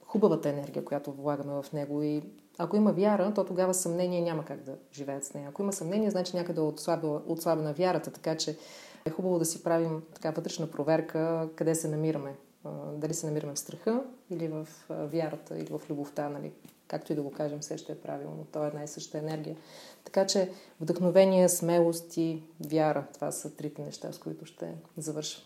хубавата 0.07 0.49
енергия, 0.49 0.85
която 0.85 1.13
влагаме 1.13 1.63
в 1.63 1.73
него. 1.73 2.03
И 2.03 2.23
ако 2.59 2.77
има 2.77 2.93
вяра, 2.93 3.35
то 3.35 3.45
тогава 3.45 3.75
съмнение 3.75 4.21
няма 4.21 4.45
как 4.45 4.63
да 4.63 4.73
живеят 4.93 5.25
с 5.25 5.35
нея. 5.35 5.49
Ако 5.49 5.63
има 5.63 5.73
съмнение, 5.73 6.11
значи 6.11 6.37
някъде 6.37 6.61
е 6.61 6.65
отслабена, 6.65 7.21
отслабена 7.27 7.73
вярата, 7.73 8.11
така 8.11 8.37
че 8.37 8.57
е 9.07 9.11
хубаво 9.11 9.39
да 9.39 9.45
си 9.45 9.63
правим 9.63 10.03
така 10.15 10.31
вътрешна 10.31 10.71
проверка 10.71 11.49
къде 11.57 11.75
се 11.75 11.89
намираме. 11.89 12.37
Дали 12.95 13.15
се 13.15 13.27
намираме 13.27 13.55
в 13.55 13.59
страха 13.59 14.03
или 14.31 14.49
в 14.49 14.69
вярата 14.89 15.59
или 15.59 15.69
в 15.71 15.81
любовта, 15.91 16.29
нали? 16.29 16.53
както 16.89 17.13
и 17.13 17.17
да 17.17 17.23
го 17.23 17.33
кажем, 17.33 17.59
все 17.59 17.79
ще 17.79 17.93
е 17.93 18.01
правилно. 18.01 18.47
То 18.53 18.65
е 18.65 18.69
една 18.69 18.85
и 18.85 18.89
съща 18.89 19.19
енергия. 19.19 19.57
Така 20.05 20.27
че 20.27 20.51
вдъхновение, 20.81 21.49
смелост 21.49 22.17
и 22.17 22.43
вяра, 22.61 23.07
това 23.15 23.33
са 23.33 23.57
трите 23.57 23.83
неща, 23.83 24.13
с 24.13 24.19
които 24.19 24.47
ще 24.47 24.75
завърша. 24.97 25.43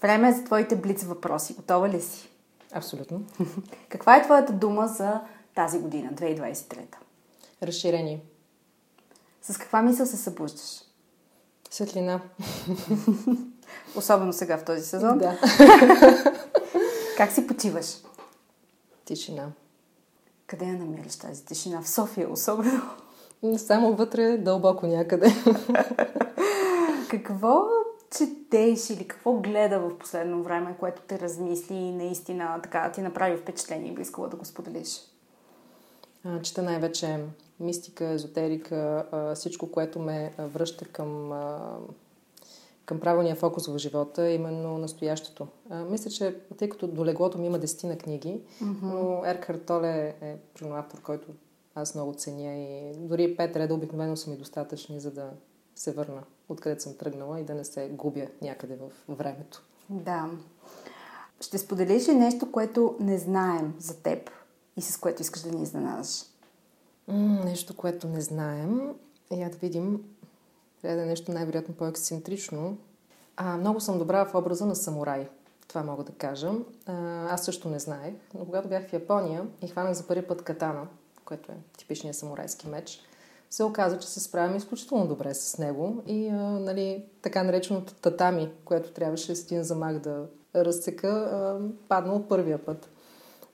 Време 0.00 0.28
е 0.28 0.32
за 0.32 0.44
твоите 0.44 0.76
блиц 0.76 1.02
въпроси. 1.02 1.54
Готова 1.54 1.88
ли 1.88 2.00
си? 2.00 2.30
Абсолютно. 2.72 3.22
Каква 3.88 4.16
е 4.16 4.22
твоята 4.22 4.52
дума 4.52 4.88
за 4.88 5.20
тази 5.54 5.78
година, 5.78 6.10
2023? 6.12 6.78
Разширение. 7.62 8.20
С 9.42 9.58
каква 9.58 9.82
мисъл 9.82 10.06
се 10.06 10.16
събуждаш? 10.16 10.80
Светлина. 11.70 12.20
Особено 13.96 14.32
сега 14.32 14.58
в 14.58 14.64
този 14.64 14.82
сезон. 14.82 15.18
Да. 15.18 15.38
как 17.16 17.32
си 17.32 17.46
почиваш? 17.46 17.96
Тишина. 19.04 19.48
Къде 20.46 20.64
я 20.64 20.72
намираш 20.72 21.16
тази 21.16 21.44
тишина? 21.44 21.82
В 21.82 21.88
София 21.88 22.32
особено. 22.32 22.82
Само 23.56 23.96
вътре, 23.96 24.36
дълбоко 24.36 24.86
някъде. 24.86 25.34
Какво 27.10 27.66
четеш 28.16 28.90
или 28.90 29.08
какво 29.08 29.32
гледа 29.32 29.80
в 29.80 29.98
последно 29.98 30.42
време, 30.42 30.76
което 30.80 31.02
те 31.02 31.18
размисли 31.18 31.74
и 31.74 31.92
наистина 31.92 32.60
така 32.62 32.92
ти 32.92 33.00
направи 33.00 33.36
впечатление 33.36 33.90
и 33.90 33.94
би 33.94 34.02
искала 34.02 34.28
да 34.28 34.36
го 34.36 34.44
споделиш? 34.44 35.00
Чета 36.42 36.62
най-вече 36.62 37.24
мистика, 37.60 38.04
езотерика, 38.04 39.06
всичко, 39.34 39.70
което 39.70 39.98
ме 39.98 40.34
връща 40.38 40.84
към, 40.84 41.32
към 42.84 43.00
правилния 43.00 43.36
фокус 43.36 43.66
в 43.66 43.78
живота, 43.78 44.30
именно 44.30 44.78
настоящето. 44.78 45.46
Мисля, 45.70 46.10
че 46.10 46.40
тъй 46.58 46.68
като 46.68 46.86
до 46.86 47.04
леглото 47.04 47.38
ми 47.38 47.46
има 47.46 47.58
дестина 47.58 47.98
книги, 47.98 48.40
mm-hmm. 48.62 48.76
но 48.82 49.22
Еркхар 49.26 49.54
Толе 49.54 50.14
е 50.20 50.36
автор, 50.70 51.02
който 51.02 51.28
аз 51.74 51.94
много 51.94 52.14
ценя 52.14 52.56
и 52.56 52.92
дори 52.96 53.36
пет 53.36 53.56
реда 53.56 53.74
обикновено 53.74 54.16
са 54.16 54.30
ми 54.30 54.36
достатъчни, 54.36 55.00
за 55.00 55.10
да 55.10 55.30
се 55.80 55.92
върна 55.92 56.22
откъдето 56.48 56.82
съм 56.82 56.96
тръгнала 56.96 57.40
и 57.40 57.44
да 57.44 57.54
не 57.54 57.64
се 57.64 57.88
губя 57.88 58.26
някъде 58.42 58.76
в 58.76 58.90
времето. 59.08 59.62
Да. 59.90 60.30
Ще 61.40 61.58
споделиш 61.58 62.08
ли 62.08 62.14
нещо, 62.14 62.52
което 62.52 62.96
не 63.00 63.18
знаем 63.18 63.74
за 63.78 63.96
теб 64.02 64.30
и 64.76 64.82
с 64.82 64.96
което 64.96 65.22
искаш 65.22 65.42
да 65.42 65.52
ни 65.52 65.62
изненадаш? 65.62 66.22
М- 67.08 67.44
нещо, 67.44 67.76
което 67.76 68.08
не 68.08 68.20
знаем. 68.20 68.94
Я 69.30 69.50
да 69.50 69.56
видим. 69.56 70.04
Трябва 70.82 70.96
да 70.96 71.02
е 71.02 71.06
нещо 71.06 71.32
най-вероятно 71.32 71.74
по-ексцентрично. 71.74 72.76
А, 73.36 73.56
много 73.56 73.80
съм 73.80 73.98
добра 73.98 74.24
в 74.24 74.34
образа 74.34 74.66
на 74.66 74.76
самурай. 74.76 75.28
Това 75.68 75.82
мога 75.82 76.04
да 76.04 76.12
кажа. 76.12 76.52
А, 76.86 77.26
аз 77.34 77.44
също 77.44 77.68
не 77.68 77.78
знаех, 77.78 78.14
но 78.34 78.44
когато 78.44 78.68
бях 78.68 78.88
в 78.88 78.92
Япония 78.92 79.46
и 79.62 79.68
хванах 79.68 79.92
за 79.92 80.06
първи 80.06 80.26
път 80.26 80.42
катана, 80.42 80.88
което 81.24 81.52
е 81.52 81.56
типичният 81.76 82.16
самурайски 82.16 82.68
меч, 82.68 83.00
се 83.50 83.64
оказа, 83.64 83.98
че 83.98 84.08
се 84.08 84.20
справяме 84.20 84.56
изключително 84.56 85.06
добре 85.06 85.34
с 85.34 85.58
него 85.58 86.02
и 86.06 86.28
а, 86.28 86.34
нали, 86.36 87.04
така 87.22 87.42
нареченото 87.42 87.94
татами, 87.94 88.50
което 88.64 88.92
трябваше 88.92 89.36
с 89.36 89.44
един 89.44 89.62
замах 89.62 89.98
да 89.98 90.26
разсека, 90.54 91.08
а, 91.08 91.58
падна 91.88 92.12
от 92.12 92.28
първия 92.28 92.64
път. 92.64 92.88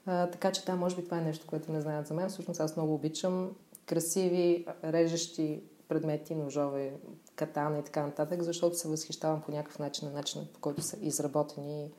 А, 0.07 0.27
така 0.27 0.53
че 0.53 0.65
да, 0.65 0.77
може 0.77 0.97
би 0.97 1.05
това 1.05 1.19
е 1.19 1.25
нещо, 1.25 1.47
което 1.47 1.73
не 1.73 1.81
знаят 1.81 2.07
за 2.07 2.15
мен. 2.15 2.29
Всъщност 2.29 2.61
аз 2.61 2.77
много 2.77 2.95
обичам 2.95 3.51
красиви, 3.87 4.67
режещи 4.85 5.63
предмети, 5.89 6.35
ножове, 6.35 6.93
катана 7.37 7.79
и 7.79 7.83
така 7.83 8.03
нататък, 8.03 8.43
защото 8.43 8.77
се 8.77 8.89
възхищавам 8.89 9.43
по 9.43 9.53
някакъв 9.53 9.79
начин 9.79 10.09
на 10.09 10.15
начина, 10.15 10.45
по 10.55 10.61
който 10.61 10.83
са 10.83 10.97
изработени 11.01 11.91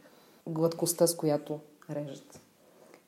гладкостта, 0.48 1.08
с 1.08 1.16
която 1.16 1.60
режат. 1.90 2.40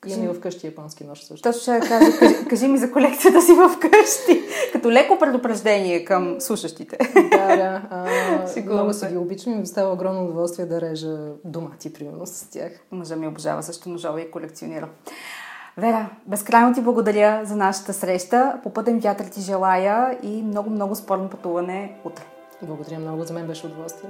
Имам 0.08 0.32
и 0.32 0.34
вкъщи 0.34 0.68
японски 0.68 1.04
нож 1.04 1.20
също. 1.24 1.44
Точно 1.44 1.62
ще 1.62 1.80
кажа, 1.80 2.20
кажи, 2.20 2.36
кажи 2.50 2.68
ми 2.68 2.78
за 2.78 2.92
колекцията 2.92 3.42
си 3.42 3.52
вкъщи. 3.76 4.42
Като 4.74 4.92
леко 4.92 5.20
предупреждение 5.20 6.06
към 6.06 6.42
слушащите. 6.42 6.98
Да, 7.32 7.56
да. 7.56 7.82
А, 7.90 8.62
много 8.66 8.94
си 8.94 9.06
ги 9.08 9.18
обичам 9.18 9.54
и 9.54 9.56
ми 9.56 9.68
става 9.68 9.94
огромно 9.94 10.24
удоволствие 10.24 10.66
да 10.66 10.82
режа 10.82 11.18
домати, 11.46 11.94
примерно, 11.94 12.26
с 12.26 12.50
тях. 12.50 12.72
Мъжа 12.92 13.16
ми 13.16 13.28
обожава 13.28 13.64
също 13.64 13.90
ножове 13.90 14.22
и 14.22 14.32
колекционира. 14.32 14.90
Вера, 15.78 16.10
безкрайно 16.28 16.74
ти 16.74 16.82
благодаря 16.82 17.42
за 17.46 17.56
нашата 17.56 17.94
среща. 17.94 18.60
По 18.64 18.74
пътен 18.74 19.00
вятър 19.00 19.26
ти 19.26 19.42
желая 19.42 20.20
и 20.24 20.44
много-много 20.44 20.96
спорно 20.96 21.30
пътуване 21.30 21.96
утре. 22.04 22.24
Благодаря 22.62 23.00
много, 23.00 23.24
за 23.24 23.34
мен 23.34 23.48
беше 23.48 23.66
удоволствие. 23.66 24.10